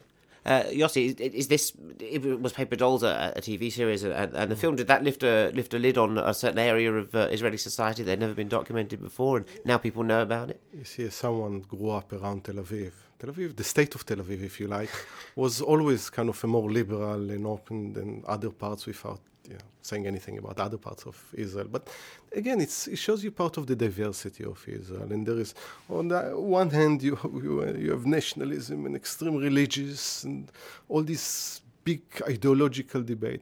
Uh, 0.45 0.63
Yossi, 0.65 1.19
is, 1.19 1.33
is, 1.33 1.47
this 1.47 1.73
it 1.99 2.39
was 2.39 2.53
Paper 2.53 2.75
Dolls 2.75 3.01
a, 3.01 3.33
a 3.35 3.41
TV 3.41 3.71
series, 3.71 4.03
and, 4.03 4.35
and, 4.35 4.51
the 4.51 4.55
film 4.55 4.75
did 4.75 4.87
that 4.87 5.03
lift 5.03 5.23
a 5.23 5.49
lift 5.55 5.73
a 5.73 5.79
lid 5.79 5.97
on 5.97 6.19
a 6.19 6.35
certain 6.35 6.59
area 6.59 6.93
of 6.93 7.15
uh, 7.15 7.27
Israeli 7.31 7.57
society 7.57 8.03
that 8.03 8.11
had 8.11 8.19
never 8.19 8.35
been 8.35 8.47
documented 8.47 9.01
before, 9.01 9.37
and 9.37 9.45
now 9.65 9.79
people 9.79 10.03
know 10.03 10.21
about 10.21 10.51
it. 10.51 10.61
You 10.71 10.83
see, 10.83 11.09
someone 11.09 11.61
grew 11.61 11.89
up 11.89 12.13
around 12.13 12.43
Tel 12.43 12.55
Aviv. 12.55 12.91
Tel 13.17 13.31
Aviv, 13.31 13.55
the 13.55 13.63
state 13.63 13.95
of 13.95 14.05
Tel 14.05 14.17
Aviv, 14.17 14.43
if 14.43 14.59
you 14.59 14.67
like, 14.67 14.91
was 15.35 15.61
always 15.61 16.11
kind 16.11 16.29
of 16.29 16.43
a 16.43 16.47
more 16.47 16.71
liberal 16.71 17.27
and 17.31 17.47
open 17.47 17.93
than 17.93 18.23
other 18.27 18.51
parts 18.51 18.85
without 18.85 19.21
you 19.47 19.53
know, 19.53 19.59
saying 19.81 20.07
anything 20.07 20.37
about 20.37 20.59
other 20.59 20.77
parts 20.77 21.05
of 21.05 21.21
Israel. 21.33 21.67
But 21.71 21.87
again, 22.33 22.61
it 22.61 22.71
shows 22.95 23.23
you 23.23 23.31
part 23.31 23.57
of 23.57 23.67
the 23.67 23.75
diversity 23.75 24.43
of 24.43 24.63
Israel. 24.67 25.11
And 25.11 25.25
there 25.25 25.39
is, 25.39 25.53
on 25.89 26.07
the 26.07 26.21
one 26.35 26.69
hand, 26.69 27.03
you, 27.03 27.17
you, 27.23 27.75
you 27.77 27.91
have 27.91 28.05
nationalism 28.05 28.85
and 28.85 28.95
extreme 28.95 29.37
religious 29.37 30.23
and 30.23 30.51
all 30.89 31.03
this 31.03 31.61
big 31.83 32.01
ideological 32.27 33.01
debate. 33.03 33.41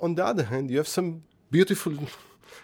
On 0.00 0.14
the 0.14 0.24
other 0.24 0.44
hand, 0.44 0.70
you 0.70 0.76
have 0.76 0.88
some 0.88 1.22
beautiful, 1.50 1.92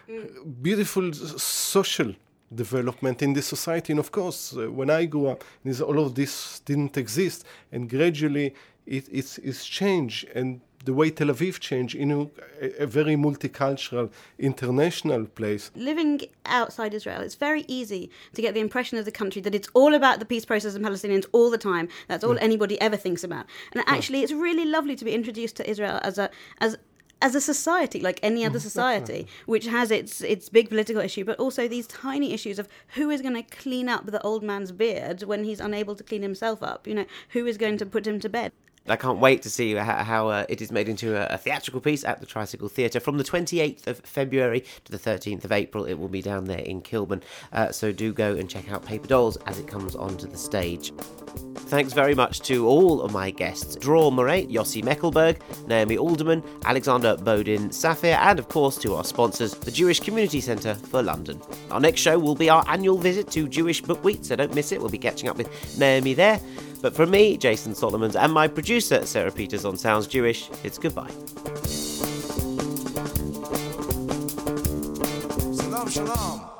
mm. 0.07 0.61
beautiful 0.61 1.11
social 1.13 2.13
development 2.53 3.21
in 3.21 3.33
this 3.33 3.47
society. 3.47 3.91
And 3.93 3.99
of 3.99 4.11
course, 4.11 4.55
uh, 4.55 4.71
when 4.71 4.89
I 4.89 5.05
grew 5.05 5.27
up, 5.27 5.43
all 5.81 5.99
of 5.99 6.15
this 6.15 6.59
didn't 6.59 6.97
exist, 6.97 7.43
and 7.71 7.89
gradually 7.89 8.53
it, 8.85 9.07
it's, 9.11 9.37
it's 9.39 9.65
changed. 9.65 10.29
And 10.35 10.61
the 10.85 10.93
way 10.93 11.09
Tel 11.09 11.27
Aviv 11.27 11.59
changed 11.59 11.95
into 11.95 12.31
a, 12.61 12.83
a, 12.83 12.87
very 12.87 13.15
multicultural, 13.15 14.11
international 14.39 15.25
place. 15.25 15.71
Living 15.75 16.21
outside 16.45 16.93
Israel, 16.93 17.21
it's 17.21 17.35
very 17.35 17.65
easy 17.67 18.09
to 18.33 18.41
get 18.41 18.53
the 18.53 18.59
impression 18.59 18.97
of 18.97 19.05
the 19.05 19.11
country 19.11 19.41
that 19.41 19.55
it's 19.55 19.67
all 19.73 19.93
about 19.93 20.19
the 20.19 20.25
peace 20.25 20.45
process 20.45 20.75
and 20.75 20.85
Palestinians 20.85 21.25
all 21.31 21.49
the 21.49 21.57
time. 21.57 21.89
That's 22.07 22.23
all 22.23 22.35
yeah. 22.35 22.41
anybody 22.41 22.79
ever 22.79 22.97
thinks 22.97 23.23
about. 23.23 23.45
And 23.73 23.83
actually, 23.87 24.19
yeah. 24.19 24.25
it's 24.25 24.33
really 24.33 24.65
lovely 24.65 24.95
to 24.95 25.05
be 25.05 25.13
introduced 25.13 25.55
to 25.57 25.69
Israel 25.69 25.99
as 26.03 26.17
a 26.17 26.29
as 26.59 26.77
as 27.21 27.33
a 27.33 27.41
society, 27.41 28.01
like 28.01 28.19
any 28.21 28.45
other 28.45 28.59
mm, 28.59 28.61
society, 28.61 29.25
which 29.45 29.65
has 29.65 29.89
its 29.89 30.21
its 30.21 30.49
big 30.49 30.69
political 30.69 31.01
issue, 31.01 31.23
but 31.23 31.39
also 31.39 31.67
these 31.67 31.87
tiny 31.87 32.33
issues 32.33 32.59
of 32.59 32.67
who 32.89 33.09
is 33.09 33.21
going 33.21 33.33
to 33.33 33.43
clean 33.43 33.89
up 33.89 34.05
the 34.05 34.21
old 34.21 34.43
man's 34.43 34.71
beard 34.71 35.23
when 35.23 35.43
he's 35.43 35.59
unable 35.59 35.95
to 35.95 36.03
clean 36.03 36.21
himself 36.21 36.61
up. 36.61 36.85
You 36.85 36.95
know, 36.95 37.05
who 37.29 37.45
is 37.45 37.57
going 37.57 37.77
to 37.77 37.85
put 37.85 38.05
him 38.05 38.19
to 38.19 38.29
bed. 38.29 38.51
I 38.87 38.95
can't 38.95 39.19
wait 39.19 39.41
to 39.43 39.49
see 39.49 39.73
how, 39.73 40.03
how 40.03 40.27
uh, 40.29 40.45
it 40.47 40.61
is 40.61 40.71
made 40.71 40.87
into 40.87 41.15
a, 41.17 41.33
a, 41.33 41.37
theatrical 41.37 41.81
piece 41.81 42.03
at 42.03 42.19
the 42.19 42.25
Tricycle 42.25 42.69
Theatre 42.69 42.99
from 42.99 43.17
the 43.17 43.23
28th 43.23 43.87
of 43.87 43.99
February 43.99 44.63
to 44.83 44.91
the 44.91 44.99
13th 44.99 45.43
of 45.43 45.51
April. 45.51 45.85
It 45.85 45.95
will 45.95 46.07
be 46.07 46.21
down 46.21 46.45
there 46.45 46.59
in 46.59 46.81
Kilburn. 46.81 47.23
Uh, 47.51 47.71
so 47.71 47.91
do 47.91 48.13
go 48.13 48.35
and 48.35 48.47
check 48.47 48.71
out 48.71 48.85
Paper 48.85 49.07
Dolls 49.07 49.37
as 49.47 49.57
it 49.57 49.67
comes 49.67 49.95
onto 49.95 50.27
the 50.27 50.37
stage. 50.37 50.93
Thanks 51.65 51.93
very 51.93 52.13
much 52.13 52.41
to 52.41 52.67
all 52.67 53.01
of 53.01 53.11
my 53.11 53.31
guests 53.31 53.75
Dror 53.75 54.11
Moreh, 54.11 54.45
Yossi 54.45 54.83
Mekelberg, 54.83 55.39
Naomi 55.67 55.97
Alderman, 55.97 56.43
Alexander 56.63 57.17
Bodin 57.17 57.73
Saphir, 57.73 58.15
and 58.21 58.37
of 58.37 58.49
course 58.49 58.77
to 58.77 58.93
our 58.93 59.03
sponsors, 59.03 59.55
the 59.55 59.71
Jewish 59.71 59.99
Community 59.99 60.39
Centre 60.41 60.75
for 60.75 61.01
London. 61.01 61.41
Our 61.71 61.79
next 61.79 62.01
show 62.01 62.19
will 62.19 62.35
be 62.35 62.51
our 62.51 62.63
annual 62.67 62.99
visit 62.99 63.31
to 63.31 63.47
Jewish 63.47 63.81
Book 63.81 64.03
Week, 64.03 64.19
so 64.21 64.35
don't 64.35 64.53
miss 64.53 64.71
it. 64.71 64.79
We'll 64.79 64.89
be 64.89 64.99
catching 64.99 65.27
up 65.27 65.37
with 65.37 65.79
Naomi 65.79 66.13
there. 66.13 66.39
But 66.85 66.93
from 66.93 67.09
me, 67.09 67.35
Jason 67.35 67.73
Solomons, 67.73 68.15
and 68.15 68.31
my 68.31 68.47
producer, 68.47 69.07
Sarah 69.07 69.31
Peters 69.31 69.65
on 69.65 69.75
Sounds 69.75 70.05
Jewish, 70.05 70.51
it's 70.63 70.77
goodbye. 70.77 71.09
Shalom, 75.55 75.89
shalom. 75.89 76.54